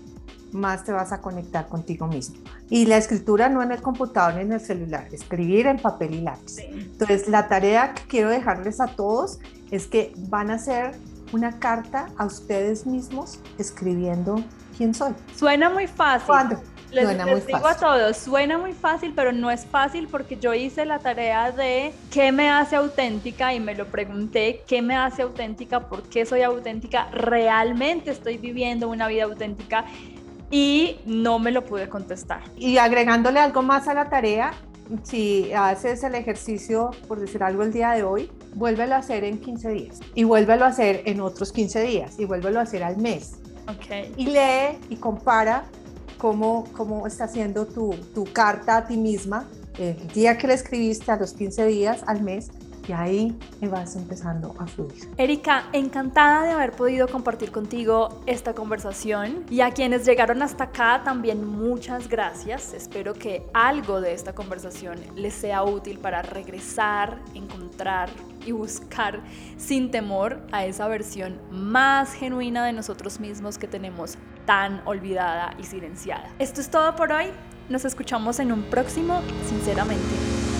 más 0.54 0.86
te 0.86 0.94
vas 0.94 1.12
a 1.12 1.20
conectar 1.20 1.68
contigo 1.68 2.08
mismo. 2.08 2.38
Y 2.70 2.86
la 2.86 2.96
escritura 2.96 3.50
no 3.50 3.62
en 3.62 3.74
el 3.74 3.82
computador 3.82 4.36
ni 4.36 4.44
en 4.44 4.54
el 4.54 4.62
celular, 4.62 5.10
escribir 5.12 5.68
en 5.68 5.80
papel 5.80 6.14
y 6.14 6.22
lápiz. 6.22 6.60
Entonces, 6.60 7.28
la 7.28 7.50
tarea 7.50 7.94
que 7.94 8.04
quiero 8.04 8.30
dejarles 8.30 8.80
a 8.80 8.88
todos 8.88 9.40
es 9.70 9.88
que 9.88 10.14
van 10.30 10.50
a 10.50 10.54
hacer 10.54 10.96
una 11.34 11.60
carta 11.60 12.08
a 12.18 12.26
ustedes 12.26 12.86
mismos 12.86 13.42
escribiendo 13.58 14.42
quién 14.78 14.94
soy. 14.94 15.14
Suena 15.36 15.70
muy 15.70 15.88
fácil. 15.88 16.28
¿Cuándo? 16.28 16.62
Les, 16.92 17.46
digo 17.46 17.68
a 17.68 17.76
todos, 17.76 18.16
suena 18.18 18.58
muy 18.58 18.74
fácil, 18.74 19.14
pero 19.16 19.34
no 19.34 19.52
es 19.52 19.66
fácil 19.66 20.08
porque 20.10 20.38
yo 20.38 20.54
hice 20.54 20.86
la 20.86 21.00
tarea 21.00 21.52
de 21.52 21.94
qué 22.12 22.32
me 22.32 22.50
hace 22.50 22.78
auténtica 22.78 23.54
y 23.54 23.60
me 23.60 23.76
lo 23.76 23.88
pregunté, 23.88 24.64
¿qué 24.68 24.82
me 24.82 24.96
hace 24.96 25.24
auténtica? 25.24 25.82
¿Por 25.82 26.04
qué 26.04 26.26
soy 26.26 26.44
auténtica? 26.44 27.10
¿Realmente 27.12 28.12
estoy 28.12 28.38
viviendo 28.38 28.88
una 28.90 29.08
vida 29.08 29.26
auténtica? 29.26 29.86
y 30.50 31.00
no 31.06 31.40
me 31.40 31.52
lo 31.52 31.66
pude 31.66 31.90
contestar. 31.90 32.42
Y 32.56 32.78
agregándole 32.78 33.40
algo 33.40 33.62
más 33.62 33.88
a 33.88 33.94
la 33.94 34.10
tarea, 34.10 34.54
si 35.04 35.52
haces 35.54 36.04
el 36.04 36.16
ejercicio, 36.16 36.92
por 37.08 37.20
decir 37.20 37.44
algo, 37.44 37.64
el 37.64 37.74
día 37.74 37.92
de 37.92 38.04
hoy, 38.04 38.32
vuélvelo 38.56 38.96
a 38.96 39.00
hacer 39.00 39.24
en 39.24 39.40
15 39.40 39.70
días 39.70 40.00
y 40.16 40.24
vuélvelo 40.24 40.66
a 40.66 40.70
hacer 40.70 41.02
en 41.06 41.22
otros 41.22 41.52
15 41.52 41.82
días 41.82 42.16
y 42.18 42.26
vuélvelo 42.26 42.60
a 42.60 42.64
hacer 42.64 42.84
al 42.84 42.98
mes. 42.98 43.40
Okay. 43.68 44.14
Y 44.16 44.28
lee 44.28 44.80
y 44.90 44.96
compara 44.96 45.66
cómo, 46.18 46.66
cómo 46.76 47.08
está 47.08 47.26
haciendo 47.26 47.66
tu, 47.66 47.92
tu 48.14 48.26
carta 48.26 48.78
a 48.78 48.88
ti 48.88 48.98
misma 48.98 49.48
el 49.78 50.08
día 50.08 50.38
que 50.38 50.48
le 50.48 50.54
escribiste, 50.54 51.12
a 51.12 51.18
los 51.18 51.34
15 51.34 51.66
días, 51.68 52.04
al 52.08 52.22
mes, 52.22 52.50
y 52.88 52.94
ahí 52.94 53.38
vas 53.62 53.96
empezando 53.96 54.56
a 54.60 54.68
fluir. 54.68 55.10
Erika, 55.18 55.66
encantada 55.74 56.44
de 56.44 56.52
haber 56.52 56.72
podido 56.72 57.08
compartir 57.08 57.52
contigo 57.52 58.22
esta 58.26 58.54
conversación 58.54 59.46
y 59.50 59.62
a 59.62 59.72
quienes 59.72 60.06
llegaron 60.06 60.42
hasta 60.42 60.66
acá 60.66 61.02
también 61.04 61.46
muchas 61.46 62.08
gracias. 62.08 62.74
Espero 62.74 63.14
que 63.14 63.46
algo 63.54 64.02
de 64.02 64.14
esta 64.14 64.34
conversación 64.34 65.00
les 65.16 65.34
sea 65.34 65.64
útil 65.64 66.00
para 66.00 66.22
regresar, 66.22 67.20
encontrar 67.34 68.10
y 68.46 68.52
buscar 68.52 69.22
sin 69.58 69.92
temor 69.92 70.42
a 70.52 70.66
esa 70.66 70.88
versión 70.88 71.40
más 71.52 72.14
genuina 72.14 72.66
de 72.66 72.74
nosotros 72.74 73.20
mismos 73.20 73.58
que 73.58 73.68
tenemos 73.68 74.18
tan 74.46 74.82
olvidada 74.86 75.54
y 75.60 75.64
silenciada. 75.64 76.30
Esto 76.40 76.62
es 76.62 76.70
todo 76.70 76.96
por 76.96 77.12
hoy. 77.12 77.28
Nos 77.70 77.84
escuchamos 77.84 78.40
en 78.40 78.54
un 78.54 78.64
próximo, 78.64 79.22
sinceramente. 79.50 80.57